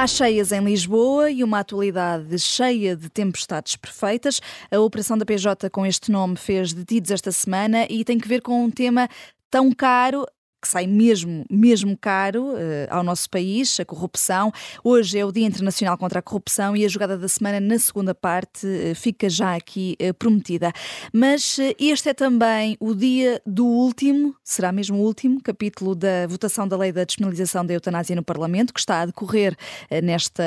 Há 0.00 0.06
cheias 0.06 0.52
em 0.52 0.62
Lisboa 0.62 1.28
e 1.28 1.42
uma 1.42 1.58
atualidade 1.58 2.38
cheia 2.38 2.94
de 2.94 3.10
tempestades 3.10 3.74
perfeitas. 3.74 4.40
A 4.70 4.78
operação 4.78 5.18
da 5.18 5.26
PJ 5.26 5.68
com 5.70 5.84
este 5.84 6.12
nome 6.12 6.36
fez 6.36 6.72
detidos 6.72 7.10
esta 7.10 7.32
semana 7.32 7.84
e 7.90 8.04
tem 8.04 8.16
que 8.16 8.28
ver 8.28 8.40
com 8.40 8.62
um 8.62 8.70
tema 8.70 9.08
tão 9.50 9.72
caro 9.72 10.24
que 10.60 10.66
sai 10.66 10.86
mesmo, 10.86 11.44
mesmo 11.50 11.96
caro 11.96 12.52
uh, 12.52 12.56
ao 12.90 13.02
nosso 13.02 13.30
país, 13.30 13.78
a 13.78 13.84
corrupção. 13.84 14.52
Hoje 14.82 15.18
é 15.18 15.24
o 15.24 15.30
Dia 15.30 15.46
Internacional 15.46 15.96
contra 15.96 16.18
a 16.18 16.22
Corrupção 16.22 16.76
e 16.76 16.84
a 16.84 16.88
jogada 16.88 17.16
da 17.16 17.28
semana, 17.28 17.60
na 17.60 17.78
segunda 17.78 18.14
parte, 18.14 18.66
uh, 18.66 18.94
fica 18.94 19.30
já 19.30 19.54
aqui 19.54 19.96
uh, 20.02 20.12
prometida. 20.14 20.72
Mas 21.12 21.58
este 21.78 22.08
é 22.08 22.14
também 22.14 22.76
o 22.80 22.94
dia 22.94 23.40
do 23.46 23.66
último, 23.66 24.34
será 24.42 24.72
mesmo 24.72 24.98
o 24.98 25.00
último, 25.00 25.40
capítulo 25.40 25.94
da 25.94 26.26
votação 26.26 26.66
da 26.66 26.76
lei 26.76 26.90
da 26.90 27.04
despenalização 27.04 27.64
da 27.64 27.74
eutanásia 27.74 28.16
no 28.16 28.22
Parlamento, 28.22 28.74
que 28.74 28.80
está 28.80 29.00
a 29.00 29.06
decorrer 29.06 29.56
nesta 30.02 30.42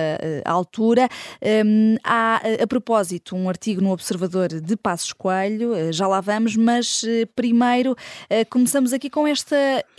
altura. 0.46 1.08
Um, 1.66 1.96
há, 2.04 2.42
a 2.62 2.68
propósito, 2.68 3.36
um 3.36 3.48
artigo 3.50 3.82
no 3.82 3.92
Observador 3.92 4.50
de 4.50 4.76
Passos 4.76 5.14
Coelho, 5.14 5.92
já 5.92 6.08
lá 6.08 6.22
vamos, 6.22 6.56
mas 6.56 7.04
primeiro 7.36 7.96
começamos 8.50 8.94
aqui 8.94 9.10
com 9.10 9.28
esta 9.28 9.56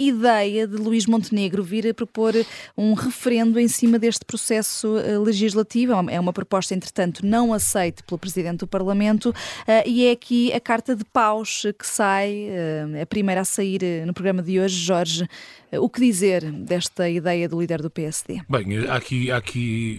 ideia 0.09 0.67
de 0.67 0.77
Luís 0.77 1.07
Montenegro 1.07 1.63
vir 1.63 1.89
a 1.89 1.95
propor 1.95 2.35
um 2.77 2.95
referendo 2.95 3.59
em 3.59 3.69
cima 3.69 3.99
deste 3.99 4.25
processo 4.25 4.99
eh, 4.99 5.19
legislativo. 5.19 5.93
É 6.11 6.19
uma 6.19 6.33
proposta, 6.33 6.75
entretanto, 6.75 7.25
não 7.25 7.53
aceite 7.53 8.03
pelo 8.03 8.19
Presidente 8.19 8.61
do 8.61 8.67
Parlamento 8.67 9.35
eh, 9.67 9.89
e 9.89 10.07
é 10.07 10.13
aqui 10.13 10.53
a 10.53 10.61
carta 10.61 10.95
de 10.97 11.05
paus 11.05 11.63
que 11.79 11.87
sai, 11.87 12.49
eh, 12.49 13.03
a 13.03 13.07
primeira 13.07 13.43
a 13.43 13.45
sair 13.45 14.05
no 14.07 14.13
programa 14.13 14.43
de 14.43 14.61
hoje. 14.61 14.77
Jorge, 14.77 15.29
o 15.73 15.89
que 15.89 16.01
dizer 16.01 16.51
desta 16.51 17.09
ideia 17.09 17.49
do 17.49 17.61
líder 17.61 17.81
do 17.81 17.91
PSD? 17.91 18.41
Bem, 18.49 18.87
aqui, 18.89 19.31
aqui 19.31 19.99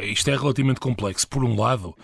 isto 0.00 0.30
é 0.30 0.36
relativamente 0.36 0.80
complexo. 0.80 1.26
Por 1.28 1.44
um 1.44 1.58
lado, 1.58 1.94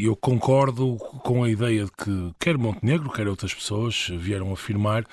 eu 0.00 0.16
concordo 0.16 0.96
com 1.22 1.44
a 1.44 1.50
ideia 1.50 1.84
de 1.84 1.90
que 1.92 2.34
quer 2.38 2.56
Montenegro, 2.56 3.10
quer 3.10 3.28
outras 3.28 3.54
pessoas 3.54 4.08
vieram 4.10 4.52
afirmar 4.52 5.04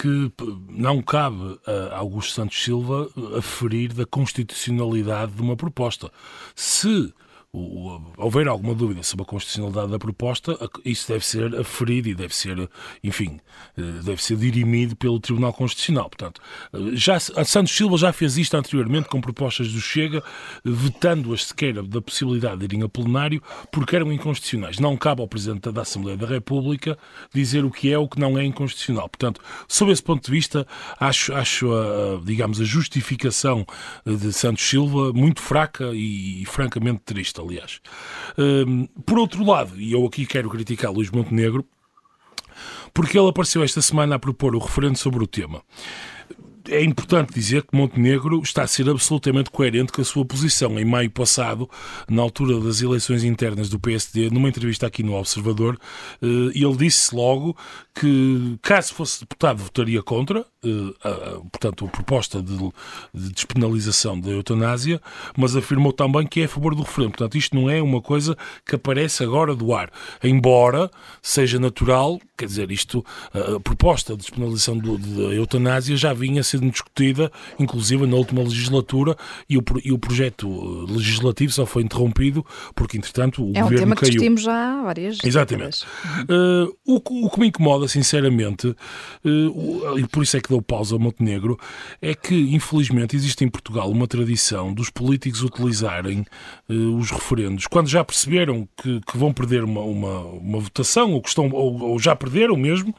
que 0.00 0.32
não 0.68 1.02
cabe 1.02 1.58
a 1.90 1.98
Augusto 1.98 2.32
Santos 2.32 2.62
Silva 2.62 3.10
aferir 3.36 3.92
da 3.92 4.06
constitucionalidade 4.06 5.32
de 5.32 5.42
uma 5.42 5.56
proposta. 5.56 6.10
Se 6.54 7.12
houver 7.50 8.46
alguma 8.46 8.74
dúvida 8.74 9.02
sobre 9.02 9.22
a 9.22 9.26
constitucionalidade 9.26 9.90
da 9.90 9.98
proposta, 9.98 10.58
isso 10.84 11.08
deve 11.08 11.24
ser 11.24 11.56
aferido 11.56 12.08
e 12.10 12.14
deve 12.14 12.34
ser, 12.34 12.68
enfim, 13.02 13.40
eh, 13.76 13.82
deve 14.02 14.22
ser 14.22 14.36
dirimido 14.36 14.94
pelo 14.94 15.18
Tribunal 15.18 15.52
Constitucional. 15.54 16.10
Portanto, 16.10 16.42
eh, 16.74 16.78
já, 16.92 17.18
Santos 17.18 17.74
Silva 17.74 17.96
já 17.96 18.12
fez 18.12 18.36
isto 18.36 18.54
anteriormente 18.54 19.08
com 19.08 19.18
propostas 19.20 19.72
do 19.72 19.80
Chega, 19.80 20.22
vetando-as 20.62 21.46
sequer 21.46 21.82
da 21.82 22.02
possibilidade 22.02 22.58
de 22.58 22.64
irem 22.66 22.82
a 22.82 22.88
plenário, 22.88 23.42
porque 23.72 23.96
eram 23.96 24.12
inconstitucionais. 24.12 24.78
Não 24.78 24.94
cabe 24.94 25.22
ao 25.22 25.28
Presidente 25.28 25.72
da 25.72 25.82
Assembleia 25.82 26.18
da 26.18 26.26
República 26.26 26.98
dizer 27.32 27.64
o 27.64 27.70
que 27.70 27.90
é 27.90 27.98
ou 27.98 28.04
o 28.04 28.08
que 28.08 28.20
não 28.20 28.38
é 28.38 28.44
inconstitucional. 28.44 29.08
Portanto, 29.08 29.40
sob 29.66 29.90
esse 29.90 30.02
ponto 30.02 30.22
de 30.22 30.30
vista, 30.30 30.66
acho, 31.00 31.32
acho 31.32 31.72
a, 31.72 32.20
digamos, 32.22 32.60
a 32.60 32.64
justificação 32.64 33.66
de 34.04 34.34
Santos 34.34 34.68
Silva 34.68 35.14
muito 35.14 35.40
fraca 35.40 35.92
e, 35.94 36.42
e 36.42 36.44
francamente 36.44 37.00
triste 37.06 37.37
aliás. 37.38 37.80
Um, 38.36 38.86
por 39.06 39.18
outro 39.18 39.44
lado, 39.44 39.80
e 39.80 39.92
eu 39.92 40.04
aqui 40.06 40.26
quero 40.26 40.50
criticar 40.50 40.92
Luís 40.92 41.10
Montenegro, 41.10 41.64
porque 42.92 43.18
ele 43.18 43.28
apareceu 43.28 43.62
esta 43.62 43.80
semana 43.80 44.16
a 44.16 44.18
propor 44.18 44.54
o 44.54 44.58
referendo 44.58 44.98
sobre 44.98 45.22
o 45.22 45.26
tema 45.26 45.62
é 46.68 46.82
importante 46.82 47.34
dizer 47.34 47.62
que 47.62 47.76
Montenegro 47.76 48.40
está 48.42 48.62
a 48.62 48.66
ser 48.66 48.88
absolutamente 48.88 49.50
coerente 49.50 49.92
com 49.92 50.00
a 50.00 50.04
sua 50.04 50.24
posição. 50.24 50.78
Em 50.78 50.84
maio 50.84 51.10
passado, 51.10 51.68
na 52.08 52.22
altura 52.22 52.60
das 52.60 52.82
eleições 52.82 53.24
internas 53.24 53.68
do 53.68 53.78
PSD, 53.78 54.30
numa 54.30 54.48
entrevista 54.48 54.86
aqui 54.86 55.02
no 55.02 55.14
Observador, 55.14 55.78
eh, 56.22 56.26
ele 56.26 56.76
disse 56.76 57.14
logo 57.14 57.56
que, 57.94 58.58
caso 58.62 58.94
fosse 58.94 59.20
deputado, 59.20 59.58
votaria 59.58 60.02
contra, 60.02 60.44
eh, 60.64 61.40
portanto, 61.50 61.86
a 61.86 61.88
proposta 61.88 62.42
de, 62.42 62.56
despenalização 63.32 64.18
da 64.20 64.30
eutanásia, 64.30 65.00
mas 65.36 65.56
afirmou 65.56 65.92
também 65.92 66.26
que 66.26 66.40
é 66.40 66.44
a 66.44 66.48
favor 66.48 66.74
do 66.74 66.82
referendo. 66.82 67.12
Portanto, 67.12 67.36
isto 67.38 67.56
não 67.56 67.70
é 67.70 67.82
uma 67.82 68.00
coisa 68.00 68.36
que 68.66 68.74
aparece 68.74 69.22
agora 69.22 69.54
do 69.54 69.74
ar. 69.74 69.90
Embora 70.22 70.90
seja 71.22 71.58
natural, 71.58 72.20
quer 72.36 72.46
dizer, 72.46 72.70
isto, 72.70 73.04
a 73.32 73.58
proposta 73.60 74.12
de 74.12 74.20
despenalização 74.20 74.78
da 74.78 75.34
eutanásia 75.34 75.96
já 75.96 76.12
vinha 76.12 76.40
a 76.40 76.44
ser 76.44 76.57
sendo 76.58 76.70
discutida, 76.70 77.30
inclusive 77.58 78.06
na 78.06 78.16
última 78.16 78.42
legislatura, 78.42 79.16
e 79.48 79.56
o, 79.56 79.62
e 79.84 79.92
o 79.92 79.98
projeto 79.98 80.46
eh, 80.48 80.92
legislativo 80.92 81.52
só 81.52 81.64
foi 81.64 81.82
interrompido 81.82 82.44
porque, 82.74 82.98
entretanto, 82.98 83.44
o 83.44 83.50
é 83.56 83.62
governo 83.62 83.68
caiu. 83.68 83.72
É 83.72 83.76
um 83.76 83.80
tema 83.80 83.96
que 83.96 84.04
discutimos 84.06 84.42
já 84.42 84.52
há 84.52 84.82
várias 84.82 85.18
Exatamente. 85.24 85.84
Uh, 86.28 86.74
o, 86.86 87.26
o, 87.26 87.30
que 87.30 87.40
me 87.40 87.46
incomoda, 87.48 87.88
sinceramente, 87.88 88.68
uh, 88.68 89.98
e 89.98 90.06
por 90.06 90.22
isso 90.22 90.36
é 90.36 90.40
que 90.40 90.48
dou 90.48 90.60
pausa 90.62 90.94
ao 90.94 90.98
Montenegro, 90.98 91.58
é 92.00 92.14
que, 92.14 92.34
infelizmente, 92.34 93.16
existe 93.16 93.44
em 93.44 93.48
Portugal 93.48 93.90
uma 93.90 94.06
tradição 94.06 94.72
dos 94.72 94.90
políticos 94.90 95.42
utilizarem 95.42 96.24
uh, 96.68 96.96
os 96.96 97.10
referendos 97.10 97.66
quando 97.66 97.88
já 97.88 98.04
perceberam 98.04 98.68
que, 98.76 99.00
que 99.00 99.16
vão 99.16 99.32
perder 99.32 99.64
uma, 99.64 99.80
uma, 99.80 100.20
uma, 100.20 100.60
votação 100.60 101.12
ou, 101.12 101.22
que 101.22 101.28
estão, 101.28 101.50
ou, 101.50 101.80
ou, 101.80 101.98
já 101.98 102.14
perderam 102.16 102.56
mesmo 102.56 102.94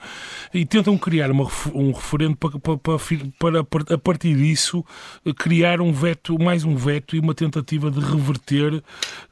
e 0.54 0.66
tentam 0.66 0.98
criar 0.98 1.32
uma, 1.32 1.48
um 1.74 1.92
referendo 1.92 2.38
para, 2.38 2.60
para, 2.60 2.78
para, 2.78 3.00
para 3.64 3.96
a 3.96 3.98
partir 3.98 4.36
disso, 4.36 4.84
criar 5.38 5.82
um 5.82 5.92
veto, 5.92 6.38
mais 6.40 6.64
um 6.64 6.76
veto 6.76 7.16
e 7.16 7.20
uma 7.20 7.34
tentativa 7.34 7.90
de 7.90 8.00
reverter, 8.00 8.84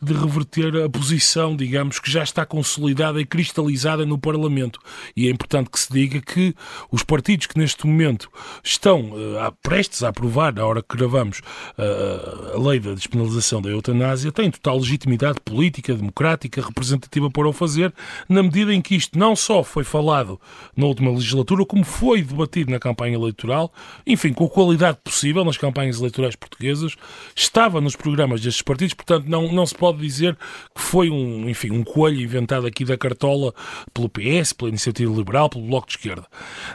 de 0.01 0.13
reverter 0.13 0.83
a 0.83 0.89
posição, 0.89 1.55
digamos, 1.55 1.99
que 1.99 2.09
já 2.09 2.23
está 2.23 2.45
consolidada 2.45 3.19
e 3.21 3.25
cristalizada 3.25 4.05
no 4.05 4.17
Parlamento. 4.17 4.79
E 5.15 5.27
é 5.27 5.31
importante 5.31 5.69
que 5.69 5.79
se 5.79 5.91
diga 5.91 6.21
que 6.21 6.55
os 6.91 7.03
partidos 7.03 7.47
que 7.47 7.57
neste 7.57 7.85
momento 7.85 8.29
estão 8.63 9.11
uh, 9.11 9.55
prestes 9.61 10.03
a 10.03 10.09
aprovar, 10.09 10.53
na 10.53 10.65
hora 10.65 10.81
que 10.81 10.97
gravamos, 10.97 11.39
uh, 11.77 12.55
a 12.55 12.69
lei 12.69 12.79
da 12.79 12.93
despenalização 12.93 13.61
da 13.61 13.69
eutanásia, 13.69 14.31
têm 14.31 14.51
total 14.51 14.77
legitimidade 14.77 15.39
política, 15.43 15.93
democrática, 15.93 16.61
representativa 16.61 17.29
para 17.29 17.47
o 17.47 17.53
fazer, 17.53 17.93
na 18.27 18.43
medida 18.43 18.73
em 18.73 18.81
que 18.81 18.95
isto 18.95 19.17
não 19.17 19.35
só 19.35 19.63
foi 19.63 19.83
falado 19.83 20.39
na 20.75 20.85
última 20.85 21.11
legislatura, 21.11 21.65
como 21.65 21.83
foi 21.83 22.21
debatido 22.21 22.71
na 22.71 22.79
campanha 22.79 23.15
eleitoral 23.15 23.71
enfim, 24.07 24.31
com 24.33 24.45
a 24.45 24.49
qualidade 24.49 24.97
possível 25.03 25.43
nas 25.43 25.57
campanhas 25.57 25.97
eleitorais 25.97 26.35
portuguesas, 26.35 26.95
estava 27.35 27.81
nos 27.81 27.95
programas 27.95 28.41
destes 28.41 28.61
partidos, 28.61 28.93
portanto 28.93 29.25
não, 29.27 29.51
não 29.51 29.65
se 29.65 29.75
pode 29.75 29.99
dizer 29.99 30.35
que 30.73 30.81
foi 30.81 31.09
um, 31.09 31.49
enfim, 31.49 31.71
um 31.71 31.83
coelho 31.83 32.21
inventado 32.21 32.65
aqui 32.65 32.85
da 32.85 32.97
cartola 32.97 33.53
pelo 33.93 34.09
PS, 34.09 34.53
pela 34.53 34.69
Iniciativa 34.69 35.13
Liberal, 35.13 35.49
pelo 35.49 35.65
Bloco 35.65 35.87
de 35.87 35.93
Esquerda. 35.93 36.25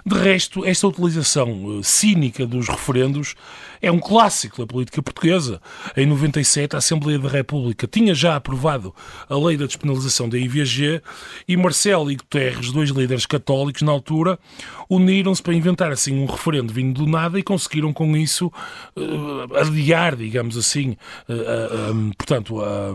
De 0.05 0.15
resto, 0.17 0.65
esta 0.65 0.87
utilização 0.87 1.65
uh, 1.65 1.83
cínica 1.83 2.47
dos 2.47 2.69
referendos 2.69 3.35
é 3.83 3.91
um 3.91 3.99
clássico 3.99 4.63
da 4.63 4.67
política 4.67 5.03
portuguesa. 5.03 5.61
Em 5.97 6.07
97, 6.07 6.77
a 6.77 6.79
Assembleia 6.79 7.19
da 7.19 7.29
República 7.29 7.87
tinha 7.87 8.15
já 8.15 8.37
aprovado 8.37 8.95
a 9.29 9.37
lei 9.37 9.57
da 9.57 9.67
despenalização 9.67 10.29
da 10.29 10.39
IVG 10.39 11.03
e 11.49 11.57
Marcelo 11.57 12.11
e 12.11 12.17
Guterres, 12.17 12.71
dois 12.71 12.91
líderes 12.91 13.27
católicos 13.27 13.83
na 13.83 13.91
altura, 13.91 14.39
uniram-se 14.89 15.43
para 15.43 15.55
inventar 15.55 15.91
assim 15.91 16.15
um 16.15 16.27
referendo 16.27 16.73
vindo 16.73 17.05
do 17.05 17.11
nada 17.11 17.39
e 17.39 17.43
conseguiram 17.43 17.93
com 17.93 18.17
isso 18.17 18.53
uh, 18.97 19.57
adiar, 19.59 20.15
digamos 20.15 20.57
assim, 20.57 20.97
uh, 21.29 21.91
uh, 21.91 22.15
portanto, 22.17 22.61
a 22.63 22.95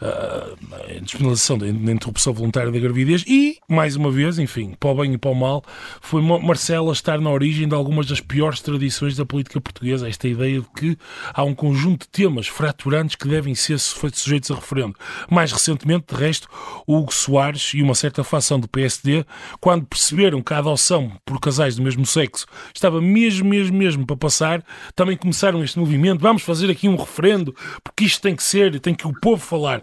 a 0.00 1.00
despenalização 1.00 1.56
da 1.56 1.66
interrupção 1.68 2.32
voluntária 2.32 2.70
da 2.70 2.78
gravidez 2.78 3.24
e, 3.26 3.58
mais 3.68 3.96
uma 3.96 4.10
vez, 4.10 4.38
enfim, 4.38 4.74
para 4.78 4.90
o 4.90 4.94
bem 4.94 5.14
e 5.14 5.18
para 5.18 5.30
o 5.30 5.34
mal, 5.34 5.64
foi 6.00 6.20
Marcela 6.22 6.92
estar 6.92 7.20
na 7.20 7.30
origem 7.30 7.66
de 7.68 7.74
algumas 7.74 8.06
das 8.06 8.20
piores 8.20 8.60
tradições 8.60 9.16
da 9.16 9.24
política 9.24 9.60
portuguesa. 9.60 10.08
Esta 10.08 10.28
ideia 10.28 10.60
de 10.60 10.68
que 10.76 10.98
há 11.32 11.42
um 11.42 11.54
conjunto 11.54 12.02
de 12.02 12.08
temas 12.08 12.46
fraturantes 12.46 13.16
que 13.16 13.28
devem 13.28 13.54
ser 13.54 13.78
sujeitos 13.78 14.50
a 14.50 14.54
referendo. 14.54 14.94
Mais 15.30 15.52
recentemente, 15.52 16.14
de 16.14 16.20
resto, 16.20 16.48
Hugo 16.86 17.12
Soares 17.12 17.72
e 17.74 17.82
uma 17.82 17.94
certa 17.94 18.22
facção 18.22 18.60
do 18.60 18.68
PSD, 18.68 19.24
quando 19.60 19.86
perceberam 19.86 20.42
que 20.42 20.52
a 20.52 20.58
adoção 20.58 21.12
por 21.24 21.40
casais 21.40 21.76
do 21.76 21.82
mesmo 21.82 22.04
sexo 22.04 22.46
estava 22.74 23.00
mesmo, 23.00 23.48
mesmo, 23.48 23.76
mesmo 23.76 24.06
para 24.06 24.16
passar, 24.16 24.64
também 24.94 25.16
começaram 25.16 25.64
este 25.64 25.78
movimento. 25.78 26.20
Vamos 26.20 26.42
fazer 26.42 26.70
aqui 26.70 26.88
um 26.88 26.96
referendo, 26.96 27.54
porque 27.82 28.04
isto 28.04 28.20
tem 28.20 28.36
que 28.36 28.42
ser, 28.42 28.78
tem 28.80 28.94
que 28.94 29.06
o 29.06 29.12
povo 29.20 29.42
falar. 29.42 29.82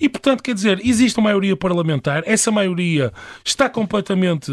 E, 0.00 0.08
portanto, 0.08 0.42
quer 0.42 0.54
dizer, 0.54 0.80
existe 0.84 1.18
uma 1.18 1.24
maioria 1.24 1.56
parlamentar, 1.56 2.22
essa 2.26 2.50
maioria 2.50 3.12
está 3.44 3.68
completamente, 3.68 4.52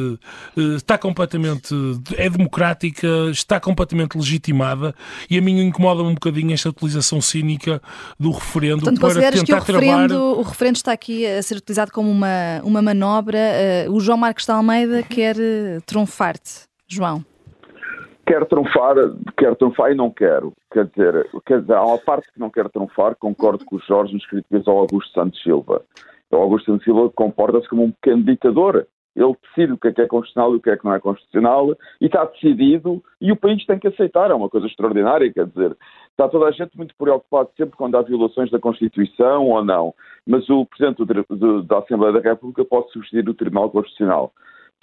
eh, 0.58 0.76
está 0.76 0.98
completamente, 0.98 1.74
é 2.18 2.30
democrática, 2.30 3.08
está 3.32 3.60
completamente 3.60 4.18
legitimada 4.18 4.96
e 5.30 5.38
a 5.38 5.42
mim 5.42 5.62
incomoda-me 5.62 6.10
um 6.10 6.14
bocadinho 6.14 6.54
esta 6.54 6.70
utilização 6.70 7.22
cínica 7.22 7.82
do 8.20 8.32
referendo 8.32 8.84
portanto, 8.84 9.00
para 9.00 9.32
tentar 9.32 9.62
que 9.62 9.72
o 9.72 9.76
referendo, 9.76 10.08
travar... 10.08 10.38
o 10.38 10.42
referendo 10.42 10.76
está 10.78 10.92
aqui 10.92 11.26
a 11.26 11.42
ser 11.44 11.58
utilizado 11.58 11.92
como 11.92 12.10
uma, 12.10 12.62
uma 12.64 12.82
manobra. 12.82 13.38
Uh, 13.88 13.94
o 13.94 14.00
João 14.00 14.18
Marcos 14.18 14.46
de 14.46 14.52
Almeida 14.52 15.04
quer 15.04 15.36
uh, 15.36 15.82
trunfar-te, 15.86 16.62
João. 16.88 17.24
Quer 18.26 18.46
trunfar, 18.46 18.96
quer 19.38 19.56
trunfar 19.56 19.92
e 19.92 19.96
não 19.96 20.10
quero. 20.10 20.54
Quer 20.72 20.86
dizer, 20.88 21.30
quer 21.46 21.62
dizer, 21.62 21.74
há 21.74 21.86
uma 21.86 21.98
parte 21.98 22.32
que 22.32 22.40
não 22.40 22.50
quero 22.50 22.70
trunfar, 22.70 23.16
concordo 23.16 23.64
com 23.66 23.76
o 23.76 23.80
Jorge 23.80 24.14
no 24.14 24.20
escrito 24.20 24.44
que 24.44 24.56
fez 24.56 24.68
ao 24.68 24.80
Augusto 24.80 25.14
Santos 25.14 25.42
Silva. 25.42 25.82
O 26.32 26.38
Augusto 26.38 26.72
Santos 26.72 26.84
Silva 26.84 27.10
comporta-se 27.12 27.70
como 27.70 27.84
um 27.84 27.92
pequeno 27.92 28.24
ditador. 28.24 28.88
Ele 29.16 29.34
decide 29.44 29.72
o 29.72 29.78
que 29.78 29.88
é 29.88 29.94
que 29.94 30.02
é 30.02 30.08
constitucional 30.08 30.54
e 30.54 30.58
o 30.58 30.62
que 30.62 30.70
é 30.70 30.76
que 30.76 30.84
não 30.84 30.94
é 30.94 31.00
constitucional 31.00 31.72
e 32.02 32.06
está 32.06 32.26
decidido 32.26 33.02
e 33.22 33.32
o 33.32 33.38
país 33.38 33.66
tem 33.66 33.80
que 33.80 33.88
aceitar. 33.88 34.30
É 34.30 34.34
uma 34.34 34.50
coisa 34.50 34.68
extraordinária, 34.68 35.32
quer 35.32 35.46
dizer, 35.46 35.78
está 36.10 36.28
toda 36.28 36.48
a 36.48 36.52
gente 36.52 36.76
muito 36.76 36.94
preocupada 36.98 37.50
sempre 37.56 37.78
quando 37.78 37.96
há 37.96 38.02
violações 38.02 38.52
da 38.52 38.60
Constituição 38.60 39.48
ou 39.48 39.64
não. 39.64 39.94
Mas 40.28 40.50
o 40.50 40.66
Presidente 40.66 41.06
da 41.66 41.78
Assembleia 41.78 42.12
da 42.12 42.20
República 42.20 42.66
pode 42.66 42.92
substituir 42.92 43.30
o 43.30 43.34
Tribunal 43.34 43.70
Constitucional. 43.70 44.34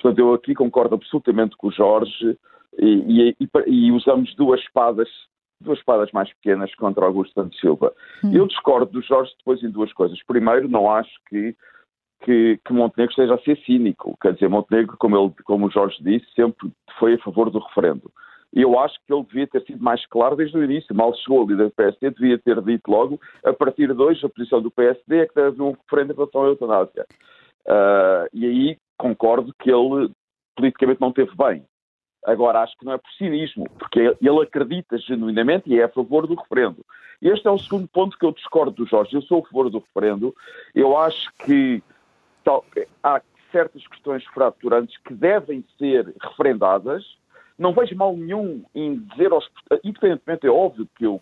Portanto, 0.01 0.19
eu 0.19 0.33
aqui 0.33 0.55
concordo 0.55 0.95
absolutamente 0.95 1.55
com 1.59 1.69
o 1.69 1.73
Jorge 1.73 2.39
e, 2.79 3.35
e, 3.41 3.49
e 3.67 3.93
usamos 3.93 4.35
duas 4.35 4.61
espadas 4.61 5.09
duas 5.63 5.79
espadas 5.79 6.11
mais 6.13 6.29
pequenas 6.35 6.75
contra 6.75 7.05
Augusto 7.07 7.33
Santos 7.35 7.59
Silva. 7.61 7.95
Hum. 8.25 8.33
Eu 8.35 8.47
discordo 8.47 8.91
do 8.91 9.01
Jorge 9.01 9.33
depois 9.39 9.63
em 9.63 9.71
duas 9.71 9.93
coisas. 9.93 10.21
Primeiro, 10.27 10.69
não 10.69 10.91
acho 10.91 11.13
que, 11.29 11.55
que, 12.25 12.59
que, 12.65 12.73
Montenegro 12.73 13.13
esteja 13.13 13.35
a 13.35 13.39
ser 13.43 13.57
cínico. 13.59 14.17
Quer 14.21 14.35
dizer, 14.35 14.49
Montenegro, 14.49 14.97
como, 14.99 15.17
ele, 15.17 15.33
como 15.45 15.67
o 15.67 15.71
Jorge 15.71 15.97
disse, 16.03 16.27
sempre 16.35 16.71
foi 16.99 17.15
a 17.15 17.19
favor 17.19 17.49
do 17.49 17.61
referendo. 17.61 18.11
E 18.55 18.61
eu 18.61 18.79
acho 18.79 18.99
que 19.07 19.13
ele 19.13 19.25
devia 19.25 19.47
ter 19.47 19.63
sido 19.63 19.83
mais 19.83 20.05
claro 20.07 20.37
desde 20.37 20.59
o 20.59 20.63
início. 20.65 20.95
Mal 20.95 21.15
chegou 21.15 21.43
o 21.43 21.49
líder 21.49 21.69
do 21.69 21.75
PSD, 21.75 22.11
devia 22.11 22.39
ter 22.39 22.61
dito 22.61 22.91
logo, 22.91 23.19
a 23.45 23.53
partir 23.53 23.95
de 23.95 24.03
hoje, 24.03 24.27
a 24.27 24.29
posição 24.29 24.61
do 24.61 24.71
PSD 24.71 25.21
é 25.21 25.27
que 25.27 25.35
deve 25.35 25.49
haver 25.49 25.63
um 25.63 25.73
referendo 25.73 26.13
em 26.13 26.17
relação 26.17 26.43
à 26.43 26.47
eutanásia. 26.49 27.07
Uh, 27.67 28.29
e 28.35 28.47
aí 28.47 28.77
concordo 28.99 29.55
que 29.59 29.71
ele 29.71 30.11
politicamente 30.55 31.01
não 31.01 31.13
teve 31.13 31.33
bem. 31.35 31.65
Agora, 32.25 32.61
acho 32.61 32.77
que 32.79 32.85
não 32.85 32.93
é 32.93 32.99
por 32.99 33.11
cinismo, 33.13 33.69
porque 33.79 33.99
ele 33.99 34.43
acredita 34.43 34.97
genuinamente 34.99 35.69
e 35.69 35.81
é 35.81 35.85
a 35.85 35.89
favor 35.89 36.27
do 36.27 36.35
referendo. 36.35 36.85
Este 37.21 37.47
é 37.47 37.51
o 37.51 37.59
segundo 37.59 37.89
ponto 37.89 38.19
que 38.19 38.25
eu 38.25 38.33
discordo 38.33 38.73
do 38.73 38.87
Jorge. 38.87 39.15
Eu 39.15 39.23
sou 39.23 39.41
a 39.41 39.49
favor 39.49 39.71
do 39.71 39.79
referendo. 39.79 40.35
Eu 40.75 40.97
acho 40.97 41.33
que 41.45 41.83
tal, 42.45 42.65
há 43.03 43.21
certas 43.51 43.87
questões 43.87 44.25
fraturantes 44.27 44.97
que 44.99 45.15
devem 45.15 45.65
ser 45.79 46.13
referendadas. 46.21 47.05
Não 47.59 47.73
vejo 47.73 47.95
mal 47.97 48.17
nenhum 48.17 48.65
em 48.75 48.99
dizer 48.99 49.33
aos. 49.33 49.49
Independentemente, 49.85 50.47
é 50.47 50.51
óbvio 50.51 50.89
que 50.97 51.05
eu 51.05 51.21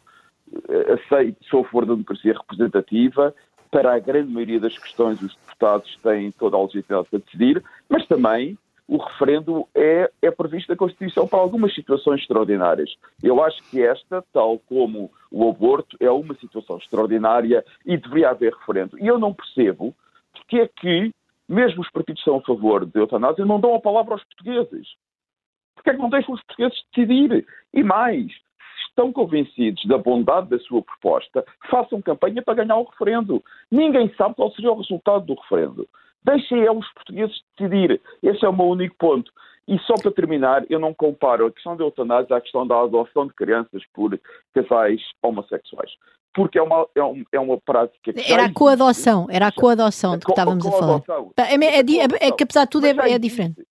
eh, 0.69 0.95
aceito, 0.95 1.45
sou 1.47 1.61
a 1.61 1.65
favor 1.65 1.87
da 1.87 1.95
democracia 1.95 2.35
representativa. 2.35 3.35
Para 3.71 3.95
a 3.95 3.99
grande 3.99 4.33
maioria 4.33 4.59
das 4.59 4.77
questões, 4.77 5.21
os 5.21 5.35
deputados 5.37 5.97
têm 6.03 6.33
toda 6.33 6.57
a 6.57 6.61
legitimidade 6.61 7.09
para 7.09 7.19
decidir, 7.21 7.63
mas 7.89 8.07
também 8.07 8.59
o 8.91 8.97
referendo 8.97 9.69
é, 9.73 10.11
é 10.21 10.33
previsto 10.33 10.69
na 10.69 10.77
Constituição 10.77 11.29
para 11.29 11.39
algumas 11.39 11.73
situações 11.73 12.23
extraordinárias. 12.23 12.93
Eu 13.23 13.41
acho 13.41 13.63
que 13.71 13.81
esta, 13.81 14.21
tal 14.33 14.59
como 14.59 15.13
o 15.31 15.49
aborto, 15.49 15.97
é 16.01 16.11
uma 16.11 16.35
situação 16.35 16.77
extraordinária 16.77 17.65
e 17.87 17.97
deveria 17.97 18.31
haver 18.31 18.53
referendo. 18.53 18.99
E 18.99 19.07
eu 19.07 19.17
não 19.17 19.33
percebo 19.33 19.95
porque 20.33 20.59
é 20.59 20.67
que, 20.67 21.15
mesmo 21.49 21.83
os 21.83 21.91
partidos 21.91 22.21
que 22.21 22.29
são 22.29 22.39
a 22.39 22.43
favor 22.43 22.85
de 22.85 22.99
eutanásia, 22.99 23.45
não 23.45 23.61
dão 23.61 23.77
a 23.77 23.81
palavra 23.81 24.15
aos 24.15 24.25
portugueses. 24.25 24.89
Porque 25.77 25.91
é 25.91 25.93
que 25.95 26.01
não 26.01 26.11
deixam 26.11 26.35
os 26.35 26.43
portugueses 26.43 26.83
decidir? 26.93 27.47
E 27.73 27.85
mais, 27.85 28.27
estão 28.89 29.13
convencidos 29.13 29.85
da 29.87 29.99
bondade 29.99 30.49
da 30.49 30.59
sua 30.59 30.83
proposta, 30.83 31.45
façam 31.71 32.03
campanha 32.03 32.43
para 32.43 32.65
ganhar 32.65 32.77
o 32.77 32.89
referendo. 32.91 33.41
Ninguém 33.71 34.13
sabe 34.17 34.35
qual 34.35 34.51
seria 34.51 34.73
o 34.73 34.81
resultado 34.81 35.27
do 35.27 35.35
referendo. 35.35 35.89
Deixem 36.25 36.65
é 36.65 36.71
os 36.71 36.87
portugueses 36.93 37.37
decidir. 37.57 38.01
Esse 38.23 38.45
é 38.45 38.49
o 38.49 38.57
meu 38.57 38.67
único 38.67 38.97
ponto. 38.97 39.31
E 39.67 39.79
só 39.81 39.95
para 39.95 40.11
terminar, 40.11 40.65
eu 40.69 40.81
não 40.81 40.93
comparo 40.93 41.47
a 41.47 41.53
questão 41.53 41.77
da 41.77 41.85
eutanásia 41.85 42.37
à 42.37 42.41
questão 42.41 42.67
da 42.67 42.81
adoção 42.81 43.27
de 43.27 43.35
crianças 43.35 43.83
por 43.95 44.19
casais 44.53 45.01
homossexuais. 45.23 45.93
Porque 46.35 46.59
é 46.59 46.63
uma, 46.63 46.87
é, 46.95 47.03
um, 47.03 47.25
é 47.33 47.41
uma 47.41 47.59
prática 47.59 48.13
que. 48.13 48.33
Era 48.33 48.47
a 48.47 48.53
coadoção, 48.53 49.27
era 49.31 49.49
a 49.49 49.53
coadoção 49.53 50.19
de 50.19 50.25
que 50.25 50.33
estávamos 50.33 50.67
a 50.67 50.71
falar. 50.71 51.03
É, 51.37 51.55
é, 51.55 51.81
é, 51.81 52.29
é, 52.29 52.33
que 52.33 52.45
apesar 52.45 52.65
de 52.65 52.71
tudo 52.71 52.87
é, 52.87 52.91
é 52.91 53.19
diferente. 53.19 53.65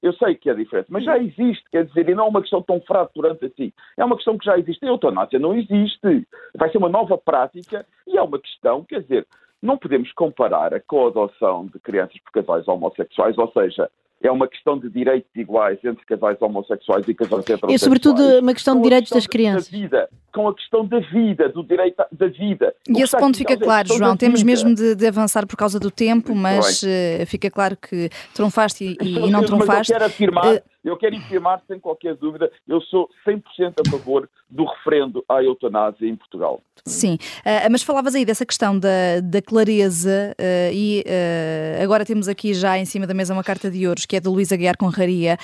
Eu 0.00 0.12
sei 0.12 0.36
que 0.36 0.48
é 0.48 0.54
diferente, 0.54 0.86
mas 0.90 1.04
já 1.04 1.18
existe, 1.18 1.64
quer 1.72 1.84
dizer, 1.84 2.08
e 2.08 2.14
não 2.14 2.26
é 2.26 2.28
uma 2.28 2.40
questão 2.40 2.62
tão 2.62 2.80
fraturante 2.82 3.44
assim. 3.44 3.72
É 3.96 4.04
uma 4.04 4.14
questão 4.14 4.38
que 4.38 4.44
já 4.44 4.56
existe. 4.56 4.84
A 4.84 4.88
eutanásia 4.88 5.38
não 5.38 5.54
existe. 5.54 6.26
Vai 6.56 6.70
ser 6.70 6.78
uma 6.78 6.88
nova 6.88 7.18
prática 7.18 7.84
e 8.06 8.16
é 8.16 8.22
uma 8.22 8.38
questão, 8.38 8.84
quer 8.84 9.02
dizer, 9.02 9.26
não 9.62 9.76
podemos 9.76 10.12
comparar 10.12 10.72
a 10.74 10.80
coadoção 10.80 11.66
de 11.66 11.78
crianças 11.80 12.18
por 12.20 12.32
casais 12.32 12.66
homossexuais, 12.68 13.36
ou 13.38 13.50
seja, 13.52 13.90
é 14.20 14.30
uma 14.30 14.48
questão 14.48 14.78
de 14.78 14.90
direitos 14.90 15.30
iguais 15.36 15.78
entre 15.84 16.04
casais 16.04 16.40
homossexuais 16.40 17.06
e 17.06 17.14
casais 17.14 17.42
heterossexuais. 17.42 17.74
É 17.74 17.78
sobretudo 17.78 18.20
uma 18.40 18.52
questão 18.52 18.76
de 18.76 18.82
direitos 18.82 19.12
das 19.12 19.26
crianças. 19.26 19.70
Da 19.70 19.78
vida, 19.78 20.08
com 20.34 20.48
a 20.48 20.54
questão 20.54 20.84
da 20.84 20.98
vida, 20.98 21.48
do 21.48 21.62
direito 21.62 22.02
da 22.10 22.26
vida. 22.26 22.74
E 22.88 23.00
esse 23.00 23.16
ponto 23.16 23.38
fica 23.38 23.56
claro, 23.56 23.88
João. 23.88 24.16
Temos 24.16 24.42
mesmo 24.42 24.74
de, 24.74 24.96
de, 24.96 25.06
avançar 25.06 25.46
por 25.46 25.56
causa 25.56 25.78
do 25.78 25.90
tempo, 25.90 26.34
mas 26.34 26.82
uh, 26.82 27.26
fica 27.26 27.50
claro 27.50 27.76
que 27.76 28.08
trunfaste 28.34 28.96
e, 29.00 29.26
e 29.26 29.30
não 29.30 29.44
trunfaste. 29.44 29.68
Mas 29.68 29.88
eu 29.90 29.94
quero 29.94 30.04
afirmar, 30.04 30.54
uh, 30.54 30.62
eu 30.88 30.96
quero 30.96 31.16
afirmar 31.16 31.62
sem 31.66 31.78
qualquer 31.78 32.14
dúvida, 32.14 32.50
eu 32.66 32.80
sou 32.80 33.08
100% 33.26 33.74
a 33.86 33.90
favor 33.90 34.28
do 34.48 34.64
referendo 34.64 35.24
à 35.28 35.42
eutanásia 35.42 36.08
em 36.08 36.16
Portugal. 36.16 36.62
Sim, 36.86 37.18
uh, 37.40 37.70
mas 37.70 37.82
falavas 37.82 38.14
aí 38.14 38.24
dessa 38.24 38.46
questão 38.46 38.78
da, 38.78 39.20
da 39.22 39.42
clareza 39.42 40.34
uh, 40.38 40.72
e 40.72 41.04
uh, 41.06 41.82
agora 41.82 42.04
temos 42.04 42.28
aqui 42.28 42.54
já 42.54 42.78
em 42.78 42.84
cima 42.84 43.06
da 43.06 43.12
mesa 43.12 43.34
uma 43.34 43.44
carta 43.44 43.70
de 43.70 43.86
ouros 43.86 44.06
que 44.06 44.16
é 44.16 44.20
de 44.20 44.28
Luísa 44.28 44.54
Aguiar 44.54 44.76
Conraria. 44.76 45.36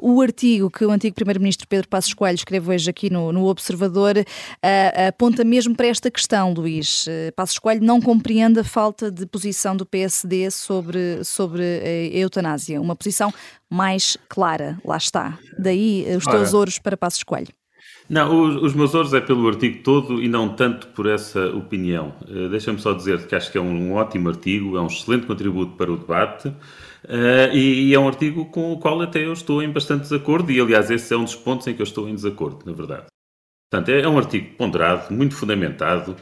o 0.00 0.20
artigo 0.22 0.70
que 0.70 0.84
o 0.84 0.90
antigo 0.90 1.14
Primeiro-Ministro 1.14 1.68
Pedro 1.68 1.88
Passos 1.88 2.14
Coelho 2.14 2.36
escreve 2.36 2.74
hoje 2.74 2.88
aqui 2.88 3.10
no, 3.10 3.32
no 3.32 3.46
Observador 3.46 4.14
aponta 5.08 5.44
mesmo 5.44 5.76
para 5.76 5.86
esta 5.86 6.10
questão, 6.10 6.52
Luís. 6.52 7.06
Passos 7.36 7.58
Coelho 7.58 7.84
não 7.84 8.00
compreende 8.00 8.60
a 8.60 8.64
falta 8.64 9.10
de 9.10 9.26
posição 9.26 9.76
do 9.76 9.84
PSD 9.84 10.50
sobre, 10.50 11.22
sobre 11.24 11.62
a 11.62 12.16
eutanásia, 12.16 12.80
uma 12.80 12.96
posição 12.96 13.32
mais 13.72 14.18
clara, 14.28 14.78
lá 14.84 14.98
está. 14.98 15.38
Daí 15.58 16.04
os 16.14 16.24
teus 16.24 16.52
ouros 16.52 16.78
para 16.78 16.94
Passos 16.94 17.22
Coelho. 17.22 17.48
Não, 18.08 18.42
os, 18.42 18.62
os, 18.62 18.74
meus 18.74 18.94
ouros 18.94 19.14
é 19.14 19.20
pelo 19.20 19.48
artigo 19.48 19.82
todo 19.82 20.22
e 20.22 20.28
não 20.28 20.50
tanto 20.50 20.88
por 20.88 21.06
essa 21.06 21.46
opinião. 21.48 22.14
Uh, 22.28 22.50
Deixa-me 22.50 22.78
só 22.78 22.92
dizer 22.92 23.26
que 23.26 23.34
acho 23.34 23.50
que 23.50 23.56
é 23.56 23.60
um, 23.60 23.74
um, 23.74 23.94
ótimo 23.94 24.28
artigo, 24.28 24.76
é 24.76 24.80
um 24.82 24.88
excelente 24.88 25.26
contributo 25.26 25.74
para 25.76 25.90
o 25.90 25.96
debate 25.96 26.48
uh, 26.48 26.54
e, 27.54 27.88
e, 27.88 27.94
é 27.94 27.98
um 27.98 28.06
artigo 28.06 28.44
com 28.46 28.72
o 28.72 28.78
qual 28.78 29.00
até 29.00 29.24
eu 29.24 29.32
estou 29.32 29.62
em 29.62 29.70
bastante 29.70 30.02
desacordo 30.02 30.52
e, 30.52 30.60
aliás, 30.60 30.90
esse 30.90 31.14
é 31.14 31.16
um 31.16 31.24
dos 31.24 31.36
pontos 31.36 31.66
em 31.66 31.74
que 31.74 31.80
eu 31.80 31.84
estou 31.84 32.06
em 32.06 32.14
desacordo, 32.14 32.66
na 32.66 32.72
verdade. 32.72 33.06
Portanto, 33.70 33.88
é, 33.88 34.02
é 34.02 34.08
um 34.08 34.18
artigo 34.18 34.54
ponderado, 34.56 35.14
muito 35.14 35.34
fundamentado, 35.34 36.14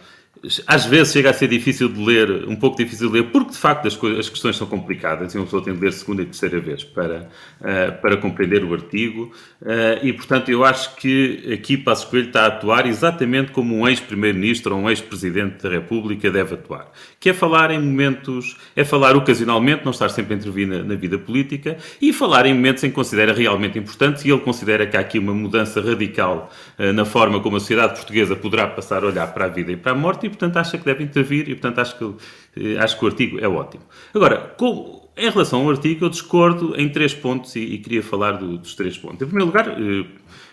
às 0.66 0.87
vezes 0.87 1.12
chega 1.12 1.30
a 1.30 1.32
ser 1.35 1.49
difícil 1.49 1.88
de 1.88 2.02
ler, 2.02 2.49
um 2.49 2.56
pouco 2.56 2.76
difícil 2.76 3.09
de 3.09 3.14
ler, 3.14 3.25
porque 3.25 3.50
de 3.50 3.59
facto 3.59 3.87
as, 3.87 3.94
as 4.18 4.28
questões 4.28 4.56
são 4.56 4.66
complicadas 4.66 5.35
e 5.35 5.38
uma 5.38 5.44
pessoa 5.44 5.62
tem 5.62 5.75
de 5.75 5.80
ler 5.80 5.92
segunda 5.92 6.23
e 6.23 6.25
terceira 6.25 6.59
vez 6.59 6.82
para, 6.82 7.28
uh, 7.61 8.00
para 8.00 8.16
compreender 8.16 8.64
o 8.64 8.73
artigo. 8.73 9.30
Uh, 9.61 10.02
e 10.02 10.12
portanto 10.14 10.50
eu 10.50 10.64
acho 10.64 10.97
que 10.97 11.52
aqui 11.52 11.76
Passos 11.76 12.06
Coelho 12.06 12.28
está 12.28 12.44
a 12.44 12.47
atuar 12.47 12.87
exatamente 12.87 13.52
como 13.52 13.76
um 13.76 13.87
ex-primeiro-ministro 13.87 14.75
ou 14.75 14.82
um 14.82 14.88
ex-presidente 14.88 15.62
da 15.62 15.68
República 15.68 16.30
deve 16.30 16.54
atuar, 16.54 16.90
que 17.18 17.28
é 17.28 17.35
falar 17.35 17.70
em 17.70 17.78
momentos, 17.78 18.56
é 18.75 18.82
falar 18.82 19.14
ocasionalmente, 19.16 19.85
não 19.85 19.90
estar 19.90 20.09
sempre 20.09 20.35
a 20.35 20.37
intervir 20.38 20.66
na, 20.66 20.82
na 20.82 20.94
vida 20.94 21.18
política 21.18 21.76
e 22.00 22.14
falar 22.14 22.47
em 22.47 22.54
momentos 22.54 22.82
em 22.82 22.88
que 22.88 22.94
considera 22.94 23.35
realmente 23.35 23.78
importantes 23.78 24.25
e 24.25 24.30
ele 24.30 24.40
considera 24.40 24.87
que 24.87 24.97
há 24.97 25.00
aqui 25.00 25.18
uma 25.18 25.35
mudança 25.35 25.82
radical 25.82 26.50
uh, 26.78 26.92
na 26.94 27.04
forma 27.04 27.40
como 27.40 27.59
a 27.59 27.61
sociedade 27.61 27.94
portuguesa 27.94 28.35
poderá 28.35 28.66
passar 28.66 29.04
a 29.04 29.09
olhar 29.09 29.26
para 29.35 29.44
a 29.44 29.49
vida 29.49 29.70
e 29.70 29.76
para 29.76 29.92
a 29.92 29.94
morte 29.94 30.29
portanto 30.30 30.56
acha 30.56 30.78
que 30.78 30.84
deve 30.84 31.04
intervir 31.04 31.49
e, 31.49 31.54
portanto, 31.54 31.78
acho 31.78 31.99
que, 31.99 32.14
eh, 32.56 32.78
acho 32.78 32.99
que 32.99 33.04
o 33.04 33.08
artigo 33.08 33.38
é 33.38 33.49
ótimo. 33.49 33.84
Agora, 34.14 34.54
com, 34.56 35.08
em 35.16 35.30
relação 35.30 35.62
ao 35.62 35.70
artigo, 35.70 36.06
eu 36.06 36.08
discordo 36.08 36.75
em 36.80 36.88
três 36.88 37.12
pontos 37.12 37.54
e, 37.56 37.60
e 37.60 37.78
queria 37.78 38.02
falar 38.02 38.32
do, 38.32 38.58
dos 38.58 38.75
três 38.75 38.96
pontos. 38.96 39.22
Em 39.22 39.26
primeiro 39.26 39.46
lugar, 39.46 39.68
eh, 39.68 40.06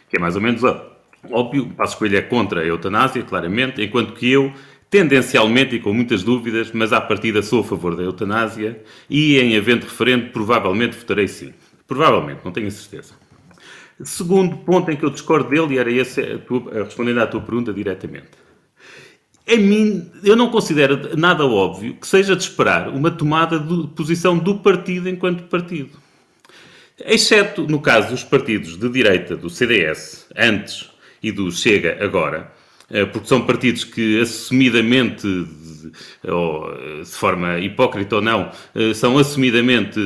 que 0.10 0.17
é 0.17 0.19
mais 0.19 0.36
ou 0.36 0.41
menos 0.41 0.62
óbvio, 1.31 1.69
Passo 1.75 1.98
Coelho 1.98 2.17
é 2.17 2.22
contra 2.22 2.62
a 2.62 2.65
eutanásia, 2.65 3.24
claramente, 3.24 3.81
enquanto 3.81 4.13
que 4.13 4.29
eu 4.31 4.53
tendencialmente 4.89 5.75
e 5.75 5.79
com 5.79 5.93
muitas 5.93 6.24
dúvidas, 6.24 6.72
mas 6.72 6.93
à 6.93 7.01
partida 7.01 7.41
sou 7.41 7.62
a 7.62 7.63
favor 7.63 7.96
da 7.96 8.03
eutanásia 8.03 8.81
e 9.10 9.38
em 9.38 9.53
evento 9.53 9.84
referente 9.84 10.29
provavelmente 10.29 10.96
votarei 10.96 11.27
sim. 11.27 11.53
Provavelmente, 11.86 12.41
não 12.43 12.51
tenho 12.51 12.72
certeza. 12.72 13.13
Segundo 14.03 14.57
ponto 14.57 14.89
em 14.91 14.96
que 14.96 15.03
eu 15.03 15.10
discordo 15.10 15.50
dele, 15.50 15.75
e 15.75 15.77
era 15.77 15.91
esse, 15.91 16.22
a 16.22 16.84
respondendo 16.84 17.19
à 17.19 17.27
tua 17.27 17.41
pergunta 17.41 17.74
diretamente 17.74 18.47
a 19.48 19.56
mim, 19.56 20.12
eu 20.24 20.36
não 20.36 20.50
considero 20.50 21.18
nada 21.18 21.46
óbvio 21.46 21.94
que 21.96 22.06
seja 22.06 22.36
de 22.36 22.44
esperar 22.44 22.89
uma 22.89 23.10
tomada 23.10 23.58
de 23.58 23.88
posição 23.96 24.38
do 24.38 24.60
partido 24.60 25.08
enquanto 25.08 25.44
partido. 25.44 25.98
Exceto 27.06 27.63
no 27.63 27.80
caso 27.80 28.10
dos 28.10 28.24
partidos 28.24 28.77
de 28.77 28.89
direita 28.89 29.38
do 29.38 29.50
CDS, 29.50 30.27
antes, 30.36 30.89
e 31.22 31.32
do 31.32 31.51
Chega 31.51 31.98
agora, 32.04 32.51
eh, 32.89 33.06
porque 33.06 33.27
são 33.27 33.46
partidos 33.46 33.84
que 33.84 34.22
assumidamente 34.22 35.27
ou, 36.27 36.70
de 37.01 37.10
forma 37.10 37.60
hipócrita 37.60 38.18
ou 38.18 38.22
não, 38.22 38.51
são 38.94 39.18
assumidamente 39.18 40.00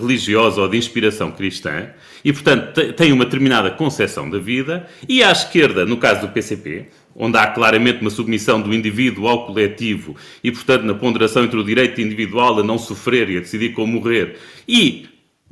religiosos 0.00 0.58
ou 0.58 0.68
de 0.68 0.76
inspiração 0.76 1.30
cristã 1.30 1.90
e, 2.24 2.32
portanto, 2.32 2.92
têm 2.94 3.12
uma 3.12 3.24
determinada 3.24 3.70
concepção 3.70 4.28
da 4.28 4.38
vida, 4.38 4.88
e 5.08 5.22
à 5.22 5.30
esquerda, 5.30 5.84
no 5.84 5.96
caso 5.96 6.22
do 6.22 6.28
PCP, 6.28 6.86
onde 7.16 7.38
há 7.38 7.46
claramente 7.46 8.00
uma 8.00 8.10
submissão 8.10 8.60
do 8.60 8.74
indivíduo 8.74 9.26
ao 9.26 9.46
coletivo 9.46 10.14
e, 10.44 10.52
portanto, 10.52 10.82
na 10.82 10.94
ponderação 10.94 11.44
entre 11.44 11.58
o 11.58 11.64
direito 11.64 12.00
individual 12.00 12.60
a 12.60 12.62
não 12.62 12.78
sofrer 12.78 13.30
e 13.30 13.38
a 13.38 13.40
decidir 13.40 13.72
como 13.72 13.94
morrer 13.94 14.38
e 14.68 15.08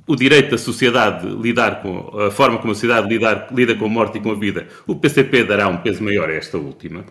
o 0.06 0.14
direito 0.14 0.50
da 0.50 0.58
sociedade 0.58 1.26
lidar 1.26 1.80
com 1.80 2.20
a 2.20 2.30
forma 2.30 2.58
como 2.58 2.72
a 2.72 2.74
sociedade 2.74 3.08
lidar, 3.08 3.48
lida 3.50 3.74
com 3.74 3.86
a 3.86 3.88
morte 3.88 4.18
e 4.18 4.20
com 4.20 4.30
a 4.30 4.34
vida, 4.34 4.68
o 4.86 4.94
PCP 4.94 5.44
dará 5.44 5.66
um 5.68 5.78
peso 5.78 6.04
maior 6.04 6.28
a 6.28 6.34
esta 6.34 6.58
última. 6.58 7.04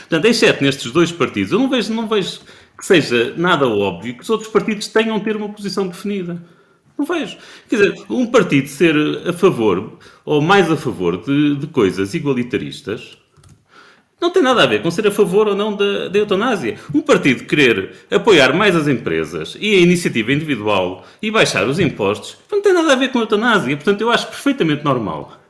Portanto, 0.00 0.26
exceto 0.26 0.62
nestes 0.62 0.92
dois 0.92 1.10
partidos, 1.10 1.52
eu 1.52 1.58
não 1.58 1.70
vejo, 1.70 1.92
não 1.94 2.06
vejo 2.06 2.40
que 2.76 2.84
seja 2.84 3.34
nada 3.36 3.66
óbvio 3.66 4.14
que 4.14 4.22
os 4.22 4.28
outros 4.28 4.50
partidos 4.50 4.88
tenham 4.88 5.18
de 5.18 5.24
ter 5.24 5.36
uma 5.36 5.48
posição 5.48 5.88
definida. 5.88 6.42
Não 6.98 7.06
vejo. 7.06 7.38
Quer 7.68 7.76
dizer, 7.76 8.04
um 8.10 8.26
partido 8.26 8.68
ser 8.68 8.94
a 9.26 9.32
favor 9.32 9.98
ou 10.24 10.42
mais 10.42 10.70
a 10.70 10.76
favor 10.76 11.16
de, 11.16 11.56
de 11.56 11.66
coisas 11.68 12.12
igualitaristas 12.12 13.21
não 14.22 14.30
tem 14.30 14.40
nada 14.40 14.62
a 14.62 14.66
ver 14.66 14.80
com 14.80 14.90
ser 14.90 15.04
a 15.08 15.10
favor 15.10 15.48
ou 15.48 15.56
não 15.56 15.74
da, 15.74 16.06
da 16.06 16.16
eutanásia. 16.16 16.78
Um 16.94 17.00
partido 17.00 17.42
querer 17.42 18.06
apoiar 18.08 18.54
mais 18.54 18.76
as 18.76 18.86
empresas 18.86 19.56
e 19.58 19.74
a 19.74 19.80
iniciativa 19.80 20.32
individual 20.32 21.04
e 21.20 21.28
baixar 21.28 21.66
os 21.66 21.80
impostos 21.80 22.38
não 22.50 22.62
tem 22.62 22.72
nada 22.72 22.92
a 22.92 22.96
ver 22.96 23.08
com 23.10 23.18
a 23.18 23.22
eutanásia. 23.22 23.76
Portanto, 23.76 24.00
eu 24.00 24.10
acho 24.10 24.28
perfeitamente 24.28 24.84
normal 24.84 25.40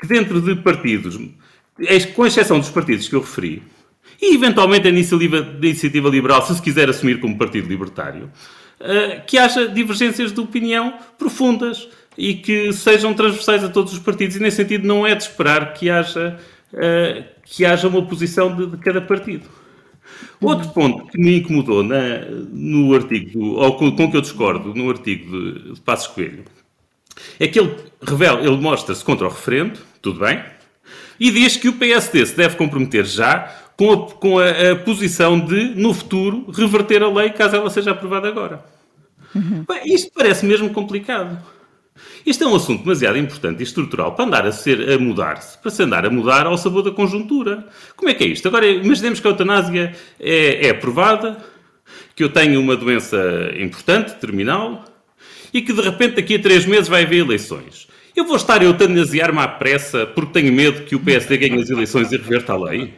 que 0.00 0.08
dentro 0.08 0.40
de 0.40 0.56
partidos, 0.56 1.16
com 2.16 2.26
exceção 2.26 2.58
dos 2.58 2.70
partidos 2.70 3.06
que 3.06 3.14
eu 3.14 3.20
referi, 3.20 3.62
e 4.20 4.34
eventualmente 4.34 4.88
a 4.88 4.90
iniciativa, 4.90 5.38
a 5.38 5.64
iniciativa 5.64 6.08
liberal, 6.08 6.44
se 6.44 6.56
se 6.56 6.62
quiser 6.62 6.90
assumir 6.90 7.20
como 7.20 7.38
partido 7.38 7.68
libertário, 7.68 8.30
eh, 8.80 9.22
que 9.26 9.38
haja 9.38 9.68
divergências 9.68 10.32
de 10.32 10.40
opinião 10.40 10.94
profundas 11.16 11.88
e 12.16 12.34
que 12.34 12.72
sejam 12.72 13.14
transversais 13.14 13.62
a 13.62 13.68
todos 13.68 13.92
os 13.92 14.00
partidos. 14.00 14.34
E 14.34 14.40
nesse 14.40 14.56
sentido 14.56 14.88
não 14.88 15.06
é 15.06 15.14
de 15.14 15.22
esperar 15.22 15.72
que 15.72 15.88
haja 15.88 16.36
uh, 16.72 17.37
que 17.50 17.64
haja 17.64 17.88
uma 17.88 18.04
posição 18.04 18.54
de, 18.54 18.66
de, 18.66 18.76
cada 18.76 19.00
partido. 19.00 19.48
Outro 20.40 20.68
ponto 20.70 21.06
que 21.06 21.18
me 21.18 21.38
incomodou 21.38 21.82
na, 21.82 22.20
no 22.50 22.94
artigo, 22.94 23.54
ou 23.54 23.76
com, 23.76 23.90
com, 23.92 24.10
que 24.10 24.16
eu 24.16 24.20
discordo 24.20 24.74
no 24.74 24.88
artigo 24.90 25.30
de, 25.30 25.72
de 25.72 25.80
Passos 25.80 26.08
Coelho, 26.08 26.44
é 27.40 27.48
que 27.48 27.58
ele 27.58 27.74
revela, 28.02 28.40
ele 28.40 28.56
mostra-se 28.56 29.04
contra 29.04 29.26
o 29.26 29.30
referendo, 29.30 29.80
tudo 30.00 30.20
bem, 30.20 30.42
e 31.18 31.30
diz 31.30 31.56
que 31.56 31.68
o 31.68 31.72
PSD 31.72 32.24
se 32.24 32.36
deve 32.36 32.56
comprometer 32.56 33.04
já 33.04 33.52
com 33.76 33.92
a, 33.92 34.10
com 34.12 34.38
a, 34.38 34.72
a 34.72 34.76
posição 34.76 35.38
de, 35.38 35.74
no 35.74 35.92
futuro, 35.92 36.50
reverter 36.50 37.02
a 37.02 37.08
lei 37.08 37.30
caso 37.30 37.56
ela 37.56 37.70
seja 37.70 37.90
aprovada 37.90 38.28
agora. 38.28 38.64
Uhum. 39.34 39.64
Bem, 39.68 39.94
isto 39.94 40.10
parece 40.14 40.46
mesmo 40.46 40.70
complicado. 40.70 41.38
Isto 42.24 42.44
é 42.44 42.46
um 42.46 42.54
assunto 42.54 42.82
demasiado 42.82 43.18
importante 43.18 43.60
e 43.60 43.62
estrutural 43.62 44.14
para 44.14 44.24
andar 44.24 44.46
a, 44.46 44.52
ser, 44.52 44.90
a 44.90 44.98
mudar-se, 44.98 45.58
para 45.58 45.70
se 45.70 45.82
andar 45.82 46.04
a 46.06 46.10
mudar 46.10 46.46
ao 46.46 46.58
sabor 46.58 46.82
da 46.82 46.90
conjuntura. 46.90 47.66
Como 47.96 48.10
é 48.10 48.14
que 48.14 48.24
é 48.24 48.26
isto? 48.26 48.46
Agora, 48.48 48.66
imaginemos 48.66 49.20
que 49.20 49.26
a 49.26 49.30
eutanásia 49.30 49.94
é, 50.18 50.66
é 50.66 50.70
aprovada, 50.70 51.38
que 52.14 52.22
eu 52.22 52.28
tenho 52.28 52.60
uma 52.60 52.76
doença 52.76 53.16
importante, 53.58 54.14
terminal, 54.16 54.84
e 55.52 55.62
que 55.62 55.72
de 55.72 55.80
repente 55.80 56.16
daqui 56.16 56.34
a 56.34 56.38
três 56.38 56.66
meses 56.66 56.88
vai 56.88 57.04
haver 57.04 57.20
eleições. 57.20 57.88
Eu 58.14 58.24
vou 58.24 58.36
estar 58.36 58.60
a 58.60 58.64
eutanasiar-me 58.64 59.38
à 59.38 59.46
pressa 59.46 60.04
porque 60.06 60.32
tenho 60.40 60.52
medo 60.52 60.84
que 60.84 60.96
o 60.96 61.00
PSD 61.00 61.36
ganhe 61.36 61.62
as 61.62 61.70
eleições 61.70 62.10
e 62.10 62.16
reverta 62.16 62.52
a 62.52 62.56
lei? 62.56 62.92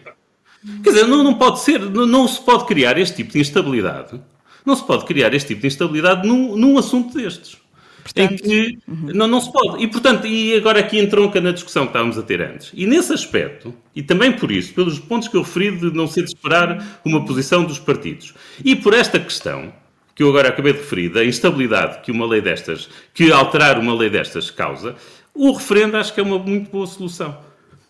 Quer 0.82 0.90
dizer, 0.90 1.06
não, 1.06 1.22
não 1.22 1.34
pode 1.34 1.60
ser, 1.60 1.78
não, 1.78 2.06
não, 2.06 2.26
se 2.26 2.40
pode 2.40 2.66
criar 2.66 2.98
este 2.98 3.16
tipo 3.16 3.32
de 3.32 3.38
instabilidade. 3.38 4.20
Não 4.64 4.74
se 4.74 4.84
pode 4.84 5.04
criar 5.04 5.32
este 5.34 5.48
tipo 5.48 5.60
de 5.62 5.66
instabilidade 5.66 6.26
num, 6.26 6.56
num 6.56 6.78
assunto 6.78 7.14
destes. 7.14 7.59
Portanto, 8.02 8.32
em 8.32 8.36
que 8.36 8.78
uhum. 8.88 9.10
não, 9.14 9.26
não 9.26 9.40
se 9.40 9.52
pode. 9.52 9.82
E, 9.82 9.86
portanto, 9.86 10.26
e 10.26 10.54
agora 10.54 10.80
aqui 10.80 10.98
entronca 10.98 11.40
na 11.40 11.52
discussão 11.52 11.84
que 11.84 11.90
estávamos 11.90 12.18
a 12.18 12.22
ter 12.22 12.40
antes. 12.40 12.70
E 12.74 12.86
nesse 12.86 13.12
aspecto, 13.12 13.74
e 13.94 14.02
também 14.02 14.32
por 14.32 14.50
isso, 14.50 14.74
pelos 14.74 14.98
pontos 14.98 15.28
que 15.28 15.36
eu 15.36 15.42
referi 15.42 15.76
de 15.76 15.92
não 15.92 16.06
ser 16.06 16.24
de 16.24 16.32
esperar 16.34 17.00
uma 17.04 17.24
posição 17.24 17.64
dos 17.64 17.78
partidos, 17.78 18.34
e 18.64 18.74
por 18.74 18.94
esta 18.94 19.18
questão, 19.18 19.72
que 20.14 20.22
eu 20.22 20.28
agora 20.28 20.48
acabei 20.48 20.72
de 20.72 20.80
referir, 20.80 21.08
da 21.10 21.24
instabilidade 21.24 22.02
que 22.02 22.10
uma 22.10 22.26
lei 22.26 22.40
destas, 22.40 22.88
que 23.14 23.32
alterar 23.32 23.78
uma 23.78 23.94
lei 23.94 24.10
destas 24.10 24.50
causa, 24.50 24.96
o 25.34 25.52
referendo 25.52 25.96
acho 25.96 26.12
que 26.12 26.20
é 26.20 26.22
uma 26.22 26.38
muito 26.38 26.70
boa 26.70 26.86
solução. 26.86 27.38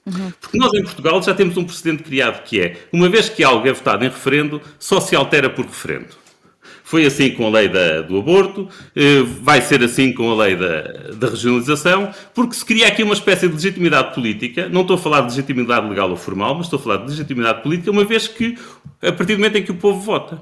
Uhum. 0.07 0.33
Porque 0.41 0.59
nós 0.59 0.73
em 0.75 0.83
Portugal 0.83 1.23
já 1.23 1.35
temos 1.35 1.57
um 1.57 1.65
precedente 1.65 2.03
criado 2.03 2.43
que 2.45 2.61
é, 2.61 2.77
uma 2.93 3.09
vez 3.09 3.29
que 3.29 3.45
algo 3.45 3.67
é 3.67 3.73
votado 3.73 4.05
em 4.05 4.09
referendo, 4.09 4.61
só 4.79 5.01
se 5.01 5.15
altera 5.15 5.51
por 5.51 5.65
referendo. 5.67 6.21
Foi 6.91 7.07
assim 7.07 7.31
com 7.31 7.47
a 7.47 7.51
lei 7.51 7.69
da, 7.69 8.03
do 8.03 8.19
aborto, 8.19 8.69
eh, 8.97 9.23
vai 9.23 9.63
ser 9.63 9.81
assim 9.81 10.13
com 10.13 10.29
a 10.29 10.35
lei 10.43 10.57
da, 10.57 11.13
da, 11.15 11.29
regionalização, 11.29 12.13
porque 12.35 12.57
se 12.57 12.65
cria 12.65 12.89
aqui 12.89 13.05
uma 13.05 13.15
espécie 13.15 13.47
de 13.47 13.55
legitimidade 13.55 14.13
política, 14.13 14.69
não 14.69 14.81
estou 14.81 14.97
a 14.97 14.99
falar 14.99 15.21
de 15.21 15.29
legitimidade 15.29 15.89
legal 15.89 16.11
ou 16.11 16.17
formal, 16.17 16.57
mas 16.57 16.67
estou 16.67 16.81
a 16.81 16.83
falar 16.83 16.97
de 16.97 17.11
legitimidade 17.11 17.63
política, 17.63 17.93
uma 17.93 18.05
vez 18.05 18.27
que, 18.27 18.59
a 19.01 19.13
partir 19.13 19.35
do 19.35 19.39
momento 19.39 19.59
em 19.59 19.63
que 19.63 19.71
o 19.71 19.77
povo 19.77 20.01
vota. 20.01 20.41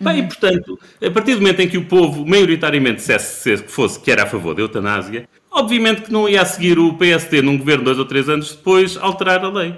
Bem, 0.00 0.20
e 0.20 0.22
portanto, 0.22 0.78
a 1.04 1.10
partir 1.10 1.34
do 1.34 1.40
momento 1.40 1.58
em 1.58 1.68
que 1.68 1.76
o 1.76 1.86
povo 1.86 2.24
maioritariamente 2.24 2.98
dissesse 2.98 3.60
que 3.60 3.72
fosse 3.72 3.98
que 3.98 4.12
era 4.12 4.22
a 4.22 4.26
favor 4.26 4.54
da 4.54 4.62
eutanásia, 4.62 5.28
obviamente 5.50 6.02
que 6.02 6.12
não 6.12 6.28
ia 6.28 6.42
a 6.42 6.44
seguir 6.44 6.78
o 6.78 6.94
PSD 6.94 7.42
num 7.42 7.58
governo 7.58 7.82
dois 7.82 7.98
ou 7.98 8.04
três 8.04 8.28
anos 8.28 8.52
depois 8.52 8.96
alterar 8.96 9.44
a 9.44 9.48
lei. 9.48 9.74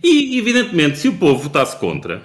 E, 0.00 0.38
evidentemente, 0.38 1.00
se 1.00 1.08
o 1.08 1.14
povo 1.14 1.42
votasse 1.42 1.76
contra, 1.76 2.22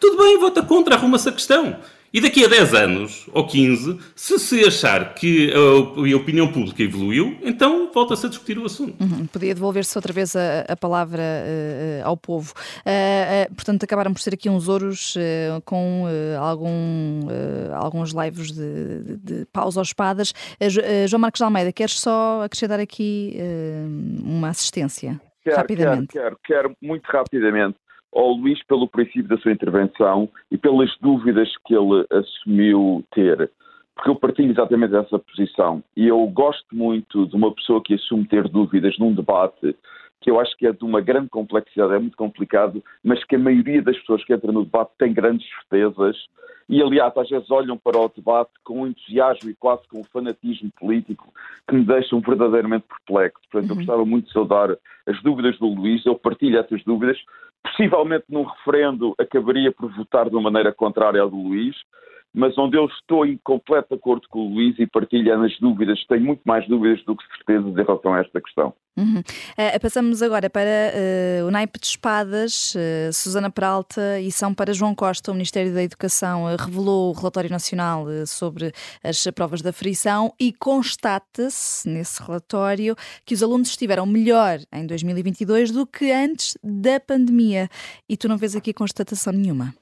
tudo 0.00 0.16
bem, 0.16 0.40
vota 0.40 0.60
contra, 0.60 0.96
arruma-se 0.96 1.28
a 1.28 1.32
questão. 1.32 1.76
E 2.12 2.20
daqui 2.20 2.44
a 2.44 2.48
10 2.48 2.74
anos, 2.74 3.28
ou 3.32 3.46
15, 3.46 3.98
se 4.16 4.38
se 4.38 4.64
achar 4.64 5.14
que 5.14 5.52
a, 5.52 6.16
opinião 6.16 6.50
pública 6.50 6.82
evoluiu, 6.82 7.36
então 7.42 7.90
volta-se 7.92 8.26
a 8.26 8.28
discutir 8.28 8.58
o 8.58 8.64
assunto. 8.64 9.02
Uhum, 9.02 9.26
podia 9.26 9.54
devolver-se 9.54 9.96
outra 9.96 10.12
vez 10.12 10.34
a, 10.34 10.60
a 10.68 10.76
palavra 10.76 11.22
uh, 11.22 12.06
ao 12.06 12.16
povo. 12.16 12.54
Uh, 12.78 13.50
uh, 13.50 13.54
portanto, 13.54 13.84
acabaram 13.84 14.12
por 14.12 14.20
ser 14.20 14.34
aqui 14.34 14.48
uns 14.48 14.68
ouros 14.68 15.16
com 15.64 16.04
algum, 16.40 17.26
alguns 17.74 18.12
lives 18.12 18.52
de, 18.52 19.02
de, 19.02 19.16
de 19.16 19.46
paus 19.46 19.76
ou 19.76 19.82
espadas. 19.82 20.32
João 21.08 21.20
Marcos 21.20 21.38
de 21.38 21.44
Almeida, 21.44 21.72
queres 21.72 22.00
só 22.00 22.42
acrescentar 22.42 22.80
aqui 22.80 23.36
uma 24.22 24.48
assistência? 24.48 25.20
Quero, 25.42 25.56
rapidamente. 25.56 26.08
Quero, 26.08 26.38
quero, 26.44 26.68
quero, 26.68 26.76
muito 26.80 27.06
rapidamente 27.06 27.76
ao 28.14 28.32
Luís 28.32 28.62
pelo 28.64 28.88
princípio 28.88 29.28
da 29.28 29.38
sua 29.38 29.52
intervenção 29.52 30.28
e 30.50 30.58
pelas 30.58 30.90
dúvidas 31.00 31.50
que 31.66 31.74
ele 31.74 32.06
assumiu 32.10 33.04
ter. 33.12 33.50
Porque 33.94 34.10
eu 34.10 34.16
partilho 34.16 34.52
exatamente 34.52 34.94
essa 34.94 35.18
posição. 35.18 35.82
E 35.96 36.06
eu 36.06 36.24
gosto 36.28 36.66
muito 36.72 37.26
de 37.26 37.34
uma 37.34 37.52
pessoa 37.52 37.82
que 37.82 37.94
assume 37.94 38.26
ter 38.26 38.48
dúvidas 38.48 38.96
num 38.98 39.12
debate 39.12 39.76
que 40.20 40.30
eu 40.30 40.40
acho 40.40 40.56
que 40.56 40.66
é 40.66 40.72
de 40.72 40.84
uma 40.84 41.00
grande 41.00 41.28
complexidade, 41.28 41.94
é 41.94 41.98
muito 41.98 42.16
complicado, 42.16 42.82
mas 43.04 43.22
que 43.24 43.36
a 43.36 43.38
maioria 43.38 43.82
das 43.82 43.96
pessoas 43.98 44.24
que 44.24 44.34
entram 44.34 44.52
no 44.52 44.64
debate 44.64 44.90
tem 44.98 45.12
grandes 45.12 45.46
certezas 45.48 46.16
e, 46.68 46.82
aliás, 46.82 47.16
às 47.16 47.28
vezes 47.28 47.50
olham 47.50 47.78
para 47.78 47.98
o 47.98 48.12
debate 48.14 48.50
com 48.62 48.82
um 48.82 48.86
entusiasmo 48.86 49.48
e 49.48 49.54
quase 49.54 49.88
com 49.88 50.00
um 50.00 50.04
fanatismo 50.04 50.70
político 50.78 51.32
que 51.66 51.74
me 51.74 51.84
deixam 51.84 52.20
verdadeiramente 52.20 52.84
perplexo. 52.86 53.40
Portanto, 53.50 53.70
eu 53.70 53.74
uhum. 53.74 53.78
gostava 53.78 54.04
muito 54.04 54.26
de 54.26 54.32
saudar 54.32 54.76
as 55.06 55.22
dúvidas 55.22 55.58
do 55.58 55.66
Luís, 55.66 56.04
eu 56.04 56.14
partilho 56.14 56.58
essas 56.58 56.82
dúvidas, 56.84 57.18
Possivelmente 57.62 58.24
num 58.28 58.44
referendo 58.44 59.14
acabaria 59.18 59.72
por 59.72 59.90
votar 59.94 60.28
de 60.28 60.36
uma 60.36 60.50
maneira 60.50 60.72
contrária 60.72 61.20
ao 61.20 61.30
do 61.30 61.36
Luís, 61.36 61.76
mas 62.34 62.56
onde 62.58 62.76
eu 62.76 62.86
estou 62.86 63.26
em 63.26 63.38
completo 63.38 63.94
acordo 63.94 64.28
com 64.28 64.40
o 64.40 64.54
Luís 64.54 64.78
e 64.78 64.86
partilho 64.86 65.28
as 65.42 65.58
dúvidas, 65.58 66.04
tenho 66.06 66.24
muito 66.24 66.42
mais 66.44 66.66
dúvidas 66.68 67.02
do 67.04 67.16
que 67.16 67.24
certezas 67.36 67.72
em 67.72 67.84
relação 67.84 68.14
a 68.14 68.20
esta 68.20 68.40
questão. 68.40 68.74
Uhum. 68.96 69.20
Uh, 69.20 69.80
passamos 69.80 70.22
agora 70.22 70.50
para 70.50 70.92
uh, 71.40 71.46
o 71.46 71.50
naipe 71.52 71.78
de 71.78 71.86
espadas. 71.86 72.74
Uh, 72.74 73.12
Susana 73.12 73.48
Peralta 73.48 74.18
e 74.20 74.32
são 74.32 74.52
para 74.52 74.72
João 74.72 74.94
Costa. 74.94 75.30
O 75.30 75.34
Ministério 75.34 75.72
da 75.72 75.82
Educação 75.82 76.44
revelou 76.56 77.10
o 77.10 77.16
relatório 77.16 77.48
nacional 77.48 78.06
sobre 78.26 78.72
as 79.04 79.24
provas 79.34 79.62
da 79.62 79.72
frição 79.72 80.34
e 80.38 80.52
constata-se 80.52 81.88
nesse 81.88 82.20
relatório 82.22 82.96
que 83.24 83.34
os 83.34 83.42
alunos 83.42 83.68
estiveram 83.68 84.04
melhor 84.04 84.58
em 84.72 84.84
2022 84.84 85.70
do 85.70 85.86
que 85.86 86.10
antes 86.10 86.58
da 86.62 86.98
pandemia. 86.98 87.68
E 88.08 88.16
tu 88.16 88.28
não 88.28 88.36
vês 88.36 88.56
aqui 88.56 88.72
constatação 88.72 89.32
nenhuma. 89.32 89.72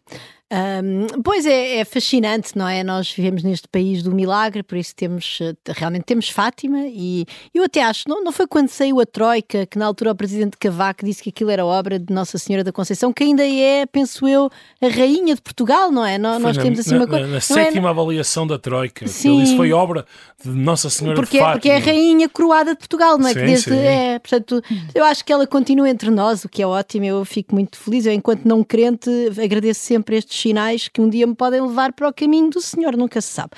Um, 0.48 1.22
pois 1.24 1.44
é, 1.44 1.78
é, 1.78 1.84
fascinante, 1.84 2.56
não 2.56 2.68
é? 2.68 2.84
Nós 2.84 3.10
vivemos 3.10 3.42
neste 3.42 3.66
país 3.66 4.00
do 4.00 4.14
milagre, 4.14 4.62
por 4.62 4.78
isso 4.78 4.94
temos 4.94 5.40
realmente 5.66 6.04
temos 6.04 6.28
Fátima 6.28 6.86
e 6.86 7.26
eu 7.52 7.64
até 7.64 7.82
acho, 7.82 8.04
não, 8.08 8.22
não 8.22 8.30
foi 8.30 8.46
quando 8.46 8.68
saiu 8.68 9.00
a 9.00 9.04
Troika 9.04 9.66
que 9.66 9.76
na 9.76 9.86
altura 9.86 10.12
o 10.12 10.14
presidente 10.14 10.56
Cavaco 10.56 11.04
disse 11.04 11.20
que 11.20 11.30
aquilo 11.30 11.50
era 11.50 11.66
obra 11.66 11.98
de 11.98 12.14
Nossa 12.14 12.38
Senhora 12.38 12.62
da 12.62 12.70
Conceição, 12.70 13.12
que 13.12 13.24
ainda 13.24 13.44
é, 13.44 13.86
penso 13.86 14.28
eu, 14.28 14.48
a 14.80 14.86
rainha 14.86 15.34
de 15.34 15.42
Portugal, 15.42 15.90
não 15.90 16.06
é? 16.06 16.16
Nós, 16.16 16.40
nós 16.40 16.56
temos 16.56 16.78
assim 16.78 16.94
uma 16.94 17.08
coisa. 17.08 17.26
Na, 17.26 17.32
na 17.32 17.36
é 17.38 17.40
sétima 17.40 17.88
é... 17.88 17.90
avaliação 17.90 18.46
da 18.46 18.56
Troika, 18.56 19.08
sim. 19.08 19.34
ele 19.34 19.42
disse 19.42 19.56
foi 19.56 19.72
obra 19.72 20.06
de 20.44 20.50
Nossa 20.50 20.88
Senhora 20.88 21.16
porque, 21.16 21.38
de 21.38 21.42
Fátima. 21.42 21.54
Porque 21.54 21.70
é 21.70 21.76
a 21.76 21.80
rainha 21.80 22.28
coroada 22.28 22.70
de 22.70 22.78
Portugal, 22.78 23.18
não 23.18 23.26
é? 23.26 23.32
Sim, 23.32 23.40
que 23.40 23.46
desde, 23.46 23.74
é 23.74 24.18
portanto, 24.20 24.62
eu 24.94 25.04
acho 25.04 25.24
que 25.24 25.32
ela 25.32 25.44
continua 25.44 25.90
entre 25.90 26.08
nós, 26.08 26.44
o 26.44 26.48
que 26.48 26.62
é 26.62 26.66
ótimo, 26.66 27.04
eu 27.04 27.24
fico 27.24 27.52
muito 27.52 27.76
feliz. 27.76 28.06
Eu, 28.06 28.12
enquanto 28.12 28.44
não 28.44 28.62
crente, 28.62 29.10
agradeço 29.42 29.80
sempre 29.80 30.16
estes 30.16 30.35
sinais 30.38 30.88
que 30.88 31.00
um 31.00 31.08
dia 31.08 31.26
me 31.26 31.34
podem 31.34 31.60
levar 31.60 31.92
para 31.92 32.08
o 32.08 32.12
caminho 32.12 32.50
do 32.50 32.60
Senhor, 32.60 32.96
nunca 32.96 33.20
se 33.20 33.28
sabe. 33.28 33.50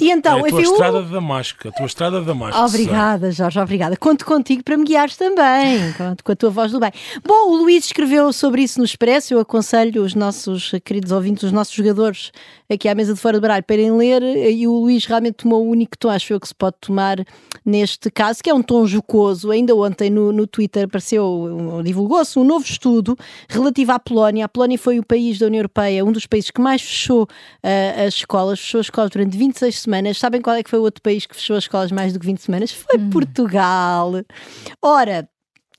E 0.00 0.10
então, 0.10 0.44
é 0.44 0.48
a 0.48 0.50
tua 0.50 0.62
estrada 0.62 1.02
de 1.02 1.10
Damasco, 1.10 1.68
a 1.68 1.72
tua 1.72 1.86
estrada 1.86 2.20
de 2.20 2.26
Damasco. 2.26 2.60
Obrigada, 2.60 3.30
Jorge, 3.30 3.60
obrigada. 3.60 3.96
Conto 3.96 4.24
contigo 4.24 4.62
para 4.62 4.76
me 4.76 4.84
guiares 4.84 5.16
também, 5.16 5.92
conto 5.98 6.24
com 6.24 6.32
a 6.32 6.36
tua 6.36 6.50
voz 6.50 6.72
do 6.72 6.80
bem. 6.80 6.92
Bom, 7.24 7.50
o 7.50 7.56
Luís 7.56 7.84
escreveu 7.84 8.32
sobre 8.32 8.62
isso 8.62 8.78
no 8.78 8.84
Expresso, 8.84 9.34
eu 9.34 9.40
aconselho 9.40 10.02
os 10.02 10.14
nossos 10.14 10.72
queridos 10.84 11.12
ouvintes, 11.12 11.44
os 11.44 11.52
nossos 11.52 11.74
jogadores 11.74 12.32
aqui 12.68 12.88
à 12.88 12.94
mesa 12.94 13.14
de 13.14 13.20
fora 13.20 13.38
do 13.38 13.40
baralho 13.40 13.64
para 13.64 13.76
irem 13.76 13.96
ler, 13.96 14.22
e 14.22 14.66
o 14.66 14.72
Luís 14.72 15.04
realmente 15.04 15.34
tomou 15.34 15.64
o 15.64 15.70
único 15.70 15.96
tom, 15.96 16.08
acho 16.08 16.32
eu, 16.32 16.40
que 16.40 16.48
se 16.48 16.54
pode 16.54 16.76
tomar 16.80 17.18
neste 17.64 18.10
caso, 18.10 18.42
que 18.42 18.50
é 18.50 18.54
um 18.54 18.62
tom 18.62 18.86
jocoso. 18.86 19.50
Ainda 19.50 19.74
ontem 19.74 20.10
no, 20.10 20.32
no 20.32 20.46
Twitter 20.46 20.84
apareceu, 20.84 21.80
divulgou-se 21.84 22.38
um 22.38 22.44
novo 22.44 22.64
estudo 22.64 23.16
relativo 23.48 23.92
à 23.92 23.98
Polónia. 23.98 24.44
A 24.44 24.48
Polónia 24.48 24.78
foi 24.78 24.98
o 24.98 25.04
país 25.04 25.38
da 25.38 25.46
União 25.46 25.60
Europeia, 25.60 26.04
um 26.04 26.12
dos 26.12 26.21
países 26.26 26.50
que 26.50 26.60
mais 26.60 26.82
fechou 26.82 27.24
uh, 27.24 28.06
as 28.06 28.14
escolas, 28.14 28.60
fechou 28.60 28.80
as 28.80 28.86
escolas 28.86 29.10
durante 29.10 29.36
26 29.36 29.80
semanas. 29.80 30.18
Sabem 30.18 30.40
qual 30.40 30.56
é 30.56 30.62
que 30.62 30.70
foi 30.70 30.78
o 30.78 30.82
outro 30.82 31.02
país 31.02 31.26
que 31.26 31.34
fechou 31.34 31.56
as 31.56 31.64
escolas 31.64 31.92
mais 31.92 32.12
do 32.12 32.20
que 32.20 32.26
20 32.26 32.38
semanas? 32.38 32.72
Foi 32.72 32.98
hum. 32.98 33.10
Portugal. 33.10 34.12
Ora, 34.80 35.28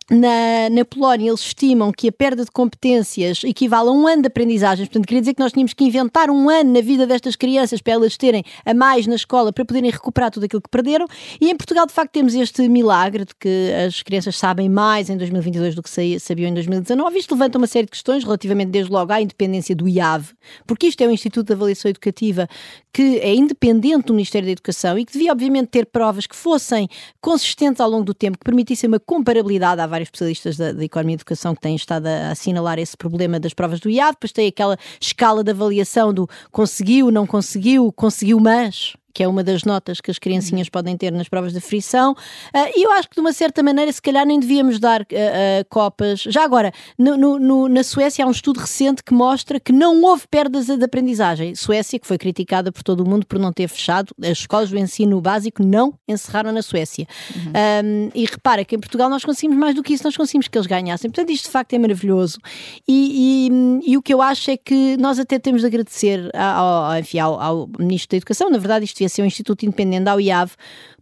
na, 0.10 0.70
na, 0.70 0.86
Polónia, 0.86 1.30
eles 1.30 1.42
estimam 1.42 1.92
que 1.92 2.10
a 2.10 2.12
perda 2.12 2.44
de 2.44 2.52
competências 2.52 3.44
equivale 3.44 3.90
a 3.90 3.92
um 3.92 4.08
ano 4.08 4.24
de 4.24 4.28
aprendizagens. 4.28 4.88
Portanto, 4.88 5.08
queria 5.08 5.22
dizer 5.22 5.34
que 5.34 5.42
nós 5.42 5.52
tínhamos 5.52 5.74
que 5.74 5.84
inventar 5.84 6.30
um 6.30 6.50
ano 6.50 6.74
na 6.74 6.82
vida 6.82 7.08
destas 7.08 7.36
crianças 7.36 7.82
para 7.82 7.94
elas 7.94 8.18
terem 8.18 8.44
a 8.66 8.74
mais 8.74 9.08
na 9.08 9.16
escola 9.16 9.54
para 9.54 9.64
poderem 9.66 9.90
recuperar 9.90 10.32
tudo 10.32 10.46
aquilo 10.46 10.62
que 10.62 10.70
perderam. 10.70 11.06
E 11.40 11.50
em 11.50 11.56
Portugal, 11.56 11.86
de 11.86 11.94
facto, 11.94 12.12
temos 12.12 12.36
este 12.36 12.68
milagre 12.68 13.26
de 13.26 13.34
que 13.40 13.72
as 13.86 14.02
crianças 14.02 14.38
sabem 14.38 14.70
mais 14.70 15.10
em 15.10 15.18
2022 15.18 15.76
do 15.76 15.84
que 15.84 15.90
sabiam 16.20 16.50
em 16.50 16.54
2019. 16.54 17.18
Isto 17.18 17.36
levanta 17.36 17.58
uma 17.58 17.68
série 17.68 17.86
de 17.86 17.92
questões 17.92 18.24
relativamente, 18.24 18.72
desde 18.72 18.92
logo, 18.92 19.12
à 19.12 19.22
independência 19.22 19.76
do 19.76 19.88
IAV, 19.88 20.34
porque 20.68 20.88
isto 20.88 21.02
é 21.02 21.08
um 21.08 21.12
Instituto 21.12 21.48
de 21.48 21.54
Avaliação 21.54 21.90
Educativa 21.90 22.48
que 22.94 23.18
é 23.18 23.34
independente 23.34 24.06
do 24.06 24.14
Ministério 24.14 24.46
da 24.46 24.52
Educação 24.52 25.00
e 25.00 25.04
que 25.04 25.14
devia, 25.14 25.32
obviamente, 25.32 25.70
ter 25.70 25.88
provas 25.88 26.28
que 26.28 26.36
fossem 26.36 26.88
consistentes 27.20 27.82
ao 27.82 27.90
longo 27.90 28.04
do 28.04 28.14
tempo, 28.14 28.38
que 28.38 28.44
permitissem 28.44 28.88
uma 28.88 29.00
comparabilidade 29.00 29.82
à 29.82 29.88
vários 30.04 30.08
especialistas 30.08 30.58
da, 30.58 30.72
da 30.72 30.84
Economia 30.84 31.14
e 31.14 31.18
Educação 31.18 31.56
que 31.56 31.62
têm 31.62 31.76
estado 31.76 32.08
a 32.08 32.32
assinalar 32.32 32.80
esse 32.80 32.96
problema 32.96 33.40
das 33.40 33.54
provas 33.54 33.80
do 33.80 33.90
IAD, 33.90 34.14
depois 34.14 34.32
tem 34.32 34.48
aquela 34.48 34.78
escala 35.00 35.44
de 35.44 35.52
avaliação 35.52 36.14
do 36.14 36.30
conseguiu, 36.52 37.12
não 37.12 37.26
conseguiu, 37.26 37.92
conseguiu, 37.92 38.40
mas 38.40 38.96
que 39.14 39.24
é 39.24 39.28
uma 39.28 39.44
das 39.44 39.64
notas 39.64 40.02
que 40.02 40.10
as 40.10 40.18
criancinhas 40.18 40.70
podem 40.70 40.98
ter 40.98 41.12
nas 41.12 41.30
provas 41.30 41.54
de 41.54 41.62
frição. 41.62 42.14
Uh, 42.14 42.72
e 42.76 42.86
eu 42.86 42.92
acho 42.94 43.10
que, 43.10 43.16
de 43.16 43.22
uma 43.22 43.32
certa 43.32 43.62
maneira, 43.62 43.92
se 43.92 44.02
calhar 44.02 44.26
nem 44.26 44.40
devíamos 44.40 44.80
dar 44.80 45.02
uh, 45.02 45.06
uh, 45.06 45.66
copas. 45.70 46.22
Já 46.22 46.44
agora, 46.44 46.72
no, 46.98 47.18
no, 47.18 47.70
na 47.70 47.84
Suécia 47.84 48.26
há 48.26 48.28
um 48.28 48.32
estudo 48.32 48.60
recente 48.60 49.04
que 49.04 49.14
mostra 49.14 49.60
que 49.60 49.72
não 49.72 50.02
houve 50.02 50.28
perdas 50.28 50.66
de 50.66 50.84
aprendizagem. 50.84 51.54
Suécia, 51.56 52.00
que 52.00 52.08
foi 52.08 52.18
criticada 52.18 52.72
por 52.72 52.82
todo 52.82 53.02
o 53.02 53.10
mundo 53.10 53.26
por 53.26 53.38
não 53.38 53.54
ter 53.54 53.68
fechado, 53.68 54.14
as 54.22 54.40
escolas 54.40 54.70
do 54.70 54.78
ensino 54.78 55.22
básico 55.22 55.64
não 55.64 55.94
encerraram 56.08 56.52
na 56.52 56.62
Suécia. 56.62 57.08
Uhum. 57.36 57.52
Um, 57.86 58.10
e 58.16 58.26
repara 58.26 58.66
que 58.66 58.76
em 58.76 58.80
Portugal 58.80 59.10
nós 59.10 59.24
conseguimos 59.24 59.58
mais 59.58 59.76
do 59.76 59.84
que 59.84 59.94
isso, 59.94 60.04
nós 60.04 60.18
conseguimos 60.18 60.48
que 60.48 60.58
eles 60.58 60.68
ganhassem. 60.68 61.10
Portanto, 61.10 61.32
isto 61.32 61.46
de 61.46 61.52
facto 61.52 61.74
é 61.74 61.80
maravilhoso. 61.80 62.40
E, 62.88 63.50
e, 63.86 63.92
e 63.92 63.98
o 63.98 64.02
que 64.02 64.14
eu 64.14 64.22
acho 64.22 64.50
é 64.50 64.58
que 64.58 64.98
nós 64.98 65.20
até 65.20 65.38
temos 65.38 65.62
de 65.62 65.68
agradecer 65.68 66.32
ao, 66.36 66.92
ao 66.92 67.00
enfim, 67.00 67.20
ao, 67.20 67.40
ao 67.40 67.70
Ministro 67.78 68.12
da 68.12 68.18
Educação, 68.18 68.50
na 68.50 68.58
verdade, 68.58 68.86
isto 68.86 69.03
um 69.22 69.26
instituto 69.26 69.66
independente 69.66 70.04
da 70.04 70.16
UIAV, 70.16 70.52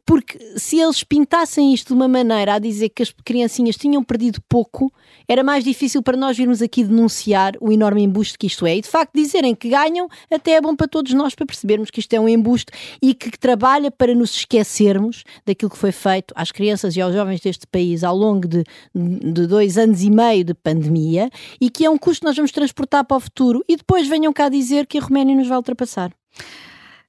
porque 0.05 0.39
se 0.57 0.79
eles 0.79 1.03
pintassem 1.03 1.73
isto 1.73 1.87
de 1.87 1.93
uma 1.93 2.07
maneira 2.07 2.55
a 2.55 2.59
dizer 2.59 2.89
que 2.89 3.03
as 3.03 3.13
criancinhas 3.23 3.77
tinham 3.77 4.03
perdido 4.03 4.41
pouco, 4.49 4.91
era 5.27 5.43
mais 5.43 5.63
difícil 5.63 6.01
para 6.01 6.17
nós 6.17 6.35
virmos 6.35 6.61
aqui 6.61 6.83
denunciar 6.83 7.53
o 7.61 7.71
enorme 7.71 8.03
embuste 8.03 8.37
que 8.37 8.47
isto 8.47 8.65
é. 8.65 8.77
E 8.77 8.81
de 8.81 8.87
facto, 8.87 9.11
dizerem 9.13 9.55
que 9.55 9.69
ganham 9.69 10.09
até 10.29 10.53
é 10.53 10.61
bom 10.61 10.75
para 10.75 10.87
todos 10.87 11.13
nós 11.13 11.35
para 11.35 11.45
percebermos 11.45 11.89
que 11.89 11.99
isto 11.99 12.13
é 12.13 12.19
um 12.19 12.27
embuste 12.27 12.71
e 13.01 13.13
que 13.13 13.37
trabalha 13.37 13.91
para 13.91 14.13
nos 14.13 14.35
esquecermos 14.35 15.23
daquilo 15.45 15.71
que 15.71 15.77
foi 15.77 15.91
feito 15.91 16.33
às 16.35 16.51
crianças 16.51 16.95
e 16.95 17.01
aos 17.01 17.13
jovens 17.13 17.39
deste 17.39 17.67
país 17.67 18.03
ao 18.03 18.15
longo 18.15 18.47
de, 18.47 18.63
de 18.93 19.47
dois 19.47 19.77
anos 19.77 20.01
e 20.03 20.09
meio 20.09 20.43
de 20.43 20.53
pandemia 20.53 21.29
e 21.59 21.69
que 21.69 21.85
é 21.85 21.89
um 21.89 21.97
custo 21.97 22.21
que 22.21 22.27
nós 22.27 22.35
vamos 22.35 22.51
transportar 22.51 23.05
para 23.05 23.17
o 23.17 23.19
futuro 23.19 23.63
e 23.67 23.77
depois 23.77 24.07
venham 24.07 24.33
cá 24.33 24.49
dizer 24.49 24.87
que 24.87 24.97
a 24.97 25.01
Roménia 25.01 25.35
nos 25.35 25.47
vai 25.47 25.57
ultrapassar. 25.57 26.11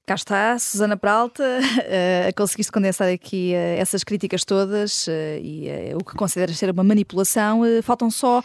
Cá 0.05 0.15
está, 0.15 0.59
Susana 0.59 0.97
Peralta, 0.97 1.45
uh, 1.63 2.35
conseguiste 2.37 2.73
condensar 2.73 3.09
aqui 3.09 3.53
uh, 3.55 3.81
essas 3.81 4.03
críticas 4.03 4.45
todas 4.45 5.07
uh, 5.07 5.39
e 5.41 5.95
o 5.95 6.05
que 6.05 6.17
consideras 6.17 6.59
ser 6.59 6.71
uma 6.71 6.83
manipulação. 6.83 7.61
faltam 7.85 8.11
só, 8.11 8.43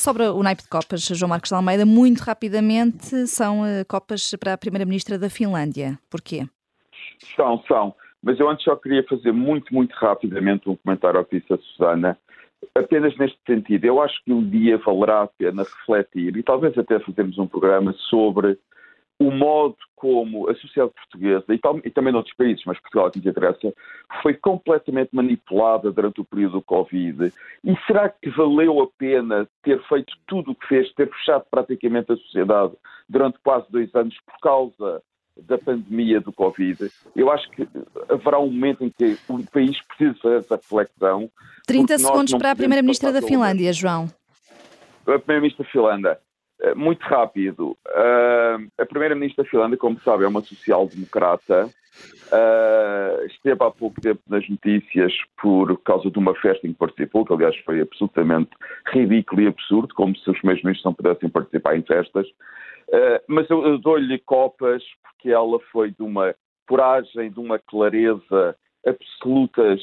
sobre 0.00 0.24
o 0.24 0.42
naipe 0.42 0.62
de 0.62 0.68
Copas, 0.68 1.02
João 1.02 1.28
Marcos 1.28 1.50
de 1.50 1.54
Almeida, 1.54 1.86
muito 1.86 2.20
rapidamente, 2.22 3.28
são 3.28 3.62
Copas 3.88 4.34
para 4.40 4.54
a 4.54 4.58
Primeira-Ministra 4.58 5.16
da 5.16 5.30
Finlândia. 5.30 5.96
Porquê? 6.10 6.44
São, 7.36 7.62
são. 7.68 7.94
Mas 8.20 8.40
eu 8.40 8.48
antes 8.48 8.64
só 8.64 8.74
queria 8.74 9.04
fazer 9.04 9.30
muito, 9.30 9.72
muito 9.72 9.92
rapidamente 9.92 10.68
um 10.68 10.74
comentário 10.74 11.20
ao 11.20 11.24
que 11.24 11.38
disse 11.38 11.52
a 11.52 11.58
Susana. 11.58 12.18
Apenas 12.74 13.16
neste 13.16 13.38
sentido, 13.46 13.84
eu 13.84 14.02
acho 14.02 14.16
que 14.24 14.32
um 14.32 14.42
dia 14.42 14.76
valerá 14.78 15.22
a 15.22 15.28
pena 15.28 15.62
refletir 15.62 16.36
e 16.36 16.42
talvez 16.42 16.76
até 16.76 16.98
fazermos 16.98 17.38
um 17.38 17.46
programa 17.46 17.94
sobre 18.10 18.58
o 19.18 19.30
modo 19.30 19.76
como 19.94 20.48
a 20.48 20.54
sociedade 20.54 20.92
portuguesa, 20.94 21.44
e, 21.48 21.58
tal, 21.58 21.80
e, 21.82 21.90
também 21.90 22.12
noutros 22.12 22.36
países, 22.36 22.62
mas 22.66 22.78
Portugal 22.80 23.10
que 23.10 23.18
nos 23.18 23.26
interessa, 23.26 23.72
foi 24.22 24.34
completamente 24.34 25.08
manipulada 25.12 25.90
durante 25.90 26.20
o 26.20 26.24
período 26.24 26.52
do 26.52 26.62
Covid. 26.62 27.32
E 27.64 27.76
será 27.86 28.10
que 28.10 28.28
valeu 28.30 28.82
a 28.82 28.88
pena 28.98 29.48
ter 29.62 29.82
feito 29.88 30.12
tudo 30.26 30.50
o 30.50 30.54
que 30.54 30.66
fez, 30.66 30.92
ter 30.92 31.10
fechado 31.10 31.44
praticamente 31.50 32.12
a 32.12 32.16
sociedade 32.16 32.74
durante 33.08 33.38
quase 33.42 33.66
dois 33.70 33.92
anos 33.94 34.14
por 34.26 34.38
causa 34.40 35.02
da 35.34 35.56
pandemia 35.56 36.20
do 36.20 36.32
Covid? 36.32 36.90
Eu 37.14 37.30
acho 37.30 37.50
que 37.52 37.66
haverá 38.10 38.38
um 38.38 38.50
momento 38.50 38.84
em 38.84 38.90
que 38.90 39.16
o 39.28 39.42
país 39.50 39.80
precisa 39.86 40.18
fazer 40.20 40.36
essa 40.36 40.56
reflexão. 40.56 41.30
30 41.66 41.98
segundos 41.98 42.34
para 42.34 42.50
a 42.50 42.56
Primeira-Ministra 42.56 43.10
da 43.10 43.22
Finlândia, 43.22 43.72
João. 43.72 44.10
A 45.06 45.18
Primeira-Ministra 45.18 45.64
da 45.64 45.70
Finlândia. 45.70 46.25
Eh, 46.60 46.74
muito 46.74 47.02
rápido. 47.02 47.76
Uh, 47.86 48.70
a 48.78 48.86
primeira-ministra 48.86 49.44
da 49.44 49.50
Finlândia, 49.50 49.76
como 49.76 50.00
sabe, 50.00 50.24
é 50.24 50.28
uma 50.28 50.40
social-democrata. 50.40 51.68
Uh, 52.26 53.26
esteve 53.26 53.62
há 53.62 53.70
pouco 53.70 54.00
tempo 54.00 54.20
nas 54.28 54.46
notícias 54.48 55.12
por 55.40 55.78
causa 55.82 56.10
de 56.10 56.18
uma 56.18 56.34
festa 56.34 56.66
em 56.66 56.72
que 56.72 56.78
participou, 56.78 57.24
que 57.24 57.32
aliás 57.32 57.56
foi 57.58 57.80
absolutamente 57.80 58.50
ridículo 58.88 59.42
e 59.42 59.46
absurdo, 59.46 59.94
como 59.94 60.16
se 60.16 60.30
os 60.30 60.40
meus 60.42 60.62
ministros 60.62 60.84
não 60.84 60.94
pudessem 60.94 61.28
participar 61.28 61.76
em 61.76 61.82
festas. 61.82 62.26
Mas 63.26 63.48
eu 63.50 63.78
dou-lhe 63.78 64.18
copas 64.20 64.82
porque 65.02 65.30
ela 65.30 65.58
foi 65.72 65.90
de 65.90 66.02
uma 66.02 66.34
coragem, 66.68 67.30
de 67.30 67.40
uma 67.40 67.58
clareza 67.58 68.56
absolutas 68.86 69.82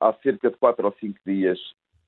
há 0.00 0.12
cerca 0.22 0.50
de 0.50 0.56
quatro 0.56 0.86
ou 0.86 0.94
cinco 0.98 1.18
dias 1.26 1.58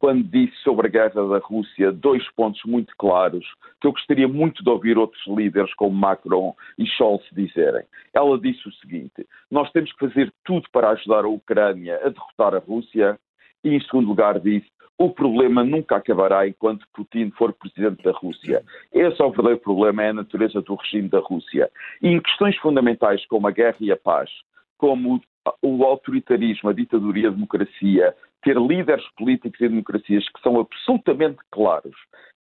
quando 0.01 0.25
disse 0.25 0.57
sobre 0.65 0.89
a 0.89 0.91
guerra 0.91 1.29
da 1.29 1.39
Rússia 1.39 1.93
dois 1.93 2.27
pontos 2.33 2.63
muito 2.65 2.93
claros 2.97 3.47
que 3.81 3.87
eu 3.87 3.93
gostaria 3.93 4.27
muito 4.27 4.65
de 4.65 4.71
ouvir 4.71 4.99
outros 4.99 5.23
líderes 5.27 5.73
como 5.75 5.95
Macron 5.95 6.55
e 6.79 6.87
Scholz 6.87 7.23
dizerem. 7.33 7.85
Ela 8.13 8.39
disse 8.41 8.67
o 8.67 8.73
seguinte: 8.73 9.27
nós 9.51 9.71
temos 9.71 9.93
que 9.93 10.09
fazer 10.09 10.33
tudo 10.45 10.67
para 10.73 10.91
ajudar 10.91 11.25
a 11.25 11.29
Ucrânia 11.29 12.01
a 12.03 12.09
derrotar 12.09 12.55
a 12.55 12.59
Rússia, 12.59 13.21
e 13.63 13.77
em 13.77 13.81
segundo 13.83 14.09
lugar 14.09 14.41
disse. 14.41 14.67
O 14.99 15.09
problema 15.09 15.65
nunca 15.65 15.97
acabará 15.97 16.47
enquanto 16.47 16.87
Putin 16.93 17.31
for 17.31 17.55
presidente 17.55 18.03
da 18.03 18.13
Rússia. 18.13 18.63
Esse 18.93 19.23
é 19.23 19.25
o 19.25 19.31
verdadeiro 19.31 19.61
problema, 19.61 20.03
é 20.03 20.11
a 20.11 20.13
natureza 20.13 20.61
do 20.61 20.75
regime 20.75 21.09
da 21.09 21.21
Rússia. 21.21 21.71
E 22.03 22.09
em 22.09 22.21
questões 22.21 22.55
fundamentais 22.59 23.25
como 23.25 23.49
a 23.49 23.51
guerra 23.51 23.79
e 23.81 23.91
a 23.91 23.97
paz, 23.97 24.29
como 24.77 25.23
o 25.62 25.85
autoritarismo, 25.85 26.70
a 26.70 26.72
ditadura 26.72 27.18
e 27.18 27.26
a 27.26 27.31
democracia, 27.31 28.14
ter 28.42 28.57
líderes 28.57 29.05
políticos 29.16 29.61
e 29.61 29.68
democracias 29.68 30.29
que 30.29 30.40
são 30.42 30.59
absolutamente 30.59 31.38
claros, 31.50 31.94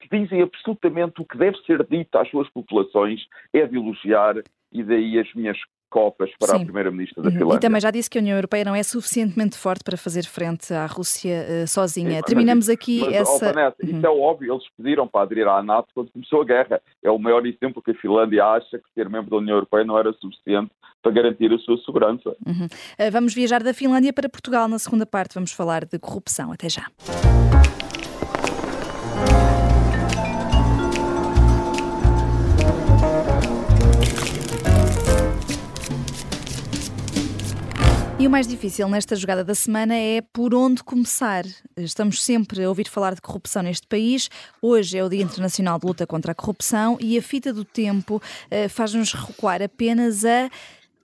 que 0.00 0.08
dizem 0.08 0.42
absolutamente 0.42 1.20
o 1.20 1.24
que 1.24 1.38
deve 1.38 1.56
ser 1.64 1.86
dito 1.86 2.16
às 2.16 2.28
suas 2.30 2.48
populações, 2.50 3.26
é 3.52 3.66
de 3.66 3.76
elogiar, 3.76 4.36
e 4.72 4.82
daí 4.82 5.18
as 5.18 5.32
minhas 5.34 5.58
copas 5.90 6.30
para 6.38 6.56
Sim. 6.56 6.62
a 6.62 6.64
Primeira-Ministra 6.64 7.22
da 7.22 7.28
uhum. 7.28 7.34
Finlândia. 7.34 7.56
E 7.56 7.60
também 7.60 7.80
já 7.80 7.90
disse 7.90 8.10
que 8.10 8.18
a 8.18 8.20
União 8.20 8.36
Europeia 8.36 8.64
não 8.64 8.74
é 8.74 8.82
suficientemente 8.82 9.56
forte 9.56 9.84
para 9.84 9.96
fazer 9.96 10.24
frente 10.24 10.72
à 10.72 10.86
Rússia 10.86 11.46
uh, 11.64 11.68
sozinha. 11.68 12.16
Sim, 12.16 12.22
Terminamos 12.26 12.68
aqui 12.68 13.00
mas, 13.00 13.14
essa... 13.14 13.32
Oh, 13.32 13.38
Vanessa, 13.38 13.76
uhum. 13.82 13.90
Isso 13.90 14.06
é 14.06 14.10
óbvio, 14.10 14.54
eles 14.54 14.64
pediram 14.76 15.08
para 15.08 15.22
aderir 15.22 15.48
à 15.48 15.62
NATO 15.62 15.88
quando 15.94 16.10
começou 16.10 16.42
a 16.42 16.44
guerra. 16.44 16.80
É 17.02 17.10
o 17.10 17.18
maior 17.18 17.44
exemplo 17.46 17.82
que 17.82 17.92
a 17.92 17.94
Finlândia 17.94 18.44
acha 18.44 18.78
que 18.78 18.84
ser 18.94 19.08
membro 19.08 19.30
da 19.30 19.36
União 19.36 19.56
Europeia 19.56 19.84
não 19.84 19.98
era 19.98 20.12
suficiente 20.14 20.70
para 21.02 21.12
garantir 21.12 21.52
a 21.52 21.58
sua 21.58 21.78
segurança. 21.78 22.36
Uhum. 22.46 22.66
Uh, 22.66 23.10
vamos 23.12 23.32
viajar 23.34 23.62
da 23.62 23.72
Finlândia 23.72 24.12
para 24.12 24.28
Portugal 24.28 24.68
na 24.68 24.78
segunda 24.78 25.06
parte. 25.06 25.34
Vamos 25.34 25.52
falar 25.52 25.84
de 25.84 25.98
corrupção. 25.98 26.52
Até 26.52 26.68
já. 26.68 26.86
E 38.26 38.28
o 38.28 38.30
mais 38.30 38.48
difícil 38.48 38.88
nesta 38.88 39.14
jogada 39.14 39.44
da 39.44 39.54
semana 39.54 39.94
é 39.94 40.20
por 40.20 40.52
onde 40.52 40.82
começar. 40.82 41.44
Estamos 41.76 42.24
sempre 42.24 42.64
a 42.64 42.68
ouvir 42.68 42.88
falar 42.88 43.14
de 43.14 43.20
corrupção 43.20 43.62
neste 43.62 43.86
país. 43.86 44.28
Hoje 44.60 44.98
é 44.98 45.04
o 45.04 45.08
Dia 45.08 45.22
Internacional 45.22 45.78
de 45.78 45.86
Luta 45.86 46.04
contra 46.08 46.32
a 46.32 46.34
Corrupção 46.34 46.98
e 47.00 47.16
a 47.16 47.22
fita 47.22 47.52
do 47.52 47.64
tempo 47.64 48.16
uh, 48.16 48.68
faz-nos 48.68 49.12
recuar 49.12 49.62
apenas 49.62 50.24
a 50.24 50.50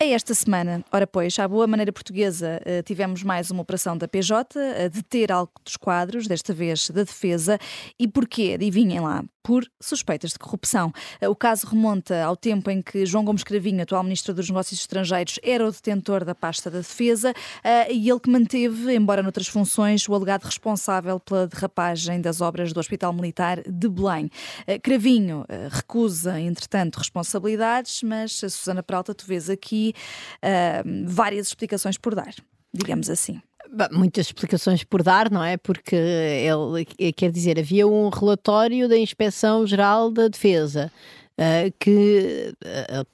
a 0.00 0.04
esta 0.04 0.34
semana, 0.34 0.84
ora 0.90 1.06
pois, 1.06 1.38
à 1.38 1.46
boa 1.46 1.64
maneira 1.64 1.92
portuguesa, 1.92 2.60
eh, 2.64 2.82
tivemos 2.82 3.22
mais 3.22 3.52
uma 3.52 3.62
operação 3.62 3.96
da 3.96 4.08
PJ 4.08 4.58
a 4.58 4.88
deter 4.88 5.30
altos 5.30 5.76
quadros, 5.76 6.26
desta 6.26 6.52
vez 6.52 6.90
da 6.90 7.04
defesa. 7.04 7.56
E 7.96 8.08
porquê? 8.08 8.54
Adivinhem 8.54 8.98
lá 8.98 9.22
por 9.42 9.66
suspeitas 9.80 10.32
de 10.32 10.38
corrupção. 10.38 10.92
Eh, 11.20 11.28
o 11.28 11.34
caso 11.34 11.66
remonta 11.66 12.22
ao 12.22 12.36
tempo 12.36 12.70
em 12.70 12.80
que 12.80 13.04
João 13.04 13.24
Gomes 13.24 13.42
Cravinho, 13.42 13.82
atual 13.82 14.02
Ministro 14.02 14.32
dos 14.32 14.48
Negócios 14.48 14.80
Estrangeiros, 14.80 15.38
era 15.42 15.66
o 15.66 15.70
detentor 15.70 16.24
da 16.24 16.34
pasta 16.34 16.70
da 16.70 16.78
defesa 16.78 17.34
eh, 17.62 17.92
e 17.92 18.08
ele 18.08 18.20
que 18.20 18.30
manteve, 18.30 18.94
embora 18.94 19.22
noutras 19.22 19.48
funções, 19.48 20.08
o 20.08 20.14
alegado 20.14 20.44
responsável 20.44 21.18
pela 21.18 21.46
derrapagem 21.46 22.20
das 22.20 22.40
obras 22.40 22.72
do 22.72 22.80
Hospital 22.80 23.12
Militar 23.12 23.62
de 23.62 23.88
Belém. 23.88 24.30
Eh, 24.66 24.78
Cravinho 24.78 25.44
recusa, 25.70 26.40
entretanto, 26.40 26.96
responsabilidades, 26.96 28.02
mas, 28.02 28.32
Susana 28.32 28.82
Peralta, 28.82 29.14
tu 29.14 29.26
vês 29.26 29.50
aqui 29.50 29.94
várias 31.06 31.48
explicações 31.48 31.98
por 31.98 32.14
dar, 32.14 32.34
digamos 32.72 33.10
assim. 33.10 33.40
Muitas 33.90 34.26
explicações 34.26 34.84
por 34.84 35.02
dar, 35.02 35.30
não 35.30 35.42
é? 35.42 35.56
Porque 35.56 35.96
ele 35.96 36.86
eh, 36.98 37.12
quer 37.12 37.30
dizer, 37.30 37.58
havia 37.58 37.86
um 37.86 38.10
relatório 38.10 38.88
da 38.88 38.98
Inspeção 38.98 39.66
Geral 39.66 40.10
da 40.10 40.28
Defesa. 40.28 40.92
Uh, 41.32 41.72
que 41.80 42.54
uh, 42.62 43.06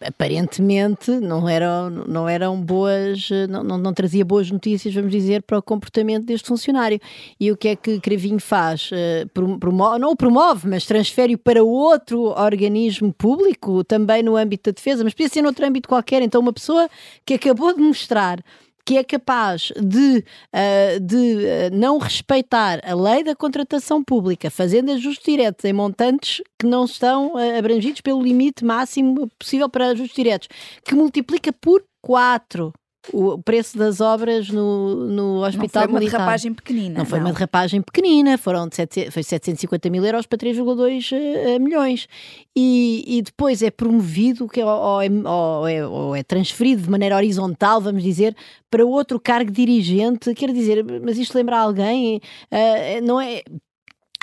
aparentemente 0.00 1.10
não 1.10 1.48
eram, 1.48 1.90
não 1.90 2.28
eram 2.28 2.60
boas, 2.60 3.28
não, 3.48 3.62
não, 3.62 3.78
não, 3.78 3.92
trazia 3.92 4.24
boas 4.24 4.50
notícias, 4.50 4.94
vamos 4.94 5.10
dizer, 5.10 5.42
para 5.42 5.58
o 5.58 5.62
comportamento 5.62 6.24
deste 6.24 6.48
funcionário. 6.48 7.00
E 7.38 7.50
o 7.50 7.56
que 7.56 7.68
é 7.68 7.76
que 7.76 8.00
Cravinho 8.00 8.40
faz? 8.40 8.90
Uh, 8.90 9.58
promove, 9.58 9.98
não 9.98 10.10
o 10.10 10.16
promove, 10.16 10.68
mas 10.68 10.86
transfere-o 10.86 11.38
para 11.38 11.62
outro 11.62 12.28
organismo 12.40 13.12
público, 13.12 13.84
também 13.84 14.22
no 14.22 14.36
âmbito 14.36 14.70
da 14.70 14.74
defesa, 14.74 15.04
mas 15.04 15.12
podia 15.12 15.28
ser 15.28 15.42
noutro 15.42 15.66
âmbito 15.66 15.88
qualquer. 15.88 16.22
Então, 16.22 16.40
uma 16.40 16.52
pessoa 16.52 16.88
que 17.24 17.34
acabou 17.34 17.74
de 17.74 17.82
mostrar 17.82 18.42
que 18.86 18.96
é 18.96 19.02
capaz 19.02 19.72
de, 19.76 20.24
uh, 20.54 21.00
de 21.00 21.16
uh, 21.16 21.76
não 21.76 21.98
respeitar 21.98 22.80
a 22.88 22.94
lei 22.94 23.24
da 23.24 23.34
contratação 23.34 24.02
pública, 24.02 24.48
fazendo 24.48 24.92
ajustes 24.92 25.24
diretos 25.24 25.64
em 25.64 25.72
montantes 25.72 26.40
que 26.56 26.66
não 26.66 26.84
estão 26.84 27.34
uh, 27.34 27.58
abrangidos 27.58 28.00
pelo 28.00 28.22
limite 28.22 28.64
máximo 28.64 29.28
possível 29.36 29.68
para 29.68 29.88
ajustes 29.88 30.14
diretos, 30.14 30.48
que 30.84 30.94
multiplica 30.94 31.52
por 31.52 31.82
4 32.00 32.72
o 33.12 33.38
preço 33.38 33.78
das 33.78 34.00
obras 34.00 34.48
no, 34.48 35.06
no 35.06 35.44
Hospital 35.44 35.82
Não 35.82 35.88
foi 35.88 35.92
uma 35.92 35.98
Militar. 36.00 36.18
derrapagem 36.18 36.54
pequenina. 36.54 36.98
Não 36.98 37.06
foi 37.06 37.18
uma 37.18 37.32
derrapagem 37.32 37.82
pequenina, 37.82 38.38
foram 38.38 38.68
de 38.68 39.10
foi 39.10 39.22
750 39.22 39.90
mil 39.90 40.04
euros 40.04 40.26
para 40.26 40.38
3,2 40.38 41.12
uh, 41.12 41.60
milhões. 41.60 42.08
E, 42.54 43.04
e, 43.06 43.22
depois 43.22 43.62
é 43.62 43.70
promovido, 43.70 44.48
que 44.48 44.60
é, 44.60 44.64
ou, 44.64 45.02
é, 45.02 45.08
ou, 45.08 45.68
é, 45.68 45.86
ou 45.86 46.16
é 46.16 46.22
transferido 46.22 46.82
de 46.82 46.90
maneira 46.90 47.16
horizontal, 47.16 47.80
vamos 47.80 48.02
dizer, 48.02 48.34
para 48.70 48.84
outro 48.84 49.20
cargo 49.20 49.50
dirigente. 49.50 50.34
Quer 50.34 50.52
dizer, 50.52 50.84
mas 51.02 51.18
isto 51.18 51.34
lembra 51.34 51.58
alguém? 51.58 52.20
Uh, 52.50 53.06
não 53.06 53.20
é 53.20 53.42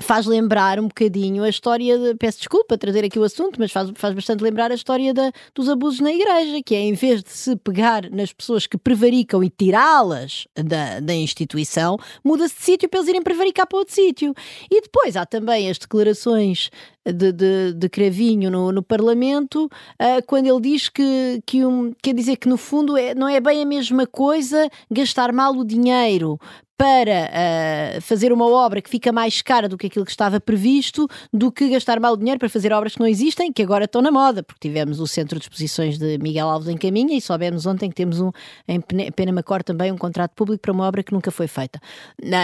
faz 0.04 0.26
lembrar 0.26 0.80
um 0.80 0.88
bocadinho 0.88 1.44
a 1.44 1.50
história 1.50 1.98
de, 1.98 2.16
peço 2.16 2.40
desculpa 2.40 2.78
trazer 2.78 3.04
aqui 3.06 3.18
o 3.18 3.24
assunto, 3.24 3.60
mas 3.60 3.72
faz, 3.72 3.90
faz 3.96 4.14
bastante 4.14 4.44
lembrar 4.44 4.72
a 4.72 4.76
história 4.76 5.14
dos 5.56 5.70
abusos 5.70 6.00
na 6.00 6.12
igreja, 6.12 6.62
que 6.64 6.76
é 6.76 6.82
em 6.82 6.94
vez 6.94 7.24
de 7.24 7.32
se 7.32 7.56
pegar 7.56 8.10
nas 8.12 8.32
pessoas 8.32 8.68
que 8.68 8.78
prevaricam 8.78 9.44
e 9.44 9.50
tirá-las 9.50 10.48
da, 10.56 11.00
da 11.00 11.14
instituição, 11.14 11.98
muda-se 12.24 12.56
de 12.56 12.62
sítio 12.62 12.90
para 12.90 13.00
eles 13.00 13.10
irem 13.10 13.24
prevaricar 13.24 13.66
para 13.68 13.80
outro 13.80 13.96
sítio. 13.96 14.34
E 14.70 14.82
depois 14.82 15.16
há 15.16 15.26
também 15.26 15.70
as 15.70 15.78
declarações 15.78 16.70
de, 17.06 17.32
de, 17.32 17.74
de 17.74 17.90
Cravinho 17.90 18.50
no, 18.50 18.72
no 18.72 18.82
Parlamento, 18.82 19.66
uh, 19.66 20.26
quando 20.26 20.48
ele 20.48 20.62
diz 20.62 20.88
que, 20.88 21.42
que 21.46 21.66
um, 21.66 21.94
quer 22.02 22.14
dizer 22.14 22.38
que 22.38 22.48
no 22.48 22.58
fundo 22.58 22.96
é, 22.98 23.14
não 23.14 23.28
é 23.28 23.40
bem 23.42 23.62
a 23.62 23.66
mesma 23.66 24.08
coisa 24.08 24.70
gastar 24.90 25.34
mal 25.34 25.54
o 25.54 25.66
dinheiro 25.66 26.40
para 26.78 27.30
uh, 27.98 28.02
fazer 28.02 28.34
uma 28.34 28.48
obra 28.48 28.82
que 28.82 28.90
fica 28.90 29.12
mais 29.12 29.42
cara 29.42 29.70
do 29.70 29.78
que 29.78 29.88
aquilo 29.88 30.06
que 30.06 30.12
estava 30.12 30.40
previsto, 30.40 31.08
do 31.32 31.52
que 31.52 31.70
gastar 31.70 32.00
mal 32.00 32.14
o 32.14 32.18
dinheiro 32.18 32.40
para 32.40 32.50
fazer 32.50 32.74
obras 32.74 32.94
que 32.94 33.00
não 33.00 33.08
existem, 33.08 33.52
que 33.52 33.62
agora 33.62 33.86
estão 33.86 34.02
na 34.02 34.12
moda, 34.12 34.44
porque 34.44 34.68
tivemos 34.68 35.00
o 35.00 35.08
Centro 35.08 35.40
de 35.40 35.46
Exposições 35.46 35.98
de 35.98 36.18
Miguel 36.18 36.50
Alves 36.50 36.68
em 36.68 36.78
Caminha 36.78 37.16
e 37.16 37.22
soubemos 37.22 37.66
ontem 37.66 37.90
que 37.90 37.96
temos 37.96 38.20
um, 38.20 38.32
em 38.68 38.82
Penamacor 39.12 39.64
também 39.64 39.92
um 39.92 39.98
contrato 39.98 40.34
público 40.36 40.62
para 40.62 40.72
uma 40.72 40.88
obra 40.88 41.04
que 41.04 41.14
nunca 41.14 41.32
foi 41.32 41.48
feita. 41.48 41.80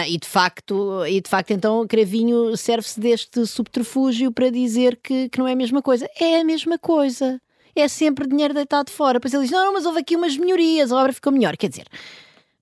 E 0.08 0.18
de 0.18 0.28
facto, 0.28 1.04
e 1.06 1.20
de 1.20 1.28
facto 1.28 1.50
então 1.50 1.86
Cravinho 1.86 2.56
serve-se 2.56 3.00
deste 3.00 3.46
subterfúgio 3.46 4.32
para 4.32 4.50
dizer 4.50 4.98
que, 5.02 5.28
que 5.28 5.38
não 5.38 5.48
é 5.48 5.52
a 5.52 5.56
mesma 5.56 5.82
coisa. 5.82 6.08
É 6.18 6.40
a 6.40 6.44
mesma 6.44 6.78
coisa. 6.78 7.40
É 7.74 7.88
sempre 7.88 8.26
dinheiro 8.26 8.52
deitado 8.52 8.90
fora. 8.90 9.14
Depois 9.14 9.32
ele 9.32 9.44
diz: 9.44 9.52
não, 9.52 9.66
não, 9.66 9.72
mas 9.72 9.86
houve 9.86 10.00
aqui 10.00 10.16
umas 10.16 10.36
melhorias, 10.36 10.92
a 10.92 10.96
obra 10.96 11.12
ficou 11.12 11.32
melhor. 11.32 11.56
Quer 11.56 11.68
dizer, 11.68 11.86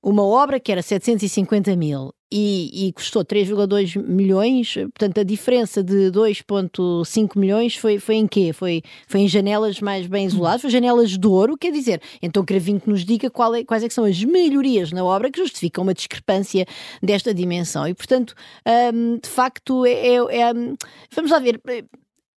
uma 0.03 0.23
obra 0.23 0.61
que 0.61 0.71
era 0.71 0.83
750 0.83 1.75
mil 1.77 2.13
e, 2.31 2.89
e 2.89 2.93
custou 2.93 3.25
3,2 3.25 4.01
milhões, 4.03 4.75
portanto 4.75 5.21
a 5.21 5.23
diferença 5.23 5.83
de 5.83 6.11
2,5 6.11 7.39
milhões 7.39 7.75
foi, 7.77 7.99
foi 7.99 8.17
em 8.17 8.27
quê? 8.27 8.53
Foi, 8.53 8.83
foi 9.07 9.21
em 9.21 9.29
janelas 9.29 9.81
mais 9.81 10.07
bem 10.07 10.27
isoladas, 10.27 10.61
foi 10.61 10.71
janelas 10.71 11.17
de 11.17 11.27
ouro, 11.27 11.57
quer 11.57 11.73
dizer, 11.73 12.03
então 12.21 12.45
Cravinho 12.45 12.81
que 12.81 12.91
nos 12.91 13.05
diga 13.05 13.31
qual 13.31 13.55
é, 13.55 13.65
quais 13.65 13.83
é 13.83 13.89
que 13.89 13.95
são 13.95 14.05
as 14.05 14.23
melhorias 14.23 14.93
na 14.93 15.05
obra 15.05 15.31
que 15.31 15.41
justificam 15.41 15.83
uma 15.83 15.95
discrepância 15.95 16.67
desta 17.03 17.33
dimensão. 17.33 17.89
E 17.89 17.95
portanto, 17.95 18.35
hum, 18.95 19.19
de 19.23 19.29
facto, 19.29 19.87
é, 19.87 19.93
é, 19.93 20.17
é, 20.17 20.53
vamos 21.15 21.31
lá 21.31 21.39
ver 21.39 21.61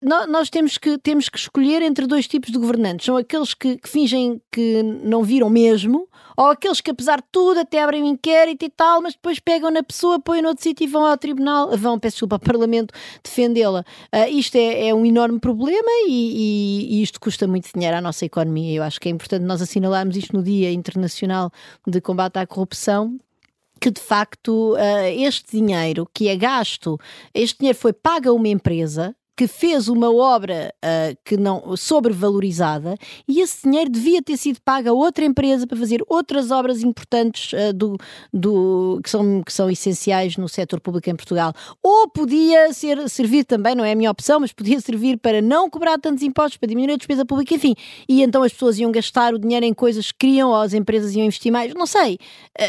nós 0.02 0.50
temos 0.50 0.80
que, 0.80 0.98
temos 0.98 1.30
que 1.30 1.38
escolher 1.38 1.84
entre 1.84 2.08
dois 2.08 2.28
tipos 2.28 2.52
de 2.52 2.58
governantes. 2.58 3.06
São 3.06 3.16
aqueles 3.16 3.54
que, 3.54 3.78
que, 3.78 3.88
fingem 3.88 4.42
que 4.52 4.82
não 4.82 5.24
viram 5.24 5.48
mesmo, 5.48 6.08
ou 6.36 6.48
aqueles 6.48 6.82
que, 6.82 6.90
apesar 6.90 7.18
de 7.18 7.28
tudo, 7.32 7.60
até 7.60 7.84
abrem 7.84 8.02
um 8.02 8.08
inquérito 8.08 8.66
e 8.66 8.70
tal, 8.70 9.00
mas 9.00 9.14
depois 9.14 9.40
pegam 9.40 9.70
na 9.70 9.84
pessoa, 9.84 10.20
põem 10.20 10.42
no 10.42 10.48
outro 10.50 10.64
sítio 10.64 10.86
e 10.86 10.88
vão 10.88 11.06
ao 11.06 11.16
tribunal, 11.18 11.78
vão, 11.78 12.00
peço 12.00 12.16
desculpa, 12.16 12.38
ao 12.38 12.40
Parlamento 12.40 12.92
defendê-la. 13.24 13.86
Uh, 14.12 14.28
isto 14.32 14.56
é, 14.56 14.88
é, 14.88 14.96
um 14.96 15.06
enorme 15.06 15.40
problema 15.40 15.90
e, 16.08 16.10
e, 16.10 16.96
e, 16.96 17.04
isto 17.04 17.20
custa 17.20 17.46
muito 17.46 17.70
dinheiro 17.72 17.98
à 17.98 18.02
nossa 18.02 18.26
economia. 18.26 18.76
Eu 18.76 18.84
acho 18.84 19.00
que 19.00 19.08
é 19.08 19.12
importante 19.12 19.44
nós 19.46 19.62
assinalarmos 19.62 20.18
isto 20.18 20.36
no 20.36 20.42
Dia 20.42 20.72
Internacional 20.72 21.52
de 21.86 22.02
Combate 22.02 22.40
à 22.40 22.48
Corrupção, 22.48 23.20
que 23.80 23.92
de 23.92 24.02
facto 24.02 24.74
uh, 24.74 25.06
este 25.16 25.58
dinheiro 25.58 26.10
que 26.12 26.28
é 26.28 26.36
gasto, 26.36 27.00
este 27.36 27.60
dinheiro 27.60 27.78
foi 27.78 27.94
pago 27.94 28.30
a 28.30 28.34
uma 28.34 28.48
empresa 28.48 29.16
que 29.36 29.48
fez 29.48 29.88
uma 29.88 30.14
obra 30.14 30.74
uh, 30.84 31.18
que 31.24 31.38
não 31.38 31.76
sobrevalorizada 31.76 32.96
e 33.28 33.42
esse 33.42 33.64
dinheiro 33.64 33.90
devia 33.90 34.22
ter 34.22 34.38
sido 34.38 34.60
pago 34.64 34.90
a 34.90 34.94
outra 34.94 35.26
empresa 35.26 35.66
para 35.66 35.78
fazer 35.78 36.04
outras 36.08 36.52
obras 36.52 36.84
importantes 36.84 37.54
uh, 37.54 37.74
do, 37.74 37.98
do, 38.34 39.00
que, 39.04 39.10
são, 39.10 39.42
que 39.44 39.54
são 39.54 39.70
essenciais 39.70 40.38
no 40.38 40.50
setor 40.50 40.80
público 40.80 41.10
em 41.10 41.16
Portugal. 41.16 41.54
Ou 41.82 42.10
podia 42.10 42.74
ser, 42.74 43.10
servir 43.10 43.46
também, 43.46 43.74
não 43.74 43.86
é 43.86 43.94
a 43.94 43.96
minha 43.96 44.12
opção, 44.12 44.40
mas 44.40 44.52
podia 44.52 44.80
servir 44.82 45.18
para 45.18 45.42
não 45.42 45.70
cobrar 45.70 45.98
tantos 45.98 46.24
impostos, 46.24 46.58
para 46.58 46.68
diminuir 46.68 46.94
a 46.94 46.98
despesa 46.98 47.26
pública, 47.26 47.56
enfim. 47.56 47.74
E 48.08 48.22
então 48.22 48.44
as 48.44 48.52
pessoas 48.52 48.78
iam 48.80 48.92
gastar 48.92 49.34
o 49.34 49.40
dinheiro 49.40 49.66
em 49.66 49.74
coisas 49.74 50.12
que 50.12 50.20
queriam, 50.20 50.50
ou 50.50 50.56
as 50.56 50.74
empresas 50.74 51.16
iam 51.16 51.26
investir 51.26 51.52
mais. 51.52 51.74
Não 51.74 51.86
sei. 51.86 52.18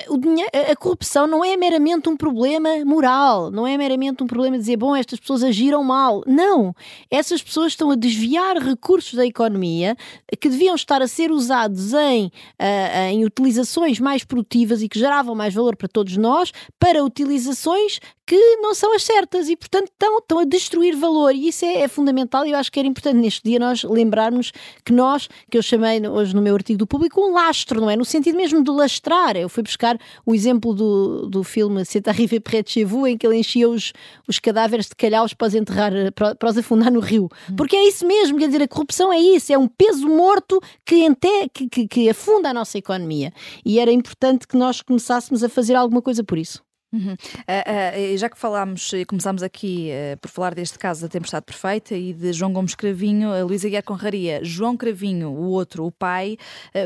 Uh, 0.09 0.14
o 0.14 0.18
dinheiro, 0.18 0.51
a 0.70 0.77
corrupção 0.77 1.27
não 1.27 1.44
é 1.44 1.57
meramente 1.57 2.09
um 2.09 2.16
problema 2.16 2.85
moral, 2.85 3.51
não 3.51 3.66
é 3.66 3.77
meramente 3.77 4.22
um 4.22 4.27
problema 4.27 4.57
de 4.57 4.62
dizer, 4.62 4.77
bom, 4.77 4.94
estas 4.94 5.18
pessoas 5.18 5.42
agiram 5.42 5.83
mal. 5.83 6.22
Não 6.27 6.51
não. 6.52 6.74
Essas 7.10 7.42
pessoas 7.42 7.72
estão 7.72 7.90
a 7.90 7.94
desviar 7.94 8.56
recursos 8.58 9.14
da 9.14 9.26
economia 9.26 9.96
que 10.40 10.48
deviam 10.48 10.74
estar 10.74 11.00
a 11.02 11.08
ser 11.08 11.30
usados 11.30 11.92
em, 11.92 12.26
uh, 12.26 13.10
em 13.10 13.24
utilizações 13.24 13.98
mais 13.98 14.24
produtivas 14.24 14.82
e 14.82 14.88
que 14.88 14.98
geravam 14.98 15.34
mais 15.34 15.54
valor 15.54 15.76
para 15.76 15.88
todos 15.88 16.16
nós, 16.16 16.52
para 16.78 17.02
utilizações 17.04 18.00
que 18.24 18.56
não 18.56 18.72
são 18.72 18.94
as 18.94 19.02
certas 19.02 19.48
e, 19.48 19.56
portanto, 19.56 19.88
estão, 19.88 20.18
estão 20.18 20.38
a 20.38 20.44
destruir 20.44 20.96
valor. 20.96 21.34
E 21.34 21.48
isso 21.48 21.64
é, 21.64 21.82
é 21.82 21.88
fundamental 21.88 22.46
e 22.46 22.52
eu 22.52 22.56
acho 22.56 22.70
que 22.70 22.78
era 22.78 22.88
importante 22.88 23.16
neste 23.16 23.42
dia 23.42 23.58
nós 23.58 23.82
lembrarmos 23.82 24.52
que 24.84 24.92
nós, 24.92 25.28
que 25.50 25.58
eu 25.58 25.62
chamei 25.62 26.06
hoje 26.06 26.34
no 26.34 26.40
meu 26.40 26.54
artigo 26.54 26.78
do 26.78 26.86
público, 26.86 27.20
um 27.20 27.32
lastro, 27.32 27.80
não 27.80 27.90
é? 27.90 27.96
No 27.96 28.04
sentido 28.04 28.36
mesmo 28.36 28.62
de 28.62 28.70
lastrar. 28.70 29.36
Eu 29.36 29.48
fui 29.48 29.62
buscar 29.62 29.98
o 30.24 30.34
exemplo 30.34 30.72
do, 30.72 31.26
do 31.26 31.42
filme 31.42 31.84
C'est 31.84 32.08
arrivé 32.08 32.40
près 32.40 32.62
de 32.62 32.70
chez 32.70 32.84
vous, 32.84 33.06
em 33.06 33.18
que 33.18 33.26
ele 33.26 33.36
enchia 33.36 33.68
os, 33.68 33.92
os 34.28 34.38
cadáveres 34.38 34.86
de 34.86 34.94
calhaus 34.94 35.34
para 35.34 35.48
os 35.48 35.54
enterrar, 35.54 35.92
para, 36.14 36.34
para 36.42 36.50
os 36.50 36.59
afundar 36.59 36.90
no 36.90 36.98
rio. 36.98 37.28
Porque 37.57 37.76
é 37.76 37.87
isso 37.87 38.05
mesmo, 38.05 38.37
quer 38.37 38.46
dizer, 38.46 38.62
a 38.62 38.66
corrupção 38.66 39.12
é 39.12 39.20
isso, 39.20 39.52
é 39.52 39.57
um 39.57 39.68
peso 39.68 40.09
morto 40.09 40.61
que, 40.85 40.96
ente, 40.96 41.48
que, 41.55 41.68
que, 41.68 41.87
que 41.87 42.11
afunda 42.11 42.50
a 42.50 42.52
nossa 42.52 42.76
economia. 42.76 43.33
E 43.64 43.78
era 43.78 43.92
importante 43.92 44.48
que 44.48 44.57
nós 44.57 44.83
começássemos 44.83 45.44
a 45.44 45.48
fazer 45.48 45.76
alguma 45.76 46.02
coisa 46.02 46.24
por 46.24 46.37
isso. 46.37 46.61
Uhum. 46.92 47.12
Uh, 47.12 48.14
uh, 48.14 48.18
já 48.18 48.28
que 48.28 48.37
falámos 48.37 48.92
e 48.92 49.05
começámos 49.05 49.40
aqui 49.44 49.90
uh, 49.92 50.18
por 50.18 50.28
falar 50.28 50.52
deste 50.52 50.76
caso 50.81 51.02
da 51.02 51.09
tempestade 51.09 51.46
perfeita 51.46 51.94
e 51.94 52.12
de 52.12 52.33
João 52.33 52.52
Gomes 52.52 52.74
Cravinho, 52.74 53.33
a 53.33 53.44
Luísa 53.44 53.68
Guiar 53.68 53.85
Conraria, 53.85 54.40
João 54.42 54.76
Cravinho, 54.76 55.31
o 55.31 55.44
outro, 55.50 55.87
o 55.87 55.92
pai, 55.92 56.37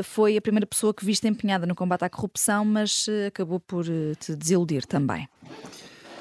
foi 0.03 0.37
a 0.37 0.41
primeira 0.41 0.67
pessoa 0.67 0.93
que 0.93 1.03
viste 1.03 1.27
empenhada 1.27 1.65
no 1.65 1.73
combate 1.73 2.05
à 2.05 2.09
corrupção, 2.09 2.63
mas 2.63 3.07
acabou 3.25 3.59
por 3.59 3.85
te 4.19 4.35
desiludir 4.35 4.85
também. 4.85 5.27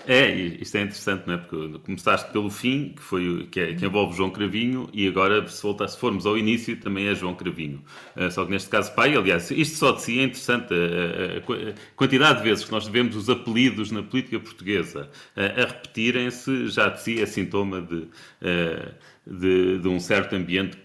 É, 0.06 0.30
isto 0.30 0.76
é 0.76 0.82
interessante, 0.82 1.24
não 1.26 1.34
é? 1.34 1.36
Porque 1.36 1.78
começaste 1.80 2.30
pelo 2.30 2.48
fim, 2.48 2.92
que, 2.94 3.02
foi, 3.02 3.48
que, 3.50 3.58
é, 3.58 3.74
que 3.74 3.84
envolve 3.84 4.16
João 4.16 4.30
Cravinho, 4.30 4.88
e 4.92 5.08
agora, 5.08 5.46
se, 5.48 5.60
voltar, 5.60 5.88
se 5.88 5.98
formos 5.98 6.24
ao 6.26 6.38
início, 6.38 6.76
também 6.76 7.08
é 7.08 7.14
João 7.14 7.34
Cravinho. 7.34 7.82
Uh, 8.16 8.30
só 8.30 8.44
que 8.44 8.52
neste 8.52 8.70
caso, 8.70 8.94
pai, 8.94 9.16
aliás, 9.16 9.50
isto 9.50 9.76
só 9.76 9.90
de 9.90 10.02
si 10.02 10.20
é 10.20 10.22
interessante, 10.22 10.72
a, 10.72 10.76
a, 10.76 11.70
a 11.70 11.74
quantidade 11.96 12.38
de 12.38 12.48
vezes 12.48 12.64
que 12.64 12.70
nós 12.70 12.86
vemos 12.86 13.16
os 13.16 13.28
apelidos 13.28 13.90
na 13.90 14.02
política 14.02 14.38
portuguesa 14.38 15.10
a 15.34 15.66
repetirem-se, 15.66 16.68
já 16.68 16.88
de 16.88 17.02
si 17.02 17.20
é 17.20 17.26
sintoma 17.26 17.82
de. 17.82 17.96
Uh, 17.96 19.16
de, 19.26 19.80
de, 19.80 19.88
um 19.88 19.98
certo 19.98 20.36
ambiente, 20.36 20.78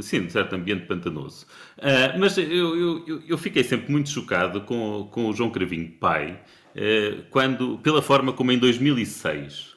sim, 0.00 0.20
de 0.20 0.26
um 0.26 0.30
certo 0.30 0.54
ambiente 0.54 0.86
pantanoso. 0.86 1.46
Uh, 1.76 2.18
mas 2.18 2.38
eu, 2.38 3.04
eu, 3.06 3.22
eu, 3.28 3.36
fiquei 3.36 3.62
sempre 3.62 3.92
muito 3.92 4.08
chocado 4.08 4.62
com, 4.62 5.06
com 5.12 5.28
o 5.28 5.34
João 5.34 5.50
Cravinho, 5.50 5.90
pai, 6.00 6.40
quando, 7.30 7.78
pela 7.78 8.02
forma 8.02 8.32
como 8.32 8.52
em 8.52 8.58
2006 8.58 9.76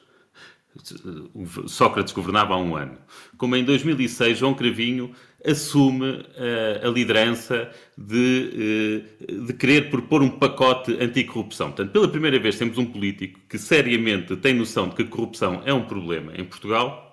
Sócrates 1.66 2.12
governava 2.12 2.54
há 2.54 2.56
um 2.56 2.76
ano, 2.76 2.96
como 3.36 3.56
em 3.56 3.64
2006 3.64 4.38
João 4.38 4.54
Cravinho 4.54 5.12
assume 5.44 6.10
uh, 6.10 6.86
a 6.86 6.88
liderança 6.88 7.70
de, 7.96 9.02
de 9.46 9.52
querer 9.54 9.90
propor 9.90 10.22
um 10.22 10.30
pacote 10.30 10.96
anticorrupção. 11.00 11.68
Portanto, 11.68 11.92
pela 11.92 12.08
primeira 12.08 12.38
vez 12.38 12.58
temos 12.58 12.78
um 12.78 12.86
político 12.86 13.40
que 13.48 13.58
seriamente 13.58 14.36
tem 14.36 14.54
noção 14.54 14.88
de 14.88 14.96
que 14.96 15.02
a 15.02 15.06
corrupção 15.06 15.62
é 15.64 15.72
um 15.72 15.84
problema 15.84 16.32
em 16.36 16.44
Portugal 16.44 17.09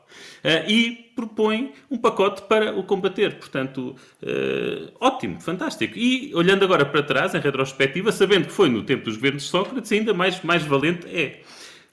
e 0.67 1.11
propõe 1.15 1.73
um 1.89 1.97
pacote 1.97 2.43
para 2.43 2.77
o 2.77 2.83
combater. 2.83 3.35
Portanto, 3.37 3.95
uh, 4.21 4.93
ótimo, 4.99 5.41
fantástico. 5.41 5.97
E 5.97 6.33
olhando 6.35 6.63
agora 6.63 6.85
para 6.85 7.01
trás, 7.01 7.33
em 7.33 7.39
retrospectiva, 7.39 8.11
sabendo 8.11 8.47
que 8.47 8.53
foi 8.53 8.69
no 8.69 8.83
tempo 8.83 9.05
dos 9.05 9.15
governos 9.15 9.43
de 9.43 9.49
Sócrates, 9.49 9.91
ainda 9.91 10.13
mais, 10.13 10.41
mais 10.43 10.63
valente 10.63 11.07
é. 11.07 11.41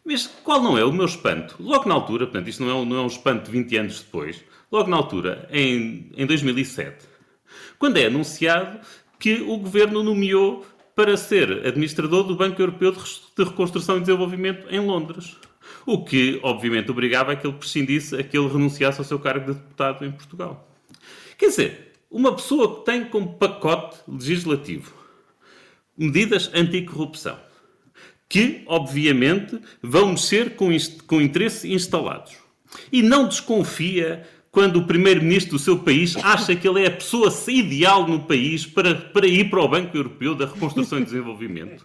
Mas 0.05 0.27
qual 0.27 0.63
não 0.63 0.77
é 0.77 0.85
o 0.85 0.93
meu 0.93 1.07
espanto? 1.07 1.57
Logo 1.59 1.89
na 1.89 1.95
altura, 1.95 2.27
portanto, 2.27 2.49
isto 2.49 2.63
não 2.63 2.71
é 2.71 2.75
um, 2.75 2.85
não 2.85 2.97
é 2.97 3.01
um 3.01 3.07
espanto 3.07 3.47
de 3.47 3.51
20 3.51 3.77
anos 3.79 4.01
depois, 4.01 4.45
logo 4.71 4.91
na 4.91 4.97
altura, 4.97 5.49
em, 5.51 6.11
em 6.15 6.27
2007, 6.27 7.07
quando 7.79 7.97
é 7.97 8.07
anunciado 8.07 8.79
que 9.19 9.37
o 9.37 9.57
governo 9.57 10.03
nomeou 10.03 10.67
para 10.95 11.17
ser 11.17 11.67
administrador 11.67 12.25
do 12.25 12.37
Banco 12.37 12.61
Europeu 12.61 12.93
de 12.93 13.45
Reconstrução 13.45 13.97
e 13.97 14.01
Desenvolvimento 14.01 14.67
em 14.69 14.79
Londres. 14.79 15.37
O 15.87 16.05
que, 16.05 16.41
obviamente, 16.43 16.91
obrigava 16.91 17.33
a 17.33 17.37
que 17.37 17.47
ele 17.47 17.57
prescindisse, 17.57 18.17
a 18.17 18.23
que 18.23 18.37
ele 18.37 18.49
renunciasse 18.49 18.99
ao 18.99 19.05
seu 19.05 19.19
cargo 19.19 19.53
de 19.53 19.59
deputado 19.59 20.05
em 20.05 20.11
Portugal. 20.11 20.69
Quer 21.37 21.49
dizer, 21.49 21.93
uma 22.11 22.35
pessoa 22.35 22.77
que 22.77 22.87
tem 22.87 23.05
como 23.05 23.35
pacote 23.35 23.99
legislativo 24.09 25.05
medidas 25.97 26.51
anticorrupção, 26.53 27.39
que, 28.29 28.63
obviamente, 28.67 29.59
vão 29.83 30.11
mexer 30.11 30.57
com, 30.57 30.69
com 31.07 31.21
interesse 31.21 31.73
instalados. 31.73 32.35
E 32.91 33.03
não 33.03 33.29
desconfia 33.29 34.27
quando 34.51 34.77
o 34.77 34.87
primeiro-ministro 34.87 35.53
do 35.53 35.59
seu 35.59 35.79
país 35.79 36.17
acha 36.17 36.55
que 36.55 36.67
ele 36.69 36.83
é 36.83 36.87
a 36.87 36.91
pessoa 36.91 37.33
ideal 37.49 38.07
no 38.07 38.21
país 38.21 38.65
para, 38.65 38.95
para 38.95 39.27
ir 39.27 39.51
para 39.51 39.61
o 39.61 39.69
Banco 39.69 39.97
Europeu 39.97 40.35
da 40.35 40.47
Reconstrução 40.47 41.01
e 41.01 41.05
Desenvolvimento. 41.05 41.85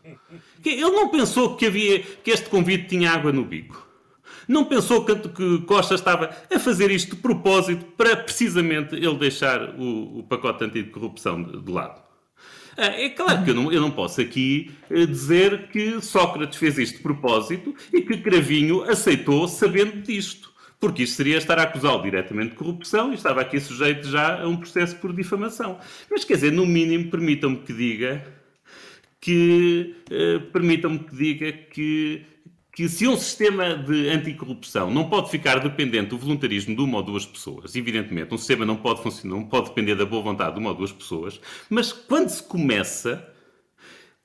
Ele 0.64 0.82
não 0.82 1.10
pensou 1.10 1.56
que, 1.56 1.66
havia, 1.66 2.00
que 2.00 2.30
este 2.30 2.50
convite 2.50 2.88
tinha 2.88 3.12
água 3.12 3.32
no 3.32 3.44
bico. 3.44 3.89
Não 4.50 4.66
pensou 4.66 5.06
que, 5.06 5.16
que 5.16 5.60
Costa 5.68 5.94
estava 5.94 6.36
a 6.52 6.58
fazer 6.58 6.90
isto 6.90 7.16
de 7.16 7.22
propósito 7.22 7.86
para 7.96 8.18
precisamente 8.18 8.96
ele 8.96 9.16
deixar 9.16 9.76
o, 9.76 10.18
o 10.18 10.24
pacote 10.24 10.64
anticorrupção 10.64 11.44
de, 11.44 11.62
de 11.62 11.72
lado. 11.72 12.02
Ah, 12.76 12.88
é 12.88 13.10
claro 13.10 13.44
que 13.44 13.52
eu 13.52 13.54
não, 13.54 13.72
eu 13.72 13.80
não, 13.80 13.92
posso 13.92 14.20
aqui 14.22 14.72
eh, 14.90 15.06
dizer 15.06 15.68
que 15.68 16.02
Sócrates 16.02 16.58
fez 16.58 16.80
isto 16.80 16.98
de 16.98 17.04
propósito 17.04 17.76
e 17.94 18.02
que 18.02 18.18
Cravinho 18.18 18.82
aceitou 18.90 19.48
sabendo 19.48 20.02
disto. 20.02 20.52
Porque 20.80 21.04
isto 21.04 21.18
seria 21.18 21.38
estar 21.38 21.60
a 21.60 21.64
acusá-lo 21.64 22.02
diretamente 22.02 22.52
de 22.52 22.56
corrupção 22.56 23.12
e 23.12 23.16
estava 23.16 23.42
aqui 23.42 23.60
sujeito 23.60 24.08
já 24.08 24.42
a 24.42 24.48
um 24.48 24.58
processo 24.58 24.96
por 24.96 25.14
difamação. 25.14 25.78
Mas 26.10 26.24
quer 26.24 26.36
dizer, 26.36 26.52
no 26.52 26.66
mínimo, 26.66 27.12
permitam-me 27.12 27.58
que 27.58 27.74
diga 27.74 28.26
que 29.22 29.96
uh, 30.10 30.40
permitam-me 30.52 31.00
que 31.00 31.16
diga 31.16 31.52
que 31.52 32.26
que 32.80 32.88
se 32.88 33.06
um 33.06 33.18
sistema 33.18 33.76
de 33.76 34.08
anticorrupção 34.08 34.90
não 34.90 35.10
pode 35.10 35.30
ficar 35.30 35.60
dependente 35.60 36.12
do 36.12 36.18
voluntarismo 36.18 36.74
de 36.74 36.82
uma 36.82 37.00
ou 37.00 37.04
duas 37.04 37.26
pessoas, 37.26 37.76
evidentemente, 37.76 38.34
um 38.34 38.38
sistema 38.38 38.66
não 38.66 38.78
pode 38.78 39.04
funcionar, 39.04 39.36
não 39.36 39.44
pode 39.44 39.68
depender 39.68 39.96
da 39.96 40.06
boa 40.06 40.24
vontade 40.24 40.54
de 40.54 40.62
uma 40.62 40.70
ou 40.70 40.76
duas 40.78 40.94
pessoas, 40.94 41.42
mas 41.70 41.92
quando 41.92 42.30
se 42.30 42.42
começa, 42.42 43.28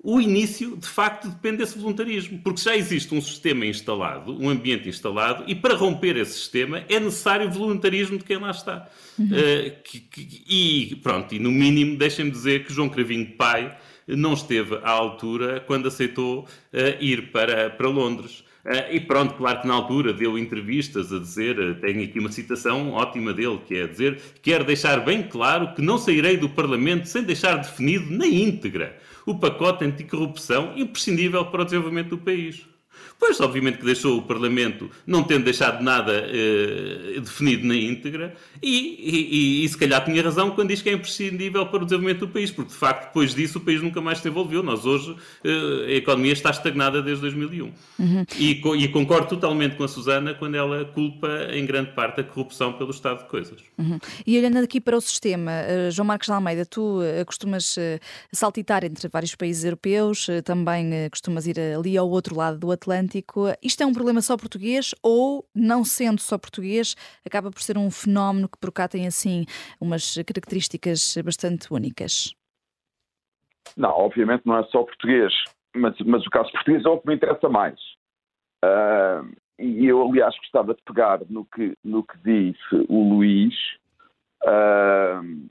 o 0.00 0.20
início, 0.20 0.76
de 0.76 0.86
facto, 0.86 1.28
depende 1.28 1.56
desse 1.56 1.76
voluntarismo, 1.76 2.38
porque 2.44 2.60
já 2.60 2.76
existe 2.76 3.12
um 3.12 3.20
sistema 3.20 3.66
instalado, 3.66 4.40
um 4.40 4.48
ambiente 4.48 4.88
instalado, 4.88 5.42
e 5.48 5.54
para 5.56 5.74
romper 5.74 6.16
esse 6.16 6.34
sistema 6.34 6.84
é 6.88 7.00
necessário 7.00 7.50
voluntarismo 7.50 8.18
de 8.18 8.22
quem 8.22 8.36
lá 8.36 8.52
está. 8.52 8.88
Uhum. 9.18 9.26
Uh, 9.26 9.82
que, 9.82 9.98
que, 9.98 10.44
e 10.48 10.94
pronto, 11.02 11.34
e 11.34 11.40
no 11.40 11.50
mínimo, 11.50 11.96
deixem-me 11.96 12.30
dizer 12.30 12.64
que 12.64 12.72
João 12.72 12.88
Cravinho 12.88 13.32
Pai 13.32 13.76
não 14.06 14.34
esteve 14.34 14.76
à 14.82 14.90
altura 14.90 15.60
quando 15.60 15.88
aceitou 15.88 16.40
uh, 16.40 16.46
ir 17.00 17.30
para, 17.30 17.70
para 17.70 17.88
Londres. 17.88 18.44
Uh, 18.64 18.92
e 18.92 19.00
pronto, 19.00 19.34
claro 19.34 19.60
que 19.60 19.68
na 19.68 19.74
altura 19.74 20.12
deu 20.12 20.38
entrevistas 20.38 21.12
a 21.12 21.18
dizer, 21.18 21.58
uh, 21.58 21.74
tenho 21.74 22.02
aqui 22.02 22.18
uma 22.18 22.32
citação 22.32 22.92
ótima 22.92 23.32
dele, 23.32 23.60
que 23.66 23.74
é 23.76 23.86
dizer, 23.86 24.20
quero 24.42 24.64
deixar 24.64 25.04
bem 25.04 25.22
claro 25.22 25.74
que 25.74 25.82
não 25.82 25.98
sairei 25.98 26.36
do 26.36 26.48
Parlamento 26.48 27.06
sem 27.06 27.22
deixar 27.22 27.56
definido 27.56 28.10
na 28.10 28.26
íntegra 28.26 28.98
o 29.26 29.38
pacote 29.38 29.84
anticorrupção 29.84 30.72
imprescindível 30.76 31.44
para 31.46 31.62
o 31.62 31.64
desenvolvimento 31.64 32.10
do 32.10 32.18
país. 32.18 32.73
Pois, 33.26 33.40
obviamente 33.40 33.78
que 33.78 33.86
deixou 33.86 34.18
o 34.18 34.22
Parlamento 34.22 34.90
não 35.06 35.24
tendo 35.24 35.44
deixado 35.44 35.82
nada 35.82 36.12
eh, 36.12 37.18
definido 37.18 37.66
na 37.66 37.74
íntegra 37.74 38.34
e, 38.62 39.62
e, 39.62 39.64
e, 39.64 39.68
se 39.68 39.78
calhar 39.78 40.04
tinha 40.04 40.22
razão 40.22 40.50
quando 40.50 40.68
diz 40.68 40.82
que 40.82 40.90
é 40.90 40.92
imprescindível 40.92 41.64
para 41.64 41.82
o 41.82 41.84
desenvolvimento 41.86 42.26
do 42.26 42.28
país, 42.28 42.50
porque 42.50 42.70
de 42.70 42.76
facto 42.76 43.06
depois 43.06 43.34
disso 43.34 43.56
o 43.56 43.60
país 43.62 43.80
nunca 43.80 44.02
mais 44.02 44.18
se 44.18 44.24
desenvolveu. 44.24 44.62
Nós 44.62 44.84
hoje, 44.84 45.16
eh, 45.42 45.86
a 45.86 45.92
economia 45.92 46.34
está 46.34 46.50
estagnada 46.50 47.00
desde 47.00 47.22
2001. 47.22 47.72
Uhum. 47.98 48.26
E, 48.38 48.50
e, 48.50 48.88
concordo 48.88 49.28
totalmente 49.28 49.74
com 49.74 49.84
a 49.84 49.88
Susana 49.88 50.34
quando 50.34 50.54
ela 50.56 50.84
culpa 50.84 51.28
em 51.54 51.64
grande 51.64 51.92
parte 51.92 52.20
a 52.20 52.24
corrupção 52.24 52.74
pelo 52.74 52.90
estado 52.90 53.22
de 53.22 53.30
coisas. 53.30 53.58
Uhum. 53.78 53.98
E 54.26 54.38
olhando 54.38 54.58
aqui 54.58 54.82
para 54.82 54.98
o 54.98 55.00
sistema, 55.00 55.50
uh, 55.50 55.90
João 55.90 56.06
Marcos 56.06 56.26
de 56.26 56.32
Almeida, 56.32 56.66
tu 56.66 57.00
uh, 57.00 57.24
costumas 57.24 57.74
uh, 57.78 57.98
saltitar 58.30 58.84
entre 58.84 59.08
vários 59.08 59.34
países 59.34 59.64
europeus, 59.64 60.26
também 60.44 61.08
costumas 61.08 61.46
ir 61.46 61.58
ali 61.58 61.96
ao 61.96 62.08
outro 62.10 62.36
lado 62.36 62.58
do 62.58 62.70
Atlântico 62.70 63.13
Atlântico. 63.14 63.46
Isto 63.62 63.82
é 63.82 63.86
um 63.86 63.92
problema 63.92 64.20
só 64.20 64.36
português 64.36 64.94
ou, 65.02 65.44
não 65.54 65.84
sendo 65.84 66.20
só 66.20 66.38
português, 66.38 66.96
acaba 67.24 67.50
por 67.50 67.60
ser 67.60 67.78
um 67.78 67.90
fenómeno 67.90 68.48
que 68.48 68.58
por 68.58 68.72
cá 68.72 68.88
tem 68.88 69.06
assim 69.06 69.44
umas 69.80 70.16
características 70.26 71.16
bastante 71.24 71.72
únicas? 71.72 72.34
Não, 73.76 73.90
obviamente 73.90 74.42
não 74.44 74.58
é 74.58 74.64
só 74.64 74.82
português, 74.82 75.32
mas, 75.74 75.96
mas 76.00 76.26
o 76.26 76.30
caso 76.30 76.50
português 76.52 76.84
é 76.84 76.88
o 76.88 76.98
que 76.98 77.08
me 77.08 77.14
interessa 77.14 77.48
mais. 77.48 77.78
Uh, 78.64 79.34
e 79.58 79.86
eu, 79.86 80.02
aliás, 80.02 80.36
gostava 80.38 80.74
de 80.74 80.82
pegar 80.82 81.20
no 81.28 81.44
que, 81.44 81.74
no 81.84 82.02
que 82.02 82.16
disse 82.18 82.86
o 82.88 83.14
Luís. 83.14 83.54
Uh, 84.42 85.48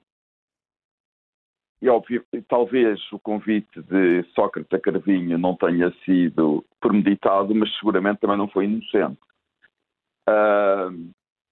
e 1.83 1.89
óbvio, 1.89 2.25
talvez 2.47 2.97
o 3.11 3.19
convite 3.19 3.81
de 3.81 4.23
Sócrates 4.33 4.79
Carvinho 4.81 5.37
não 5.37 5.53
tenha 5.53 5.91
sido 6.05 6.63
premeditado, 6.79 7.53
mas 7.53 7.77
seguramente 7.77 8.21
também 8.21 8.37
não 8.37 8.47
foi 8.47 8.63
inocente. 8.63 9.19
Uh, 10.29 11.11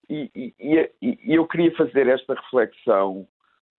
e, 0.09 0.31
e, 0.33 0.89
e, 1.01 1.35
eu 1.35 1.45
queria 1.45 1.75
fazer 1.75 2.07
esta 2.07 2.33
reflexão 2.33 3.27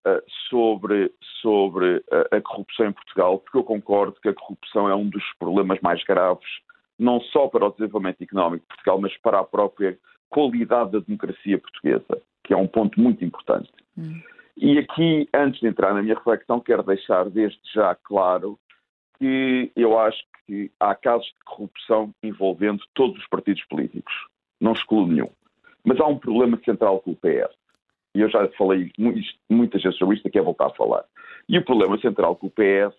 uh, 0.05 0.21
sobre, 0.49 1.13
sobre 1.41 2.03
a, 2.11 2.35
a 2.35 2.41
corrupção 2.41 2.87
em 2.87 2.91
Portugal, 2.91 3.39
porque 3.39 3.57
eu 3.57 3.63
concordo 3.63 4.19
que 4.21 4.27
a 4.27 4.33
corrupção 4.33 4.89
é 4.89 4.93
um 4.95 5.07
dos 5.07 5.23
problemas 5.39 5.79
mais 5.79 6.03
graves, 6.03 6.49
não 6.99 7.21
só 7.21 7.47
para 7.47 7.65
o 7.65 7.71
desenvolvimento 7.71 8.23
económico 8.23 8.63
de 8.63 8.75
Portugal, 8.75 8.99
mas 8.99 9.17
para 9.19 9.39
a 9.39 9.45
própria 9.45 9.97
qualidade 10.29 10.91
da 10.91 10.99
democracia 10.99 11.57
portuguesa, 11.57 12.21
que 12.43 12.53
é 12.53 12.57
um 12.57 12.67
ponto 12.67 12.99
muito 12.99 13.23
importante. 13.23 13.71
Hum. 13.97 14.19
E 14.57 14.77
aqui, 14.77 15.27
antes 15.33 15.59
de 15.59 15.67
entrar 15.67 15.93
na 15.93 16.01
minha 16.01 16.15
reflexão, 16.15 16.59
quero 16.59 16.83
deixar 16.83 17.29
desde 17.29 17.59
já 17.73 17.95
claro 17.95 18.59
que 19.17 19.71
eu 19.75 19.97
acho 19.99 20.23
que 20.45 20.71
há 20.79 20.95
casos 20.95 21.27
de 21.27 21.43
corrupção 21.45 22.13
envolvendo 22.23 22.83
todos 22.93 23.17
os 23.19 23.27
partidos 23.27 23.63
políticos. 23.65 24.13
Não 24.59 24.73
excluo 24.73 25.07
nenhum. 25.07 25.29
Mas 25.83 25.99
há 25.99 26.05
um 26.05 26.17
problema 26.17 26.59
central 26.63 26.99
com 26.99 27.11
o 27.11 27.15
PS. 27.15 27.55
E 28.13 28.19
eu 28.19 28.29
já 28.29 28.47
falei 28.57 28.91
muitas 29.49 29.81
vezes 29.81 29.97
sobre 29.97 30.15
isto, 30.15 30.27
aqui 30.27 30.37
é 30.37 30.41
voltar 30.41 30.67
a 30.67 30.75
falar. 30.75 31.05
E 31.47 31.57
o 31.57 31.65
problema 31.65 31.97
central 31.99 32.35
com 32.35 32.47
o 32.47 32.51
PS 32.51 32.95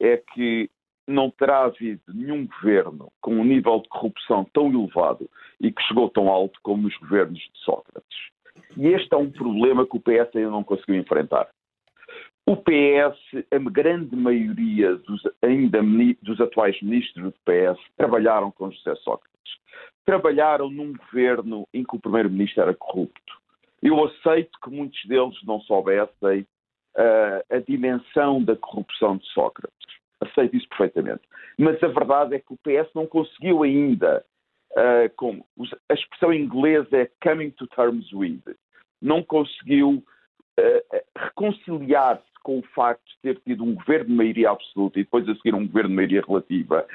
é 0.00 0.16
que 0.16 0.70
não 1.06 1.30
terá 1.30 1.64
havido 1.64 2.02
nenhum 2.08 2.46
governo 2.46 3.10
com 3.20 3.34
um 3.34 3.44
nível 3.44 3.80
de 3.80 3.88
corrupção 3.88 4.44
tão 4.52 4.68
elevado 4.72 5.28
e 5.60 5.72
que 5.72 5.82
chegou 5.82 6.08
tão 6.10 6.28
alto 6.28 6.58
como 6.62 6.82
nos 6.82 6.96
governos 6.98 7.38
de 7.38 7.58
Sócrates. 7.64 8.18
E 8.76 8.88
este 8.88 9.12
é 9.14 9.16
um 9.16 9.30
problema 9.30 9.86
que 9.86 9.96
o 9.96 10.00
PS 10.00 10.34
ainda 10.36 10.50
não 10.50 10.64
conseguiu 10.64 10.96
enfrentar. 10.96 11.48
O 12.46 12.56
PS, 12.56 13.44
a 13.50 13.58
grande 13.70 14.16
maioria 14.16 14.96
dos, 14.96 15.22
ainda 15.42 15.80
dos 16.22 16.40
atuais 16.40 16.80
ministros 16.80 17.24
do 17.24 17.32
PS, 17.44 17.78
trabalharam 17.96 18.50
com 18.50 18.70
José 18.70 18.94
Sócrates. 18.96 19.36
Trabalharam 20.06 20.70
num 20.70 20.94
governo 20.94 21.68
em 21.74 21.84
que 21.84 21.94
o 21.94 22.00
primeiro-ministro 22.00 22.62
era 22.62 22.74
corrupto. 22.74 23.38
Eu 23.82 24.02
aceito 24.02 24.58
que 24.62 24.70
muitos 24.70 25.04
deles 25.04 25.36
não 25.44 25.60
soubessem 25.60 26.46
uh, 26.96 27.54
a 27.54 27.58
dimensão 27.58 28.42
da 28.42 28.56
corrupção 28.56 29.18
de 29.18 29.26
Sócrates. 29.26 29.76
Aceito 30.20 30.56
isso 30.56 30.68
perfeitamente. 30.70 31.22
Mas 31.58 31.82
a 31.82 31.88
verdade 31.88 32.34
é 32.34 32.38
que 32.38 32.52
o 32.52 32.56
PS 32.56 32.90
não 32.94 33.06
conseguiu 33.06 33.62
ainda, 33.62 34.24
uh, 34.78 35.14
com, 35.16 35.44
a 35.88 35.94
expressão 35.94 36.32
inglesa 36.32 36.96
é 36.96 37.10
coming 37.22 37.50
to 37.50 37.66
terms 37.68 38.12
with, 38.12 38.42
não 39.02 39.22
conseguiu 39.22 40.04
uh, 40.58 40.98
reconciliar-se 41.16 42.22
com 42.42 42.60
o 42.60 42.66
facto 42.74 43.04
de 43.04 43.34
ter 43.34 43.40
tido 43.40 43.64
um 43.64 43.74
governo 43.74 44.06
de 44.06 44.14
maioria 44.14 44.50
absoluta 44.50 44.98
e 44.98 45.04
depois 45.04 45.28
a 45.28 45.34
seguir 45.34 45.54
um 45.54 45.66
governo 45.66 45.90
de 45.90 45.96
maioria 45.96 46.24
relativa, 46.26 46.86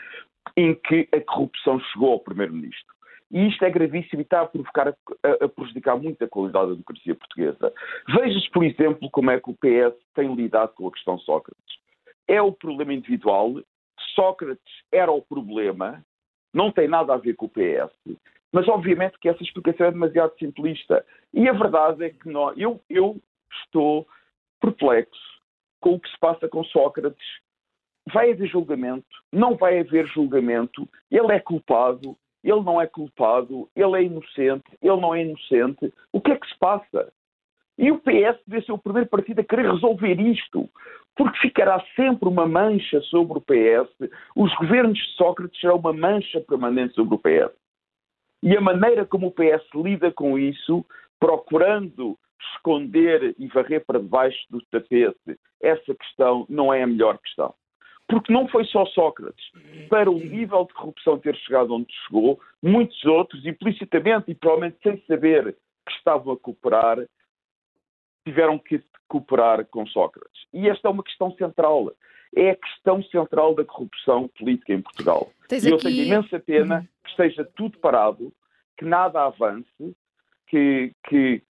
em 0.57 0.73
que 0.75 1.07
a 1.13 1.21
corrupção 1.21 1.79
chegou 1.79 2.13
ao 2.13 2.19
primeiro-ministro. 2.19 2.93
E 3.31 3.47
isto 3.47 3.65
é 3.65 3.69
gravíssimo 3.69 4.21
e 4.21 4.23
está 4.23 4.41
a 4.41 4.45
provocar, 4.45 4.89
a, 4.89 5.45
a 5.45 5.49
prejudicar 5.49 5.97
muito 5.97 6.23
a 6.23 6.27
qualidade 6.27 6.67
da 6.67 6.73
democracia 6.73 7.15
portuguesa. 7.15 7.73
Veja-se, 8.07 8.49
por 8.51 8.63
exemplo, 8.63 9.09
como 9.09 9.31
é 9.31 9.39
que 9.39 9.49
o 9.49 9.55
PS 9.55 9.97
tem 10.13 10.33
lidado 10.35 10.73
com 10.75 10.87
a 10.87 10.91
questão 10.91 11.17
Sócrates. 11.19 11.77
É 12.27 12.41
o 12.41 12.51
problema 12.51 12.93
individual, 12.93 13.55
Sócrates 14.15 14.73
era 14.91 15.11
o 15.11 15.21
problema, 15.21 16.05
não 16.53 16.71
tem 16.71 16.87
nada 16.87 17.13
a 17.13 17.17
ver 17.17 17.35
com 17.35 17.47
o 17.47 17.49
PS, 17.49 17.91
mas 18.51 18.67
obviamente 18.67 19.17
que 19.19 19.27
essa 19.27 19.41
explicação 19.41 19.87
é 19.87 19.91
demasiado 19.91 20.37
simplista. 20.37 21.03
E 21.33 21.49
a 21.49 21.53
verdade 21.53 22.05
é 22.05 22.09
que 22.11 22.29
nós, 22.29 22.55
eu, 22.57 22.79
eu 22.89 23.19
estou 23.65 24.07
perplexo 24.61 25.41
com 25.81 25.95
o 25.95 25.99
que 25.99 26.09
se 26.09 26.19
passa 26.19 26.47
com 26.47 26.63
Sócrates. 26.63 27.25
Vai 28.13 28.31
haver 28.31 28.47
julgamento, 28.47 29.05
não 29.31 29.55
vai 29.55 29.79
haver 29.79 30.05
julgamento, 30.07 30.87
ele 31.09 31.31
é 31.31 31.39
culpado, 31.39 32.15
ele 32.43 32.61
não 32.61 32.79
é 32.79 32.85
culpado, 32.85 33.69
ele 33.75 33.97
é 33.97 34.03
inocente, 34.03 34.65
ele 34.81 35.01
não 35.01 35.15
é 35.15 35.23
inocente. 35.23 35.91
O 36.11 36.21
que 36.21 36.31
é 36.31 36.37
que 36.37 36.47
se 36.47 36.57
passa? 36.59 37.11
E 37.77 37.91
o 37.91 37.97
PS 37.97 38.39
deve 38.45 38.65
ser 38.65 38.71
o 38.71 38.77
primeiro 38.77 39.09
partido 39.09 39.39
a 39.39 39.43
querer 39.43 39.71
resolver 39.71 40.19
isto, 40.19 40.69
porque 41.15 41.39
ficará 41.39 41.83
sempre 41.95 42.27
uma 42.27 42.47
mancha 42.47 42.99
sobre 43.01 43.37
o 43.37 43.41
PS. 43.41 44.11
Os 44.35 44.53
governos 44.55 44.97
de 44.97 45.15
Sócrates 45.15 45.59
serão 45.59 45.77
uma 45.77 45.93
mancha 45.93 46.41
permanente 46.41 46.95
sobre 46.95 47.15
o 47.15 47.19
PS. 47.19 47.55
E 48.41 48.57
a 48.57 48.61
maneira 48.61 49.05
como 49.05 49.27
o 49.27 49.31
PS 49.31 49.63
lida 49.73 50.11
com 50.11 50.37
isso, 50.37 50.85
procurando 51.19 52.17
esconder 52.55 53.33
e 53.37 53.47
varrer 53.47 53.85
para 53.85 53.99
debaixo 53.99 54.39
do 54.49 54.61
tapete 54.65 55.39
essa 55.61 55.95
questão, 55.95 56.45
não 56.49 56.73
é 56.73 56.83
a 56.83 56.87
melhor 56.87 57.17
questão. 57.19 57.53
Porque 58.07 58.33
não 58.33 58.47
foi 58.49 58.65
só 58.65 58.85
Sócrates. 58.87 59.45
Para 59.89 60.11
o 60.11 60.19
nível 60.19 60.65
de 60.65 60.73
corrupção 60.73 61.17
ter 61.17 61.35
chegado 61.37 61.73
onde 61.73 61.87
chegou, 62.05 62.39
muitos 62.61 63.03
outros, 63.05 63.45
implicitamente 63.45 64.29
e 64.29 64.35
provavelmente 64.35 64.77
sem 64.83 65.01
saber 65.07 65.55
que 65.87 65.93
estavam 65.93 66.33
a 66.33 66.37
cooperar, 66.37 66.97
tiveram 68.25 68.57
que 68.57 68.81
cooperar 69.07 69.65
com 69.65 69.85
Sócrates. 69.85 70.41
E 70.53 70.67
esta 70.69 70.87
é 70.87 70.91
uma 70.91 71.03
questão 71.03 71.31
central. 71.35 71.91
É 72.35 72.51
a 72.51 72.55
questão 72.55 73.03
central 73.03 73.53
da 73.53 73.63
corrupção 73.63 74.27
política 74.39 74.73
em 74.73 74.81
Portugal. 74.81 75.31
Tens 75.47 75.63
e 75.63 75.69
eu 75.69 75.75
aqui... 75.75 75.85
tenho 75.85 76.05
imensa 76.05 76.39
pena 76.39 76.77
uhum. 76.77 76.87
que 77.03 77.09
esteja 77.09 77.45
tudo 77.55 77.77
parado, 77.77 78.33
que 78.77 78.85
nada 78.85 79.25
avance, 79.25 79.95
que, 80.47 80.91
que... 81.07 81.43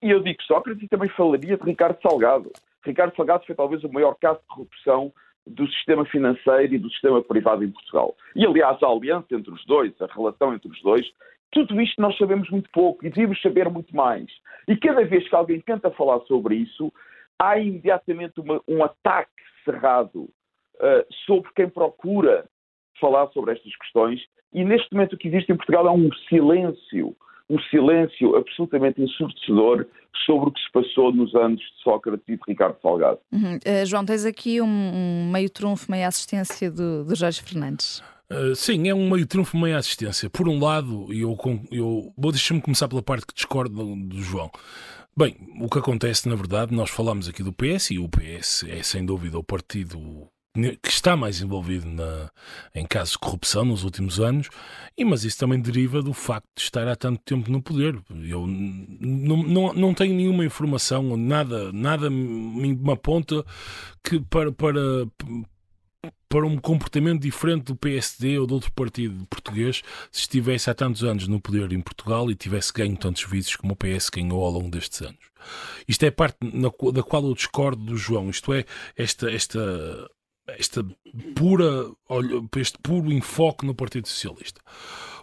E 0.00 0.10
eu 0.10 0.20
digo 0.20 0.40
Sócrates 0.44 0.84
e 0.84 0.88
também 0.88 1.08
falaria 1.10 1.56
de 1.56 1.64
Ricardo 1.64 2.00
Salgado. 2.00 2.52
Ricardo 2.84 3.16
Salgado 3.16 3.44
foi 3.44 3.54
talvez 3.54 3.82
o 3.82 3.92
maior 3.92 4.14
caso 4.14 4.38
de 4.40 4.46
corrupção 4.46 5.12
do 5.44 5.66
sistema 5.72 6.04
financeiro 6.04 6.74
e 6.74 6.78
do 6.78 6.90
sistema 6.90 7.22
privado 7.22 7.64
em 7.64 7.70
Portugal. 7.70 8.14
E, 8.36 8.46
aliás, 8.46 8.80
a 8.82 8.86
aliança 8.86 9.26
entre 9.32 9.50
os 9.50 9.64
dois, 9.64 9.92
a 10.00 10.06
relação 10.06 10.54
entre 10.54 10.68
os 10.68 10.80
dois, 10.82 11.10
tudo 11.50 11.80
isto 11.80 12.00
nós 12.00 12.16
sabemos 12.16 12.48
muito 12.50 12.68
pouco 12.70 13.04
e 13.04 13.10
devíamos 13.10 13.40
saber 13.40 13.68
muito 13.68 13.94
mais. 13.94 14.26
E 14.66 14.76
cada 14.76 15.04
vez 15.04 15.28
que 15.28 15.34
alguém 15.34 15.60
tenta 15.60 15.90
falar 15.90 16.20
sobre 16.20 16.56
isso, 16.56 16.92
há 17.38 17.58
imediatamente 17.58 18.40
uma, 18.40 18.60
um 18.68 18.84
ataque 18.84 19.30
cerrado 19.64 20.22
uh, 20.22 21.06
sobre 21.26 21.50
quem 21.54 21.68
procura 21.68 22.46
falar 23.00 23.28
sobre 23.28 23.52
estas 23.52 23.74
questões. 23.76 24.20
E 24.52 24.64
neste 24.64 24.92
momento 24.92 25.14
o 25.14 25.18
que 25.18 25.28
existe 25.28 25.52
em 25.52 25.56
Portugal 25.56 25.86
é 25.86 25.90
um 25.90 26.10
silêncio 26.28 27.16
um 27.50 27.58
silêncio 27.70 28.36
absolutamente 28.36 29.00
ensurdecedor 29.00 29.86
sobre 30.26 30.50
o 30.50 30.52
que 30.52 30.60
se 30.60 30.70
passou 30.70 31.12
nos 31.12 31.34
anos 31.34 31.60
de 31.60 31.82
Sócrates 31.82 32.24
e 32.28 32.36
de 32.36 32.42
Ricardo 32.46 32.76
Salgado. 32.82 33.18
Uhum. 33.32 33.56
Uh, 33.56 33.86
João, 33.86 34.04
tens 34.04 34.24
aqui 34.24 34.60
um, 34.60 34.66
um, 34.66 35.30
meio 35.32 35.48
trunfo, 35.48 35.90
meia 35.90 36.08
assistência 36.08 36.70
do, 36.70 37.04
do 37.04 37.14
Jorge 37.14 37.42
Fernandes. 37.42 38.02
Uh, 38.30 38.54
sim, 38.54 38.88
é 38.88 38.94
um 38.94 39.08
meio 39.08 39.26
trunfo, 39.26 39.56
meia 39.56 39.78
assistência. 39.78 40.28
Por 40.28 40.48
um 40.48 40.62
lado, 40.62 41.12
eu, 41.12 41.36
eu 41.70 42.12
vou 42.16 42.30
deixar-me 42.30 42.60
começar 42.60 42.86
pela 42.86 43.02
parte 43.02 43.26
que 43.26 43.34
discordo 43.34 43.74
do, 43.74 43.96
do 43.96 44.22
João. 44.22 44.50
Bem, 45.16 45.36
o 45.60 45.68
que 45.68 45.78
acontece, 45.78 46.28
na 46.28 46.36
verdade, 46.36 46.74
nós 46.74 46.90
falamos 46.90 47.26
aqui 47.26 47.42
do 47.42 47.52
PS 47.52 47.90
e 47.90 47.98
o 47.98 48.08
PS 48.08 48.64
é 48.68 48.82
sem 48.82 49.04
dúvida 49.04 49.38
o 49.38 49.42
partido 49.42 50.30
que 50.82 50.88
está 50.88 51.16
mais 51.16 51.40
envolvido 51.40 51.86
na, 51.86 52.30
em 52.74 52.84
casos 52.86 53.12
de 53.12 53.18
corrupção 53.18 53.64
nos 53.64 53.84
últimos 53.84 54.18
anos, 54.18 54.48
e, 54.96 55.04
mas 55.04 55.24
isso 55.24 55.38
também 55.38 55.60
deriva 55.60 56.02
do 56.02 56.12
facto 56.12 56.48
de 56.56 56.62
estar 56.62 56.86
há 56.88 56.96
tanto 56.96 57.20
tempo 57.24 57.50
no 57.50 57.62
poder. 57.62 57.98
Eu 58.10 58.46
não, 58.46 59.42
não, 59.42 59.72
não 59.72 59.94
tenho 59.94 60.14
nenhuma 60.14 60.44
informação, 60.44 61.16
nada, 61.16 61.72
nada 61.72 62.10
me 62.10 62.76
aponta 62.90 63.44
que 64.02 64.20
para, 64.20 64.50
para, 64.50 65.06
para 66.28 66.46
um 66.46 66.58
comportamento 66.58 67.22
diferente 67.22 67.64
do 67.64 67.76
PSD 67.76 68.38
ou 68.38 68.46
de 68.46 68.54
outro 68.54 68.72
partido 68.72 69.26
português 69.26 69.82
se 70.12 70.20
estivesse 70.20 70.68
há 70.68 70.74
tantos 70.74 71.02
anos 71.02 71.26
no 71.26 71.40
poder 71.40 71.72
em 71.72 71.80
Portugal 71.80 72.30
e 72.30 72.34
tivesse 72.34 72.72
ganho 72.72 72.96
tantos 72.96 73.24
vícios 73.24 73.56
como 73.56 73.72
o 73.72 73.76
PS 73.76 74.10
ganhou 74.10 74.44
ao 74.44 74.50
longo 74.50 74.70
destes 74.70 75.00
anos. 75.02 75.28
Isto 75.86 76.04
é 76.04 76.10
parte 76.10 76.36
na, 76.42 76.70
da 76.92 77.02
qual 77.02 77.24
eu 77.24 77.34
discordo 77.34 77.82
do 77.82 77.96
João, 77.96 78.28
isto 78.28 78.52
é, 78.52 78.64
esta, 78.96 79.30
esta 79.30 79.58
esta 80.56 80.82
pura, 81.34 81.90
este 82.56 82.78
puro 82.78 83.12
enfoque 83.12 83.66
no 83.66 83.74
Partido 83.74 84.08
Socialista. 84.08 84.60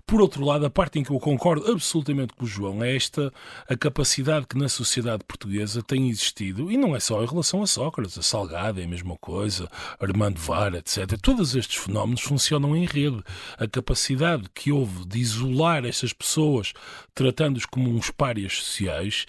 Por 0.08 0.22
outro 0.22 0.46
lado, 0.46 0.64
a 0.68 0.70
parte 0.70 1.00
em 1.00 1.04
que 1.04 1.10
eu 1.10 1.20
concordo 1.20 1.72
absolutamente 1.72 2.32
com 2.36 2.46
o 2.46 2.48
João 2.48 2.84
é 2.84 2.96
esta 2.96 3.34
a 3.68 3.76
capacidade 3.76 4.46
que 4.46 4.56
na 4.56 4.70
sociedade 4.70 5.24
portuguesa 5.24 5.82
tem 5.82 6.10
existido, 6.10 6.72
e 6.72 6.78
não 6.78 6.96
é 6.96 7.00
só 7.00 7.24
em 7.24 7.26
relação 7.26 7.64
a 7.64 7.68
Sócrates, 7.68 8.16
a 8.16 8.22
Salgado 8.22 8.80
é 8.80 8.84
a 8.84 8.88
mesma 8.88 9.18
coisa, 9.18 9.68
Armando 10.00 10.40
Vara, 10.40 10.78
etc. 10.78 11.20
Todos 11.20 11.56
estes 11.56 11.78
fenómenos 11.78 12.22
funcionam 12.22 12.76
em 12.76 12.86
rede. 12.86 13.20
A 13.58 13.68
capacidade 13.68 14.48
que 14.54 14.72
houve 14.72 15.06
de 15.06 15.18
isolar 15.18 15.84
estas 15.86 16.14
pessoas, 16.14 16.74
tratando-os 17.16 17.66
como 17.66 17.90
uns 17.90 18.12
párias 18.12 18.58
sociais, 18.58 19.26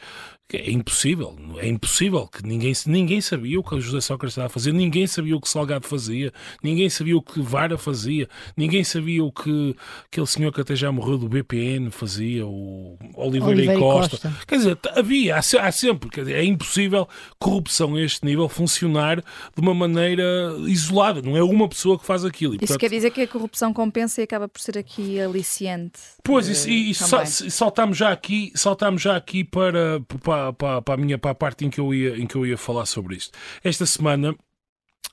é 0.52 0.70
impossível, 0.70 1.36
é 1.58 1.66
impossível 1.66 2.28
que 2.28 2.40
ninguém, 2.46 2.72
ninguém 2.86 3.20
sabia 3.20 3.58
o 3.58 3.64
que 3.64 3.74
o 3.74 3.80
José 3.80 4.00
Sócrates 4.00 4.34
estava 4.34 4.46
a 4.46 4.48
fazer, 4.48 4.72
ninguém 4.72 5.04
sabia 5.04 5.36
o 5.36 5.40
que 5.40 5.48
Salgado 5.48 5.84
fazia, 5.84 6.32
ninguém 6.62 6.88
sabia 6.88 7.16
o 7.16 7.22
que 7.22 7.40
Vara 7.40 7.76
fazia, 7.76 8.28
ninguém 8.56 8.84
sabia 8.84 9.24
o 9.24 9.32
que 9.32 9.74
aquele 10.06 10.26
senhor 10.26 10.52
que 10.52 10.60
até 10.60 10.76
já 10.76 10.92
morreu 10.92 11.18
do 11.18 11.28
BPN 11.28 11.90
fazia, 11.90 12.46
o 12.46 12.96
Oliveira, 13.16 13.46
Oliveira 13.46 13.74
e 13.74 13.78
Costa. 13.78 14.18
Costa. 14.18 14.36
Quer 14.46 14.56
dizer, 14.58 14.78
havia, 14.94 15.36
há, 15.36 15.72
sempre, 15.72 16.10
quer 16.10 16.20
dizer, 16.20 16.34
é 16.36 16.44
impossível 16.44 17.08
corrupção 17.40 17.96
a 17.96 18.00
este 18.00 18.24
nível 18.24 18.48
funcionar 18.48 19.16
de 19.16 19.60
uma 19.60 19.74
maneira 19.74 20.54
isolada, 20.68 21.20
não 21.22 21.36
é 21.36 21.42
uma 21.42 21.68
pessoa 21.68 21.98
que 21.98 22.06
faz 22.06 22.24
aquilo. 22.24 22.54
E, 22.54 22.56
Isso 22.56 22.66
portanto, 22.66 22.80
quer 22.80 22.90
dizer 22.90 23.10
que 23.10 23.22
a 23.22 23.26
corrupção 23.26 23.72
compensa 23.72 24.20
e 24.20 24.24
acaba 24.24 24.48
por 24.48 24.60
ser 24.60 24.78
aqui 24.78 25.20
aliciente. 25.20 25.98
Pois, 26.22 26.46
isso, 26.46 26.68
e, 26.68 26.90
e 26.90 26.94
saltamos 26.94 27.96
já 27.96 28.12
aqui, 28.12 28.52
saltamos 28.54 29.02
já 29.02 29.16
aqui 29.16 29.42
para, 29.42 30.00
para 30.00 30.35
para, 30.36 30.52
para, 30.52 30.82
para, 30.82 30.94
a 30.94 30.96
minha 30.96 31.18
para 31.18 31.30
a 31.30 31.34
parte 31.34 31.64
em 31.64 31.70
que, 31.70 31.80
eu 31.80 31.94
ia, 31.94 32.16
em 32.16 32.26
que 32.26 32.36
eu 32.36 32.46
ia 32.46 32.58
falar 32.58 32.86
sobre 32.86 33.16
isto. 33.16 33.36
Esta 33.64 33.86
semana 33.86 34.34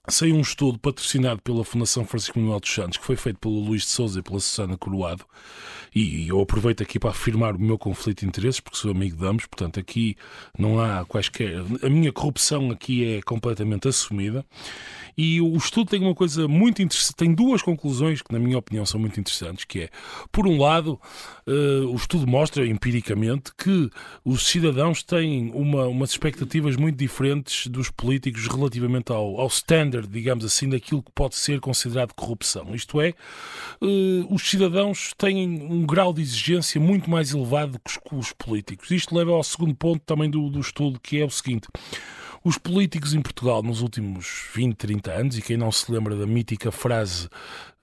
saiu 0.09 0.35
um 0.35 0.41
estudo 0.41 0.77
patrocinado 0.77 1.41
pela 1.41 1.63
Fundação 1.63 2.05
Francisco 2.05 2.37
Manuel 2.37 2.59
dos 2.59 2.73
Santos, 2.73 2.97
que 2.97 3.05
foi 3.05 3.15
feito 3.15 3.39
pelo 3.39 3.57
Luís 3.59 3.83
de 3.83 3.87
Souza 3.87 4.19
e 4.19 4.21
pela 4.21 4.39
Susana 4.39 4.77
Coroado, 4.77 5.23
e 5.95 6.27
eu 6.27 6.41
aproveito 6.41 6.83
aqui 6.83 6.99
para 6.99 7.11
afirmar 7.11 7.55
o 7.55 7.59
meu 7.59 7.77
conflito 7.77 8.19
de 8.19 8.25
interesses, 8.25 8.59
porque 8.59 8.77
sou 8.77 8.91
amigo 8.91 9.15
de 9.15 9.25
ambos, 9.25 9.45
portanto 9.45 9.79
aqui 9.79 10.17
não 10.57 10.79
há 10.79 11.05
quaisquer... 11.05 11.63
A 11.81 11.89
minha 11.89 12.11
corrupção 12.11 12.69
aqui 12.69 13.15
é 13.15 13.21
completamente 13.21 13.87
assumida, 13.87 14.45
e 15.17 15.39
o 15.39 15.55
estudo 15.55 15.91
tem 15.91 16.01
uma 16.01 16.15
coisa 16.15 16.47
muito 16.47 16.81
interessante, 16.81 17.15
tem 17.15 17.33
duas 17.33 17.61
conclusões 17.61 18.21
que, 18.21 18.33
na 18.33 18.39
minha 18.39 18.57
opinião, 18.57 18.85
são 18.85 18.99
muito 18.99 19.19
interessantes, 19.19 19.63
que 19.63 19.81
é, 19.81 19.89
por 20.31 20.47
um 20.47 20.59
lado, 20.59 20.99
uh, 21.47 21.87
o 21.87 21.95
estudo 21.95 22.27
mostra 22.27 22.65
empiricamente 22.65 23.51
que 23.55 23.89
os 24.25 24.47
cidadãos 24.47 25.03
têm 25.03 25.51
uma, 25.53 25.85
umas 25.85 26.09
expectativas 26.09 26.75
muito 26.75 26.97
diferentes 26.97 27.67
dos 27.67 27.91
políticos 27.91 28.47
relativamente 28.47 29.11
ao, 29.11 29.39
ao 29.39 29.47
standing 29.47 29.92
standard, 29.93 30.07
digamos 30.07 30.43
assim, 30.43 30.67
daquilo 30.67 31.03
que 31.03 31.11
pode 31.11 31.35
ser 31.35 31.59
considerado 31.59 32.13
corrupção. 32.13 32.73
Isto 32.73 32.99
é, 32.99 33.13
uh, 33.81 34.33
os 34.33 34.49
cidadãos 34.49 35.13
têm 35.17 35.61
um 35.61 35.85
grau 35.85 36.13
de 36.13 36.21
exigência 36.21 36.81
muito 36.81 37.09
mais 37.09 37.33
elevado 37.33 37.79
que 37.79 38.15
os, 38.15 38.27
os 38.27 38.33
políticos. 38.33 38.89
Isto 38.91 39.15
leva 39.15 39.31
ao 39.31 39.43
segundo 39.43 39.75
ponto 39.75 40.01
também 40.05 40.29
do, 40.29 40.49
do 40.49 40.59
estudo, 40.59 40.99
que 40.99 41.19
é 41.19 41.25
o 41.25 41.29
seguinte. 41.29 41.67
Os 42.43 42.57
políticos 42.57 43.13
em 43.13 43.21
Portugal 43.21 43.63
nos 43.63 43.81
últimos 43.81 44.49
20, 44.53 44.75
30 44.75 45.11
anos, 45.11 45.37
e 45.37 45.41
quem 45.41 45.55
não 45.55 45.71
se 45.71 45.89
lembra 45.89 46.15
da 46.15 46.25
mítica 46.25 46.71
frase 46.71 47.29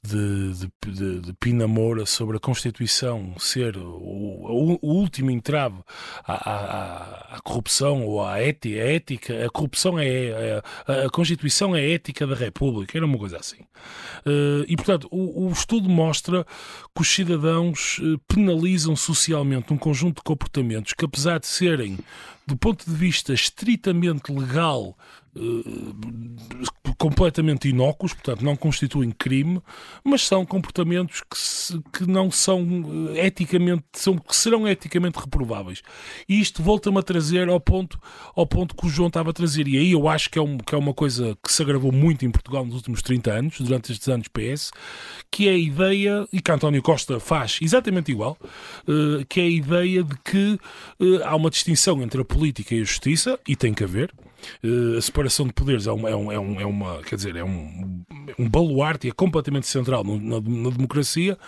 de, 0.03 0.53
de, 0.55 0.92
de, 0.92 1.20
de 1.20 1.32
Pina 1.34 1.66
Moura 1.66 2.07
sobre 2.07 2.38
a 2.38 2.40
Constituição 2.40 3.34
ser 3.38 3.76
o, 3.76 4.78
o 4.80 4.94
último 4.94 5.30
entrave 5.30 5.76
à, 6.24 6.32
à, 6.32 7.36
à, 7.36 7.40
corrupção 7.40 8.07
ou 8.07 8.24
à 8.24 8.40
ética, 8.40 8.82
a 8.82 8.92
ética, 8.92 9.46
a 9.46 9.51
corrupção 9.51 9.98
é, 9.98 10.62
a, 10.86 11.07
a, 11.07 11.11
Constituição 11.11 11.76
é 11.76 11.80
a 11.80 11.90
ética 11.90 12.26
da 12.26 12.34
República, 12.34 12.96
era 12.96 13.05
uma 13.05 13.18
coisa 13.18 13.36
assim. 13.36 13.61
Uh, 14.24 14.64
e 14.66 14.74
portanto, 14.74 15.07
o, 15.11 15.46
o, 15.46 15.53
estudo 15.53 15.88
mostra 15.88 16.46
que 16.94 17.03
os 17.03 17.09
cidadãos 17.09 18.01
eh, 18.03 18.18
penalizam 18.26 18.96
socialmente 18.96 19.72
um 19.72 19.78
conjunto 19.78 20.16
de 20.16 20.22
comportamentos 20.22 20.92
que, 20.92 21.05
apesar 21.05 21.38
de 21.38 21.46
serem, 21.46 21.98
do 22.46 22.57
ponto 22.57 22.84
de 22.84 22.96
vista 22.96 23.32
estritamente 23.32 24.32
legal, 24.32 24.96
completamente 27.01 27.66
inócuos, 27.66 28.12
portanto 28.12 28.45
não 28.45 28.55
constituem 28.55 29.11
crime, 29.11 29.62
mas 30.05 30.26
são 30.26 30.45
comportamentos 30.45 31.22
que, 31.22 31.39
se, 31.39 31.81
que 31.93 32.07
não 32.07 32.31
são 32.31 33.11
eh, 33.14 33.26
eticamente, 33.26 33.85
são, 33.95 34.18
que 34.18 34.37
serão 34.37 34.68
eticamente 34.68 35.18
reprováveis. 35.18 35.83
E 36.28 36.39
isto 36.39 36.62
volta-me 36.62 36.99
a 36.99 37.03
trazer 37.03 37.49
ao 37.49 37.59
ponto, 37.59 37.99
ao 38.37 38.47
ponto 38.47 38.76
que 38.76 38.87
o 38.87 38.89
João 38.91 39.09
estava 39.09 39.31
a 39.31 39.33
trazer, 39.33 39.66
e 39.66 39.78
aí 39.78 39.93
eu 39.93 40.09
acho 40.09 40.28
que 40.28 40.39
é, 40.39 40.43
um, 40.43 40.59
que 40.59 40.74
é 40.74 40.78
uma 40.78 40.93
coisa 40.93 41.37
que 41.43 41.51
se 41.51 41.62
agravou 41.62 41.91
muito 41.91 42.26
em 42.26 42.31
Portugal 42.31 42.66
nos 42.66 42.74
últimos 42.74 43.01
30 43.01 43.33
anos, 43.33 43.61
durante 43.61 43.93
estes 43.93 44.09
anos 44.09 44.28
PS, 44.28 44.70
que 45.31 45.49
é 45.49 45.53
a 45.53 45.59
ideia, 45.59 46.28
e 46.31 46.41
que 46.41 46.51
António 46.53 46.83
Costa 46.83 47.18
faz 47.18 47.59
exatamente 47.62 48.12
igual, 48.12 48.37
uh, 48.87 49.24
que 49.26 49.41
é 49.41 49.45
a 49.45 49.49
ideia 49.49 50.03
de 50.03 50.16
que 50.22 50.59
há 51.24 51.35
uma 51.35 51.49
distinção 51.49 52.03
entre 52.03 52.20
a 52.20 52.24
política 52.24 52.74
e 52.74 52.83
a 52.83 52.85
justiça, 52.85 53.39
e 53.49 53.57
tem 53.57 53.72
que 53.72 53.85
haver, 53.85 54.12
Uh, 54.62 54.99
a 54.99 55.03
separação 55.03 55.47
de 55.47 55.53
poderes 55.53 55.86
é 55.86 55.93
uma, 55.93 56.11
é, 56.11 56.16
um, 56.16 56.32
é, 56.32 56.38
um, 56.38 56.61
é 56.61 56.66
uma 56.66 57.03
quer 57.03 57.16
dizer, 57.16 57.36
é 57.36 57.45
um, 57.45 58.03
um 58.38 58.49
baluarte 58.49 59.07
e 59.07 59.11
é 59.11 59.12
completamente 59.12 59.66
central 59.66 60.05
no, 60.05 60.18
na, 60.18 60.41
na 60.41 60.70
democracia. 60.70 61.38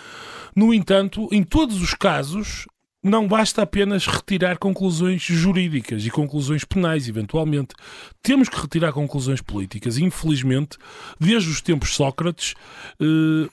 No 0.54 0.72
entanto, 0.72 1.28
em 1.32 1.42
todos 1.42 1.80
os 1.80 1.94
casos, 1.94 2.66
não 3.02 3.26
basta 3.26 3.62
apenas 3.62 4.06
retirar 4.06 4.58
conclusões 4.58 5.22
jurídicas 5.22 6.06
e 6.06 6.10
conclusões 6.10 6.64
penais, 6.64 7.08
eventualmente. 7.08 7.74
Temos 8.22 8.48
que 8.48 8.60
retirar 8.60 8.92
conclusões 8.92 9.40
políticas. 9.40 9.98
Infelizmente, 9.98 10.78
desde 11.18 11.50
os 11.50 11.60
tempos 11.60 11.94
Sócrates, 11.94 12.54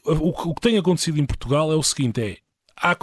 o, 0.05 0.49
o, 0.49 0.53
que 0.53 0.61
tem 0.61 0.77
acontecido 0.77 1.19
em 1.19 1.25
Portugal 1.25 1.71
é 1.71 1.75
o 1.75 1.81
seguinte: 1.81 2.21
é 2.21 2.37
há, 2.81 2.95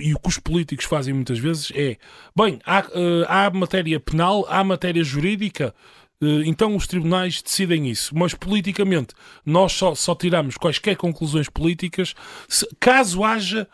e 0.00 0.14
o 0.14 0.18
que 0.18 0.28
os 0.28 0.38
políticos 0.38 0.84
fazem 0.84 1.14
muitas 1.14 1.38
vezes 1.38 1.72
é: 1.74 1.96
bem, 2.36 2.58
há, 2.64 2.78
eh, 2.78 3.26
há 3.28 3.50
matéria 3.50 3.98
penal, 3.98 4.44
há 4.48 4.62
matéria 4.62 5.02
jurídica, 5.02 5.74
eh, 6.22 6.42
então 6.44 6.74
os 6.76 6.86
tribunais 6.86 7.42
decidem 7.42 7.88
isso, 7.88 8.16
mas 8.16 8.34
politicamente 8.34 9.14
nós 9.44 9.72
só, 9.72 9.94
só 9.94 10.14
tiramos 10.14 10.56
quaisquer 10.56 10.96
conclusões 10.96 11.48
políticas 11.48 12.14
se, 12.48 12.68
caso 12.78 13.24
haja 13.24 13.66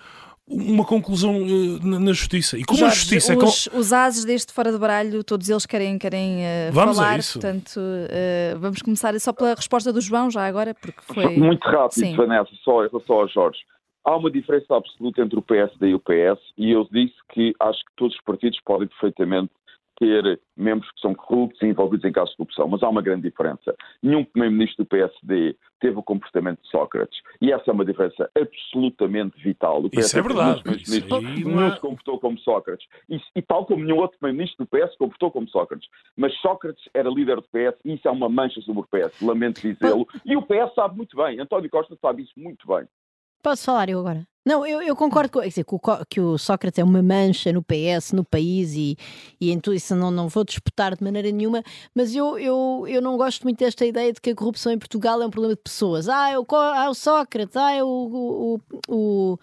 uma 0.46 0.84
conclusão 0.84 1.42
uh, 1.42 1.80
na 1.82 2.12
justiça. 2.12 2.58
E 2.58 2.64
como 2.64 2.78
Jorge, 2.78 2.92
a 2.92 2.98
justiça 2.98 3.36
os, 3.36 3.66
é. 3.66 3.78
Os 3.78 3.92
ases 3.92 4.24
deste 4.24 4.52
fora 4.52 4.70
do 4.70 4.78
baralho, 4.78 5.24
todos 5.24 5.48
eles 5.48 5.64
querem, 5.64 5.98
querem 5.98 6.40
uh, 6.40 6.72
vamos 6.72 6.96
falar, 6.96 7.18
portanto, 7.18 7.76
uh, 7.78 8.58
vamos 8.58 8.82
começar 8.82 9.18
só 9.18 9.32
pela 9.32 9.54
resposta 9.54 9.90
do 9.90 10.00
João, 10.02 10.30
já 10.30 10.46
agora, 10.46 10.74
porque 10.74 11.00
foi. 11.02 11.36
Muito 11.38 11.66
rápido, 11.66 11.98
Sim. 11.98 12.14
Vanessa, 12.14 12.50
só 12.62 12.84
em 12.84 12.88
relação 12.88 13.16
ao 13.16 13.28
Jorge. 13.28 13.60
Há 14.04 14.16
uma 14.16 14.30
diferença 14.30 14.76
absoluta 14.76 15.22
entre 15.22 15.38
o 15.38 15.42
PSD 15.42 15.88
e 15.88 15.94
o 15.94 16.00
PS, 16.00 16.40
e 16.58 16.70
eu 16.70 16.86
disse 16.90 17.16
que 17.32 17.54
acho 17.58 17.78
que 17.80 17.96
todos 17.96 18.14
os 18.14 18.22
partidos 18.22 18.60
podem 18.60 18.86
perfeitamente 18.86 19.50
ter 19.98 20.40
membros 20.56 20.90
que 20.92 21.00
são 21.00 21.14
corruptos 21.14 21.60
e 21.62 21.66
envolvidos 21.66 22.04
em 22.04 22.12
casos 22.12 22.30
de 22.30 22.36
corrupção, 22.36 22.68
mas 22.68 22.82
há 22.82 22.88
uma 22.88 23.02
grande 23.02 23.22
diferença. 23.22 23.74
Nenhum 24.02 24.24
primeiro-ministro 24.24 24.84
do 24.84 24.88
PSD 24.88 25.56
teve 25.80 25.98
o 25.98 26.02
comportamento 26.02 26.60
de 26.62 26.68
Sócrates, 26.68 27.18
e 27.40 27.52
essa 27.52 27.70
é 27.70 27.72
uma 27.72 27.84
diferença 27.84 28.28
absolutamente 28.36 29.40
vital. 29.42 29.84
O 29.84 29.90
PS 29.90 30.06
Isso 30.06 30.18
é 30.18 30.22
verdade. 30.22 30.62
Nenhum 31.44 31.72
se 31.72 31.80
comportou 31.80 32.18
como 32.18 32.38
Sócrates, 32.38 32.86
e, 33.08 33.20
e, 33.36 33.42
tal 33.42 33.64
como 33.66 33.84
nenhum 33.84 33.98
outro 33.98 34.18
primeiro-ministro 34.18 34.64
do 34.64 34.68
PS 34.68 34.92
se 34.92 34.98
comportou 34.98 35.30
como 35.30 35.48
Sócrates. 35.48 35.88
Mas 36.16 36.34
Sócrates 36.40 36.84
era 36.92 37.08
líder 37.08 37.36
do 37.36 37.42
PS, 37.42 37.78
e 37.84 37.94
isso 37.94 38.08
é 38.08 38.10
uma 38.10 38.28
mancha 38.28 38.60
sobre 38.62 38.82
o 38.82 38.86
PS, 38.86 39.20
lamento 39.22 39.60
dizê-lo, 39.60 40.06
e 40.24 40.36
o 40.36 40.42
PS 40.42 40.74
sabe 40.74 40.96
muito 40.96 41.16
bem, 41.16 41.38
António 41.38 41.70
Costa 41.70 41.96
sabe 42.00 42.22
isso 42.22 42.32
muito 42.36 42.66
bem. 42.66 42.86
Posso 43.44 43.64
falar 43.64 43.90
eu 43.90 43.98
agora? 43.98 44.26
Não, 44.42 44.66
eu, 44.66 44.80
eu 44.80 44.96
concordo 44.96 45.30
com, 45.30 45.42
dizer, 45.42 45.64
que, 45.64 45.74
o, 45.74 45.80
que 46.08 46.18
o 46.18 46.38
Sócrates 46.38 46.78
é 46.78 46.84
uma 46.84 47.02
mancha 47.02 47.52
no 47.52 47.62
PS, 47.62 48.12
no 48.12 48.24
país 48.24 48.72
e, 48.72 48.96
e 49.38 49.52
em 49.52 49.60
tudo 49.60 49.74
isso 49.74 49.94
não, 49.94 50.10
não 50.10 50.28
vou 50.28 50.44
disputar 50.44 50.96
de 50.96 51.04
maneira 51.04 51.30
nenhuma, 51.30 51.62
mas 51.94 52.14
eu, 52.14 52.38
eu, 52.38 52.86
eu 52.88 53.02
não 53.02 53.18
gosto 53.18 53.42
muito 53.42 53.58
desta 53.58 53.84
ideia 53.84 54.14
de 54.14 54.20
que 54.20 54.30
a 54.30 54.34
corrupção 54.34 54.72
em 54.72 54.78
Portugal 54.78 55.20
é 55.20 55.26
um 55.26 55.30
problema 55.30 55.54
de 55.54 55.60
pessoas. 55.60 56.08
Ah, 56.08 56.30
é 56.30 56.38
o, 56.38 56.46
ah, 56.52 56.84
é 56.86 56.88
o 56.88 56.94
Sócrates, 56.94 57.54
ah, 57.54 57.70
é 57.70 57.84
o, 57.84 57.86
o, 57.86 58.60
o 58.88 59.38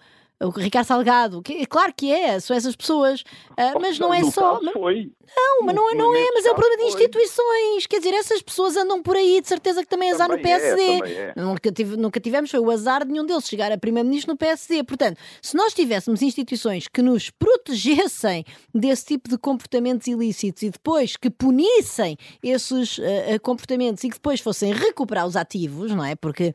o 0.46 0.50
Ricardo 0.50 0.86
Salgado, 0.86 1.42
que, 1.42 1.64
claro 1.66 1.92
que 1.96 2.12
é, 2.12 2.38
são 2.40 2.56
essas 2.56 2.74
pessoas, 2.76 3.20
uh, 3.50 3.80
mas 3.80 3.98
não 3.98 4.12
é 4.12 4.22
só. 4.24 4.60
Foi. 4.72 5.12
Não, 5.34 5.62
mas 5.62 5.74
não, 5.74 5.90
é, 5.90 5.94
não 5.94 6.14
é, 6.14 6.28
mas 6.34 6.44
é 6.44 6.50
o 6.50 6.54
problema 6.54 6.82
de 6.82 6.88
instituições. 6.88 7.86
Quer 7.86 7.98
dizer, 7.98 8.14
essas 8.14 8.42
pessoas 8.42 8.76
andam 8.76 9.02
por 9.02 9.16
aí, 9.16 9.40
de 9.40 9.48
certeza 9.48 9.82
que 9.82 9.88
também 9.88 10.10
azar 10.10 10.28
no 10.28 10.38
PSD. 10.38 10.82
É, 10.82 11.32
é. 11.36 11.40
Nunca, 11.40 11.72
tive, 11.72 11.96
nunca 11.96 12.20
tivemos, 12.20 12.50
foi 12.50 12.60
o 12.60 12.70
azar 12.70 13.04
de 13.04 13.12
nenhum 13.12 13.24
deles 13.24 13.48
chegar 13.48 13.72
a 13.72 13.78
primeiro-ministro 13.78 14.32
no 14.32 14.36
PSD. 14.36 14.82
Portanto, 14.84 15.18
se 15.40 15.56
nós 15.56 15.72
tivéssemos 15.72 16.20
instituições 16.20 16.86
que 16.86 17.00
nos 17.00 17.30
protegessem 17.30 18.44
desse 18.74 19.06
tipo 19.06 19.28
de 19.28 19.38
comportamentos 19.38 20.06
ilícitos 20.06 20.62
e 20.62 20.70
depois 20.70 21.16
que 21.16 21.30
punissem 21.30 22.16
esses 22.42 22.98
uh, 22.98 23.02
comportamentos 23.42 24.04
e 24.04 24.08
que 24.08 24.16
depois 24.16 24.40
fossem 24.40 24.72
recuperar 24.72 25.26
os 25.26 25.36
ativos, 25.36 25.92
não 25.92 26.04
é? 26.04 26.14
Porque 26.14 26.54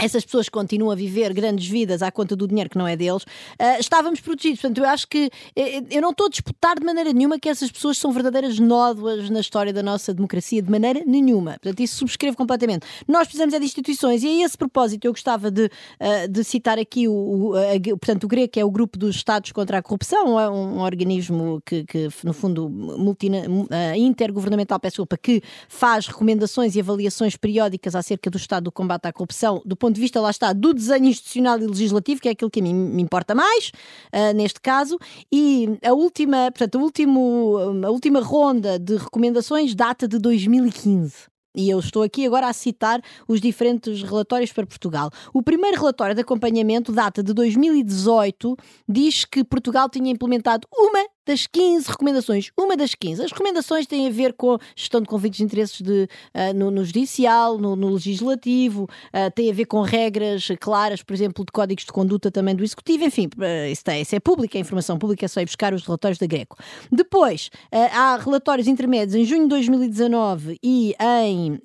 essas 0.00 0.24
pessoas 0.24 0.48
continuam 0.48 0.90
a 0.90 0.94
viver 0.94 1.32
grandes 1.32 1.68
vidas 1.68 2.02
à 2.02 2.10
conta 2.10 2.34
do 2.34 2.46
dinheiro 2.46 2.70
que 2.70 2.78
não 2.78 2.86
é 2.86 2.96
deles, 2.96 3.22
uh, 3.22 3.80
estávamos 3.80 4.20
protegidos. 4.20 4.60
Portanto, 4.60 4.78
eu 4.78 4.88
acho 4.88 5.08
que 5.08 5.30
eh, 5.56 5.82
eu 5.90 6.00
não 6.00 6.10
estou 6.10 6.26
a 6.26 6.30
disputar 6.30 6.78
de 6.78 6.84
maneira 6.84 7.12
nenhuma 7.12 7.38
que 7.38 7.48
essas 7.48 7.70
pessoas 7.70 7.98
são 7.98 8.12
verdadeiras 8.12 8.58
nódoas 8.58 9.28
na 9.30 9.40
história 9.40 9.72
da 9.72 9.82
nossa 9.82 10.12
democracia, 10.14 10.62
de 10.62 10.70
maneira 10.70 11.02
nenhuma. 11.06 11.52
Portanto, 11.52 11.80
isso 11.80 11.96
subscrevo 11.96 12.36
completamente. 12.36 12.86
Nós 13.06 13.24
precisamos 13.24 13.54
é 13.54 13.58
de 13.58 13.64
instituições, 13.64 14.22
e 14.22 14.28
a 14.28 14.46
esse 14.46 14.56
propósito 14.56 15.04
eu 15.04 15.12
gostava 15.12 15.50
de, 15.50 15.66
uh, 15.66 16.28
de 16.28 16.44
citar 16.44 16.78
aqui 16.78 17.08
o, 17.08 17.12
o, 17.12 17.54
a, 17.56 17.80
portanto, 17.90 18.24
o 18.24 18.28
GREC, 18.28 18.52
que 18.52 18.60
é 18.60 18.64
o 18.64 18.70
Grupo 18.70 18.98
dos 18.98 19.16
Estados 19.16 19.52
contra 19.52 19.78
a 19.78 19.82
Corrupção, 19.82 20.38
é 20.38 20.48
um, 20.48 20.78
um 20.78 20.80
organismo 20.80 21.62
que, 21.64 21.84
que, 21.84 22.08
no 22.24 22.32
fundo, 22.32 22.68
multina, 22.68 23.42
uh, 23.48 23.96
intergovernamental, 23.96 24.78
peço 24.78 24.92
desculpa, 24.92 25.16
que 25.16 25.42
faz 25.68 26.06
recomendações 26.06 26.74
e 26.74 26.80
avaliações 26.80 27.36
periódicas 27.36 27.94
acerca 27.94 28.30
do 28.30 28.36
estado 28.36 28.64
do 28.64 28.72
combate 28.72 29.06
à 29.06 29.12
corrupção, 29.12 29.62
do 29.64 29.76
ponto 29.76 29.89
ponto 29.90 29.94
de 29.96 30.00
vista, 30.00 30.20
lá 30.20 30.30
está, 30.30 30.52
do 30.52 30.72
desenho 30.72 31.06
institucional 31.06 31.58
e 31.58 31.66
legislativo, 31.66 32.20
que 32.20 32.28
é 32.28 32.32
aquilo 32.32 32.50
que 32.50 32.60
a 32.60 32.62
mim 32.62 32.74
me 32.74 33.02
importa 33.02 33.34
mais, 33.34 33.72
uh, 34.14 34.34
neste 34.34 34.60
caso, 34.60 34.98
e 35.32 35.68
a 35.84 35.92
última, 35.92 36.50
portanto, 36.50 36.78
a, 36.78 36.82
último, 36.82 37.58
a 37.84 37.90
última 37.90 38.20
ronda 38.20 38.78
de 38.78 38.96
recomendações 38.96 39.74
data 39.74 40.06
de 40.06 40.18
2015. 40.18 41.30
E 41.56 41.68
eu 41.68 41.80
estou 41.80 42.04
aqui 42.04 42.24
agora 42.24 42.46
a 42.46 42.52
citar 42.52 43.02
os 43.26 43.40
diferentes 43.40 44.04
relatórios 44.04 44.52
para 44.52 44.64
Portugal. 44.64 45.10
O 45.34 45.42
primeiro 45.42 45.76
relatório 45.78 46.14
de 46.14 46.20
acompanhamento 46.20 46.92
data 46.92 47.24
de 47.24 47.34
2018, 47.34 48.56
diz 48.88 49.24
que 49.24 49.42
Portugal 49.42 49.88
tinha 49.88 50.12
implementado 50.12 50.68
uma 50.72 51.04
das 51.30 51.46
15 51.46 51.88
recomendações. 51.88 52.50
Uma 52.58 52.76
das 52.76 52.94
15. 52.96 53.22
As 53.22 53.30
recomendações 53.30 53.86
têm 53.86 54.08
a 54.08 54.10
ver 54.10 54.32
com 54.32 54.58
gestão 54.74 55.00
de 55.00 55.06
conflitos 55.06 55.38
de 55.38 55.44
interesses 55.44 55.80
de, 55.80 56.08
uh, 56.34 56.54
no, 56.54 56.72
no, 56.72 56.84
judicial, 56.84 57.56
no, 57.56 57.76
no 57.76 57.90
legislativo, 57.90 58.84
uh, 59.14 59.50
a 59.50 59.52
ver 59.54 59.66
com 59.66 59.80
regras 59.82 60.48
claras, 60.58 61.04
por 61.04 61.14
exemplo, 61.14 61.44
de 61.44 61.52
códigos 61.52 61.84
de 61.84 61.92
conduta 61.92 62.32
também 62.32 62.56
do 62.56 62.64
executivo. 62.64 63.04
Enfim, 63.04 63.28
uh, 63.38 63.70
isso, 63.70 63.82
é, 63.86 64.00
isso 64.00 64.16
é 64.16 64.18
público, 64.18 64.56
é 64.56 64.60
informação 64.60 64.98
pública, 64.98 65.24
é 65.24 65.28
só 65.28 65.40
ir 65.40 65.44
buscar 65.44 65.72
os 65.72 65.84
relatórios 65.84 66.18
da 66.18 66.26
Greco. 66.26 66.56
Depois, 66.90 67.50
há 67.72 68.16
relatórios 68.16 68.66
intermédios 68.66 69.14
em 69.14 69.24
junho 69.24 69.42
de 69.42 69.48
2019 69.48 70.58
e 70.62 70.94
em, 71.00 71.60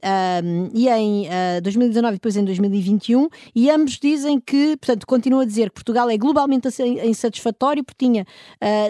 e 0.73 0.87
em 0.87 1.27
2019 1.61 2.13
e 2.13 2.17
depois 2.17 2.35
em 2.37 2.45
2021, 2.45 3.27
e 3.55 3.69
ambos 3.69 3.99
dizem 3.99 4.39
que, 4.39 4.77
portanto, 4.77 5.07
continuam 5.07 5.41
a 5.41 5.45
dizer 5.45 5.69
que 5.69 5.75
Portugal 5.75 6.09
é 6.09 6.17
globalmente 6.17 6.67
insatisfatório 7.03 7.83
porque 7.83 8.05
tinha, 8.05 8.25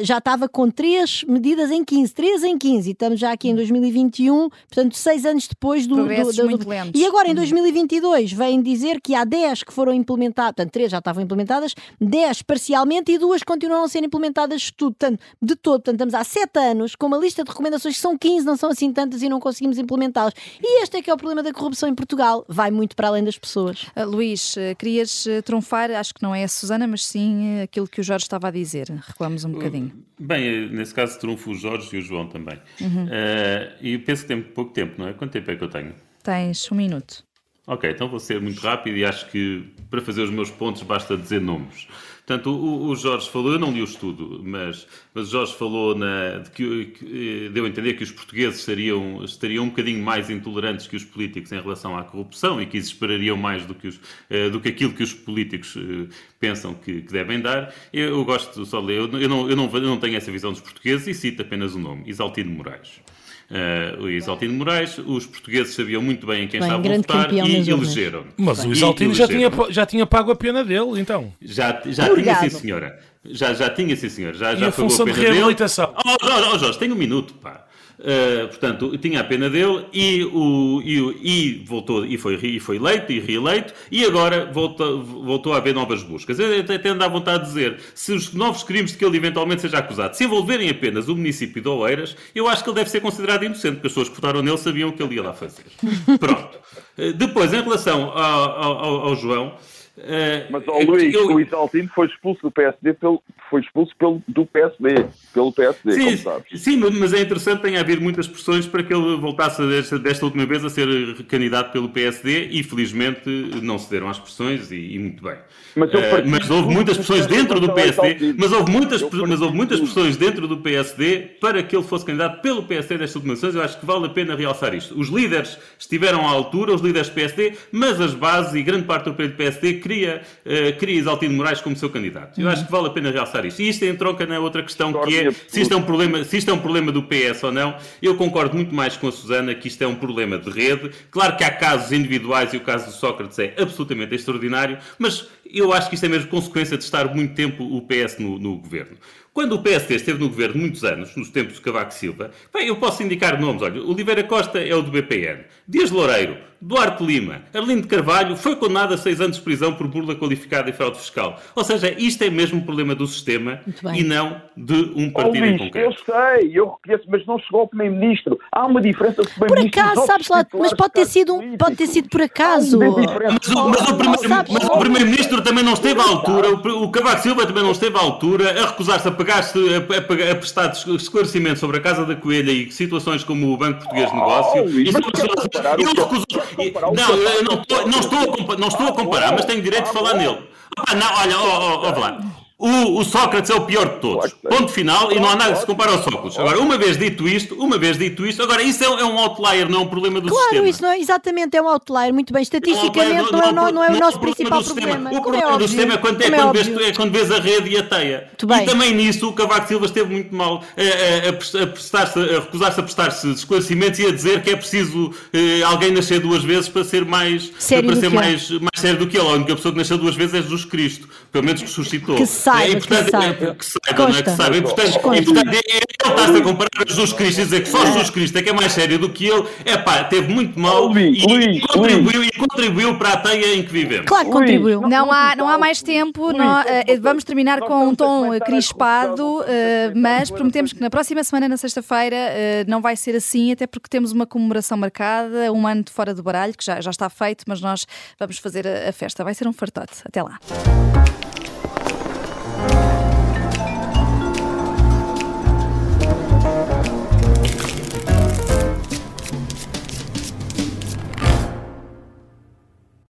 já 0.03 0.17
estava 0.17 0.47
com 0.47 0.64
com 0.65 0.71
três 0.71 1.23
medidas 1.27 1.69
em 1.69 1.83
15, 1.83 2.13
três 2.13 2.43
em 2.43 2.57
15, 2.57 2.89
e 2.89 2.91
estamos 2.93 3.19
já 3.19 3.31
aqui 3.31 3.49
em 3.49 3.55
2021, 3.55 4.49
portanto, 4.49 4.95
seis 4.95 5.23
anos 5.23 5.47
depois 5.47 5.85
do. 5.85 5.95
Progressos 5.95 6.35
do, 6.35 6.41
do, 6.41 6.49
muito 6.49 6.67
lentos. 6.67 6.99
E 6.99 7.05
agora, 7.05 7.29
em 7.29 7.35
2022, 7.35 8.33
vêm 8.33 8.61
dizer 8.63 8.99
que 8.99 9.13
há 9.13 9.23
10 9.23 9.63
que 9.63 9.71
foram 9.71 9.93
implementadas, 9.93 10.55
portanto, 10.55 10.71
três 10.71 10.91
já 10.91 10.97
estavam 10.97 11.23
implementadas, 11.23 11.75
10 12.01 12.41
parcialmente 12.41 13.11
e 13.11 13.19
duas 13.19 13.43
continuam 13.43 13.83
a 13.83 13.87
ser 13.87 14.03
implementadas 14.03 14.61
de 14.61 14.73
tudo, 14.73 14.95
portanto, 14.95 15.19
de 15.39 15.55
todo. 15.55 15.75
Portanto, 15.75 15.95
estamos 15.95 16.13
há 16.15 16.23
sete 16.23 16.57
anos 16.57 16.95
com 16.95 17.05
uma 17.05 17.17
lista 17.17 17.43
de 17.43 17.49
recomendações 17.49 17.95
que 17.95 18.01
são 18.01 18.17
15, 18.17 18.45
não 18.45 18.57
são 18.57 18.71
assim 18.71 18.91
tantas 18.91 19.21
e 19.21 19.29
não 19.29 19.39
conseguimos 19.39 19.77
implementá-las. 19.77 20.33
E 20.59 20.81
este 20.81 20.97
é 20.97 21.01
que 21.01 21.11
é 21.11 21.13
o 21.13 21.17
problema 21.17 21.43
da 21.43 21.53
corrupção 21.53 21.87
em 21.87 21.93
Portugal. 21.93 22.43
Vai 22.47 22.71
muito 22.71 22.95
para 22.95 23.09
além 23.09 23.23
das 23.23 23.37
pessoas. 23.37 23.83
Uh, 23.95 24.05
Luís, 24.05 24.55
uh, 24.55 24.75
querias 24.79 25.27
uh, 25.27 25.43
trunfar, 25.43 25.91
acho 25.91 26.13
que 26.13 26.23
não 26.23 26.33
é 26.33 26.43
a 26.43 26.47
Susana, 26.47 26.87
mas 26.87 27.05
sim 27.05 27.59
uh, 27.59 27.63
aquilo 27.63 27.87
que 27.87 28.01
o 28.01 28.03
Jorge 28.03 28.23
estava 28.23 28.47
a 28.47 28.51
dizer. 28.51 28.89
Recuamos 28.89 29.45
um 29.45 29.51
bocadinho. 29.51 29.91
Bem, 30.17 30.44
nesse 30.71 30.93
caso 30.93 31.19
trunfo 31.19 31.51
o 31.51 31.55
Jorge 31.55 31.95
e 31.95 31.99
o 31.99 32.01
João 32.01 32.27
também. 32.27 32.57
Uh, 32.81 33.75
e 33.81 33.97
penso 33.97 34.23
que 34.23 34.27
tem 34.27 34.41
pouco 34.41 34.71
tempo, 34.71 34.95
não 34.97 35.07
é? 35.07 35.13
Quanto 35.13 35.31
tempo 35.31 35.51
é 35.51 35.55
que 35.55 35.63
eu 35.63 35.69
tenho? 35.69 35.93
Tens 36.23 36.71
um 36.71 36.75
minuto. 36.75 37.23
Ok, 37.67 37.89
então 37.89 38.07
vou 38.07 38.19
ser 38.19 38.39
muito 38.39 38.61
rápido 38.61 38.95
e 38.95 39.03
acho 39.03 39.29
que 39.31 39.67
para 39.89 39.99
fazer 39.99 40.21
os 40.21 40.29
meus 40.29 40.51
pontos 40.51 40.83
basta 40.83 41.17
dizer 41.17 41.41
nomes. 41.41 41.87
Portanto, 42.25 42.49
o, 42.49 42.87
o 42.87 42.95
Jorge 42.95 43.29
falou, 43.29 43.51
eu 43.51 43.59
não 43.59 43.71
li 43.71 43.81
o 43.81 43.83
estudo, 43.83 44.41
mas, 44.43 44.87
mas 45.13 45.27
o 45.27 45.31
Jorge 45.31 45.53
falou 45.53 45.93
na, 45.93 46.39
de 46.39 46.49
que, 46.49 46.85
que 46.85 47.49
deu 47.53 47.65
a 47.65 47.67
entender 47.67 47.93
que 47.93 48.03
os 48.03 48.09
portugueses 48.09 48.59
estariam, 48.61 49.23
estariam 49.23 49.65
um 49.65 49.69
bocadinho 49.69 50.03
mais 50.03 50.31
intolerantes 50.31 50.87
que 50.87 50.95
os 50.95 51.03
políticos 51.03 51.51
em 51.51 51.61
relação 51.61 51.95
à 51.95 52.03
corrupção 52.03 52.59
e 52.59 52.65
que 52.65 52.79
isso 52.79 52.93
esperariam 52.93 53.37
mais 53.37 53.63
do 53.67 53.75
que, 53.75 53.87
os, 53.87 53.99
eh, 54.27 54.49
do 54.49 54.59
que 54.59 54.69
aquilo 54.69 54.93
que 54.93 55.03
os 55.03 55.13
políticos 55.13 55.75
eh, 55.77 56.11
pensam 56.39 56.73
que, 56.73 57.03
que 57.03 57.13
devem 57.13 57.39
dar. 57.39 57.71
Eu, 57.93 58.07
eu 58.09 58.25
gosto 58.25 58.65
só 58.65 58.81
de 58.81 58.87
ler, 58.87 58.97
eu, 58.97 59.19
eu, 59.19 59.29
não, 59.29 59.47
eu, 59.47 59.55
não, 59.55 59.71
eu 59.71 59.81
não 59.81 59.99
tenho 59.99 60.17
essa 60.17 60.31
visão 60.31 60.51
dos 60.51 60.61
portugueses 60.61 61.05
e 61.07 61.13
cito 61.13 61.43
apenas 61.43 61.75
o 61.75 61.79
nome, 61.79 62.09
Isaltino 62.09 62.49
Moraes. 62.49 63.01
Uh, 63.49 64.03
o 64.03 64.09
Isaltino 64.09 64.53
Moraes, 64.55 64.97
os 64.97 65.27
portugueses 65.27 65.75
sabiam 65.75 66.01
muito 66.01 66.25
bem 66.25 66.45
em 66.45 66.47
quem 66.47 66.59
Bem, 66.59 66.67
estavam 66.69 66.91
a 66.91 66.95
votar 66.97 67.31
e 67.33 67.69
elegeram. 67.69 68.25
Mas 68.37 68.63
o 68.65 68.69
E 68.69 68.71
Isaltino 68.71 69.13
já 69.13 69.27
tinha, 69.27 69.51
já 69.69 69.85
tinha 69.85 70.05
pago 70.05 70.31
a 70.31 70.35
pena 70.35 70.63
dele, 70.63 70.99
então. 70.99 71.31
Já, 71.41 71.79
já 71.85 72.09
tinha, 72.15 72.35
sim, 72.39 72.49
senhora. 72.49 72.99
Já, 73.23 73.53
já 73.53 73.69
tinha, 73.69 73.95
sim, 73.95 74.09
senhora. 74.09 74.35
Já, 74.35 74.53
E 74.53 74.57
já 74.57 74.67
a 74.67 74.71
pagou 74.71 74.89
função 74.89 75.05
de 75.05 75.11
pena 75.11 75.23
dele. 75.25 75.37
reabilitação? 75.37 75.93
Oh, 76.05 76.25
Jorge, 76.27 76.49
oh, 76.53 76.57
Jorge, 76.57 76.79
tem 76.79 76.91
um 76.91 76.95
minuto, 76.95 77.33
pá. 77.35 77.64
Uh, 77.97 78.47
portanto, 78.49 78.97
tinha 78.97 79.21
a 79.21 79.23
pena 79.23 79.49
dele 79.49 79.85
e, 79.93 80.21
o, 80.25 80.81
e, 80.83 81.01
o- 81.01 81.15
e 81.23 81.63
voltou 81.65 82.05
e 82.05 82.17
foi, 82.17 82.35
e 82.35 82.59
foi 82.59 82.75
eleito 82.75 83.09
e 83.13 83.21
reeleito 83.21 83.73
e 83.89 84.03
agora 84.03 84.51
volta, 84.51 84.83
voltou 84.95 85.53
a 85.53 85.57
haver 85.57 85.73
novas 85.73 86.03
buscas. 86.03 86.37
Eu 86.37 86.59
até, 86.59 86.89
à 86.89 87.07
vontade 87.07 87.43
de 87.43 87.49
dizer, 87.49 87.77
se 87.93 88.11
os 88.11 88.33
novos 88.33 88.63
crimes 88.63 88.91
de 88.91 88.97
que 88.97 89.05
ele 89.05 89.15
eventualmente 89.15 89.61
seja 89.61 89.77
acusado 89.77 90.13
se 90.15 90.25
envolverem 90.25 90.69
apenas 90.69 91.07
o 91.07 91.15
município 91.15 91.61
de 91.61 91.69
Oeiras, 91.69 92.17
eu 92.35 92.47
acho 92.49 92.63
que 92.63 92.69
ele 92.69 92.75
deve 92.75 92.89
ser 92.89 92.99
considerado 92.99 93.43
inocente, 93.45 93.75
porque 93.75 93.87
as 93.87 93.93
pessoas 93.93 94.09
que 94.09 94.15
votaram 94.15 94.41
nele 94.41 94.57
sabiam 94.57 94.89
o 94.89 94.93
que 94.93 95.01
ele 95.01 95.15
ia 95.15 95.23
lá 95.23 95.33
fazer. 95.33 95.63
Pronto. 96.19 96.59
Uh, 96.97 97.13
depois, 97.13 97.53
em 97.53 97.61
relação 97.61 98.11
ao- 98.11 98.61
ao- 98.63 99.07
ao 99.07 99.15
João... 99.15 99.53
uh, 99.97 100.51
Mas, 100.51 100.63
ó 100.67 100.79
Luís, 100.79 101.13
eu- 101.13 101.27
o 101.33 101.39
Isaltino 101.39 101.89
foi 101.93 102.07
expulso 102.07 102.41
do 102.41 102.51
PSD 102.51 102.93
pelo, 102.93 103.21
foi 103.49 103.61
expulso 103.61 103.93
pelo, 103.97 104.21
do 104.27 104.45
PSD, 104.45 105.05
pelo 105.33 105.51
PSD, 105.51 105.97
como 105.97 106.09
Sim, 106.11 106.17
sabes. 106.17 106.61
sim, 106.61 106.77
mas 106.77 107.13
é 107.13 107.21
interessante, 107.21 107.61
tem 107.61 107.77
havido 107.77 108.01
muitas 108.01 108.27
pressões 108.27 108.65
para 108.67 108.83
que 108.83 108.93
ele 108.93 109.17
voltasse 109.17 109.61
desta, 109.67 109.97
desta 109.99 110.25
última 110.25 110.45
vez 110.45 110.63
a 110.65 110.69
ser 110.69 110.87
candidato 111.25 111.71
pelo 111.71 111.89
PSD 111.89 112.49
e 112.51 112.63
felizmente 112.63 113.29
não 113.61 113.77
cederam 113.77 114.09
às 114.09 114.19
pressões 114.19 114.71
e, 114.71 114.95
e 114.95 114.99
muito 114.99 115.23
bem. 115.23 115.35
Mas 115.75 115.93
Eh, 115.93 116.09
partilho 116.09 116.31
mas 116.31 116.49
houve 116.49 116.73
muitas 116.73 116.97
pressões 116.97 117.27
dentro 117.27 117.59
do 117.59 117.73
PSD, 117.73 118.33
mas 118.37 118.51
houve 118.51 118.71
muitas, 118.71 119.01
mas 119.27 119.41
houve 119.41 119.55
muitas 119.55 119.79
pressões 119.79 120.15
dentro 120.17 120.47
do 120.47 120.57
PSD 120.57 121.19
para 121.41 121.61
que 121.61 121.75
ele 121.75 121.83
fosse 121.83 122.05
candidato 122.05 122.41
pelo 122.41 122.63
PSD 122.63 122.97
destas 122.97 123.15
últimas 123.17 123.43
eleições. 123.43 123.55
Eu 123.59 123.65
acho 123.65 123.79
que 123.79 123.85
vale 123.85 124.05
a 124.05 124.09
pena 124.09 124.35
realçar 124.35 124.73
isto. 124.73 124.97
Os 124.97 125.09
líderes 125.09 125.57
estiveram 125.77 126.21
à 126.27 126.31
altura, 126.31 126.73
os 126.73 126.81
líderes 126.81 127.09
do 127.09 127.13
PSD, 127.15 127.53
mas 127.71 127.99
as 127.99 128.13
bases 128.13 128.53
e 128.55 128.63
grande 128.63 128.85
parte 128.85 129.05
do 129.09 129.13
PSD 129.13 129.75
queria, 129.85 130.23
eh, 130.43 130.71
queria 130.71 130.99
Isaltino 130.99 131.35
Moraes 131.35 131.61
como 131.61 131.75
seu 131.75 131.91
candidato. 131.91 132.41
Eu 132.41 132.49
acho 132.49 132.65
que 132.65 132.71
vale 132.71 132.87
a 132.87 132.89
pena 132.89 133.11
realçar 133.11 133.45
isto. 133.45 133.61
E 133.61 133.69
isto 133.69 133.85
entronca 133.85 134.25
na 134.25 134.39
outra 134.39 134.63
questão 134.63 134.91
que 134.91 135.15
é 135.15 135.31
se 135.31 135.61
isto 135.61 135.73
é 135.73 135.77
um 135.77 135.83
problema, 135.83 136.23
se 136.23 136.37
isto 136.37 136.49
é 136.49 136.53
um 136.53 136.59
problema 136.59 136.91
do 136.91 137.03
PS 137.03 137.43
ou 137.43 137.51
não. 137.51 137.77
Eu 138.01 138.15
concordo 138.15 138.55
muito 138.55 138.73
mais 138.73 138.97
com 138.97 139.07
a 139.07 139.11
Susana 139.11 139.53
que 139.53 139.67
isto 139.67 139.83
é 139.83 139.87
um 139.87 139.95
problema 139.95 140.39
de 140.39 140.49
rede. 140.49 140.89
Claro 141.11 141.37
que 141.37 141.43
há 141.43 141.51
casos 141.51 141.91
individuais 141.91 142.51
e 142.53 142.57
o 142.57 142.61
caso 142.61 142.87
do 142.87 142.91
Sócrates 142.91 143.37
é 143.37 143.53
absolutamente 143.59 144.15
extraordinário, 144.15 144.79
mas 144.97 145.27
eu 145.45 145.71
acho 145.71 145.89
que 145.89 145.95
isto 145.95 146.05
é 146.05 146.09
mesmo 146.09 146.29
consequência 146.29 146.77
de 146.77 146.83
estar 146.83 147.13
muito 147.13 147.35
tempo 147.35 147.63
o 147.63 147.81
PS 147.81 148.17
no, 148.17 148.39
no 148.39 148.57
governo. 148.57 148.97
Quando 149.31 149.53
o 149.53 149.61
PSD 149.61 149.95
esteve 149.95 150.19
no 150.19 150.29
governo 150.29 150.61
muitos 150.61 150.83
anos, 150.85 151.13
nos 151.15 151.29
tempos 151.29 151.55
de 151.55 151.61
Cavaco 151.61 151.93
Silva, 151.93 152.31
bem, 152.53 152.67
eu 152.67 152.77
posso 152.77 153.03
indicar 153.03 153.39
nomes. 153.39 153.61
Olha, 153.61 153.83
Oliveira 153.83 154.23
Costa 154.23 154.59
é 154.59 154.73
o 154.73 154.81
do 154.81 154.89
BPN. 154.89 155.43
Dias 155.67 155.91
Loureiro, 155.91 156.37
Duarte 156.61 157.03
Lima, 157.03 157.41
Arlindo 157.53 157.81
de 157.83 157.87
Carvalho 157.87 158.35
foi 158.35 158.55
condenado 158.55 158.93
a 158.93 158.97
seis 158.97 159.21
anos 159.21 159.37
de 159.37 159.43
prisão 159.43 159.73
por 159.73 159.87
burla 159.87 160.15
qualificada 160.15 160.69
e 160.69 160.73
fraude 160.73 160.97
fiscal. 160.97 161.39
Ou 161.55 161.63
seja, 161.63 161.93
isto 161.97 162.23
é 162.23 162.29
mesmo 162.29 162.59
um 162.59 162.61
problema 162.61 162.95
do 162.95 163.05
sistema 163.05 163.59
e 163.93 164.03
não 164.03 164.41
de 164.57 164.91
um 164.95 165.09
partido 165.11 165.45
em 165.45 165.57
Luís, 165.57 165.61
eu 165.61 165.65
concreto. 165.91 166.03
sei, 166.05 166.51
eu 166.53 166.71
reconheço, 166.81 167.03
mas 167.09 167.25
não 167.27 167.37
chegou 167.39 167.61
ao 167.61 167.67
Primeiro-Ministro. 167.67 168.39
Há 168.51 168.65
uma 168.65 168.81
diferença 168.81 169.21
do 169.21 169.27
Por 169.29 169.47
Primeiro-Ministro. 169.47 169.81
acaso, 169.81 169.95
dos 169.95 170.05
sabes 170.05 170.27
lá, 170.29 170.45
mas 170.53 170.73
pode 170.73 170.93
ter 170.93 171.05
sido, 171.05 171.39
de 171.39 171.57
pode 171.57 171.75
ter 171.75 171.87
sido 171.87 172.09
por 172.09 172.21
acaso. 172.21 172.79
Mas 172.79 173.47
o, 173.49 173.69
mas 173.69 173.81
o 173.89 173.95
primeiro- 173.97 174.45
mas 174.51 174.69
Primeiro-Ministro 174.79 175.41
também 175.41 175.63
não 175.63 175.73
esteve 175.73 175.99
à 175.99 176.03
altura, 176.03 176.49
o, 176.49 176.83
o 176.83 176.89
Cavaco 176.91 177.21
Silva 177.21 177.45
também 177.45 177.63
não 177.63 177.71
esteve 177.71 177.95
à 177.97 177.99
altura 178.01 178.61
a 178.63 178.65
recusar-se 178.67 179.07
a 179.07 179.11
pagar-se, 179.11 179.57
a, 179.73 179.97
a, 179.97 180.01
pagar- 180.01 180.31
a 180.31 180.35
prestar 180.35 180.71
esclarecimento 180.71 181.59
sobre 181.59 181.77
a 181.77 181.81
Casa 181.81 182.05
da 182.05 182.15
Coelha 182.15 182.51
e 182.51 182.71
situações 182.71 183.23
como 183.23 183.53
o 183.53 183.57
Banco 183.57 183.79
Português 183.79 184.09
de 184.09 184.15
Negócio. 184.15 184.61
Oh, 184.61 184.65
Luís, 184.65 184.89
E 184.89 184.91
mas 184.93 185.03
sobre- 185.05 185.11
quer 185.11 186.44
Não, 186.93 187.43
não 187.43 187.61
estou, 187.61 187.87
não 187.87 187.99
estou 187.99 188.57
não 188.57 188.67
estou 188.67 188.87
a 188.87 188.93
comparar, 188.93 189.31
mas 189.31 189.45
tenho 189.45 189.61
direito 189.61 189.85
de 189.85 189.93
falar 189.93 190.13
nele. 190.15 190.49
Ah, 190.87 190.95
não, 190.95 191.07
olha, 191.21 191.37
ó, 191.37 191.59
ó, 191.59 191.89
ó, 191.89 191.99
lá. 191.99 192.19
O, 192.57 192.99
o 192.99 193.03
Sócrates 193.03 193.51
é 193.51 193.53
o 193.53 193.61
pior 193.65 193.95
de 193.95 193.99
todos. 193.99 194.31
Claro 194.31 194.37
é. 194.45 194.47
Ponto 194.57 194.71
final, 194.71 195.11
e 195.11 195.19
não 195.19 195.27
há 195.29 195.35
nada 195.35 195.53
que 195.55 195.59
se 195.59 195.65
compara 195.65 195.91
ao 195.91 196.01
Sócrates. 196.01 196.39
Agora, 196.39 196.57
uma 196.59 196.77
vez 196.77 196.97
dito 196.97 197.27
isto, 197.27 197.53
uma 197.55 197.77
vez 197.77 197.97
dito 197.97 198.25
isto, 198.25 198.41
agora 198.41 198.63
isso 198.63 198.81
é, 198.81 198.89
um- 198.89 198.99
é 198.99 199.03
um 199.03 199.19
outlier, 199.19 199.67
não 199.69 199.79
é 199.79 199.81
um 199.83 199.87
problema 199.87 200.21
do 200.21 200.29
Claro, 200.29 200.43
sistema. 200.45 200.69
isso 200.69 200.81
não 200.81 200.89
é, 200.91 200.97
exatamente 200.99 201.57
é 201.57 201.61
um 201.61 201.67
outlier, 201.67 202.13
muito 202.13 202.31
bem. 202.31 202.41
Estatisticamente 202.43 203.29
não, 203.31 203.41
é, 203.41 203.51
não, 203.51 203.71
não 203.71 203.83
é 203.83 203.89
o 203.91 203.99
nosso 203.99 204.19
principal 204.21 204.63
problema. 204.63 205.09
O 205.11 205.21
Como 205.21 205.35
é 205.35 205.39
problema 205.41 205.57
do 205.57 205.67
sistema 205.67 205.93
é 205.95 205.97
quando, 205.97 206.21
é, 206.21 206.27
é 206.27 206.31
quando 206.31 206.53
vês, 206.53 206.67
é 206.87 206.93
quando 206.93 207.11
vês 207.11 207.31
a 207.31 207.39
rede 207.39 207.69
e 207.71 207.77
a 207.77 207.83
teia. 207.83 208.29
E 208.41 208.65
também 208.65 208.93
nisso 208.95 209.27
o 209.27 209.33
Cavaco 209.33 209.67
Silva 209.67 209.85
esteve 209.85 210.09
muito 210.13 210.33
mal 210.33 210.63
a, 210.77 211.29
a, 211.29 211.67
prestar-se- 211.67 212.19
recusar-se 212.19 212.79
a 212.79 212.83
prestar-se 212.83 213.31
esclarecimentos 213.33 213.99
e 213.99 214.05
a 214.05 214.11
dizer 214.11 214.41
que 214.41 214.51
é 214.51 214.55
preciso 214.55 215.11
eh, 215.33 215.61
alguém 215.63 215.91
nascer 215.91 216.21
duas 216.21 216.41
vezes 216.43 216.69
para 216.69 216.85
ser 216.85 217.03
mais 217.03 217.51
Sério 217.59 217.85
para 217.87 217.95
do 217.95 217.99
ser 217.99 218.09
que 218.09 218.15
é. 218.15 218.19
mais, 218.19 218.49
mais 218.51 218.69
sério 218.77 218.99
do 218.99 219.07
que 219.07 219.17
ele. 219.17 219.27
A 219.27 219.31
única 219.33 219.55
pessoa 219.57 219.73
que 219.73 219.77
nasceu 219.77 219.97
duas 219.97 220.15
vezes 220.15 220.33
é 220.35 220.41
Jesus 220.41 220.63
Cristo, 220.63 221.09
pelo 221.33 221.43
menos 221.43 221.61
que 221.61 221.69
suscitou. 221.69 222.15
Que 222.45 222.51
saiba, 222.51 222.67
e, 222.67 222.75
portanto, 222.77 223.05
que 223.05 223.11
saiba. 223.11 223.45
é- 223.45 223.55
que 223.55 223.65
saiba, 223.65 224.07
não 224.07 224.17
é? 224.17 224.21
Que 224.23 224.29
saiba. 224.31 224.57
E, 224.57 224.61
portanto, 224.61 224.99
Consta. 224.99 225.21
e, 225.21 225.25
portanto, 225.25 225.47
é- 225.53 225.57
é- 225.57 225.75
ele 225.75 226.13
está-se 226.13 226.37
a 226.37 226.41
comparar 226.43 226.69
a 226.77 226.85
Jesus 226.87 227.13
Cristo 227.13 227.39
e 227.41 227.43
dizer 227.43 227.63
que 227.63 227.69
só 227.69 227.85
Jesus 227.85 228.09
Cristo 228.11 228.37
é 228.37 228.41
que 228.43 228.49
é 228.49 228.53
mais 228.53 228.71
sério 228.71 228.99
do 228.99 229.09
que 229.09 229.25
ele. 229.25 229.47
É 229.65 229.77
pá, 229.77 230.03
teve 230.03 230.31
muito 230.33 230.59
mal 230.59 230.85
Luís, 230.87 231.23
e, 231.23 231.25
Luís, 231.27 231.65
contribuiu, 231.65 232.23
e 232.23 232.31
contribuiu 232.31 232.97
para 232.97 233.13
a 233.13 233.17
teia 233.17 233.55
em 233.55 233.63
que 233.63 233.71
vivemos. 233.71 234.05
Claro 234.05 234.25
que 234.25 234.31
contribuiu. 234.31 234.81
Não 234.81 235.11
há, 235.11 235.35
não 235.35 235.49
há 235.49 235.57
mais 235.57 235.81
tempo, 235.81 236.31
não- 236.31 236.59
eh, 236.61 236.81
estamos- 236.81 237.01
vamos 237.01 237.23
terminar 237.23 237.59
com 237.61 237.87
um 237.87 237.95
tom 237.95 238.29
crispado, 238.39 239.43
eh, 239.47 239.91
a 239.93 239.97
mas 239.97 240.29
prometemos 240.29 240.71
que 240.73 240.79
na 240.81 240.89
próxima 240.89 241.23
semana, 241.23 241.47
na 241.49 241.57
sexta-feira, 241.57 242.15
eh, 242.15 242.63
não 242.67 242.81
vai 242.81 242.95
ser 242.95 243.15
assim, 243.15 243.51
até 243.51 243.65
porque 243.65 243.87
temos 243.89 244.11
uma 244.11 244.25
comemoração 244.27 244.77
marcada, 244.77 245.51
um 245.51 245.65
ano 245.65 245.83
de 245.83 245.91
fora 245.91 246.13
do 246.13 246.21
baralho, 246.21 246.53
que 246.55 246.63
já, 246.63 246.79
já 246.79 246.91
está 246.91 247.09
feito, 247.09 247.43
mas 247.47 247.59
nós 247.61 247.85
vamos 248.19 248.37
fazer 248.37 248.67
a, 248.67 248.89
a 248.89 248.91
festa. 248.91 249.23
Vai 249.23 249.33
ser 249.33 249.47
um 249.47 249.53
fartote. 249.53 249.95
Até 250.05 250.21
lá. 250.21 250.37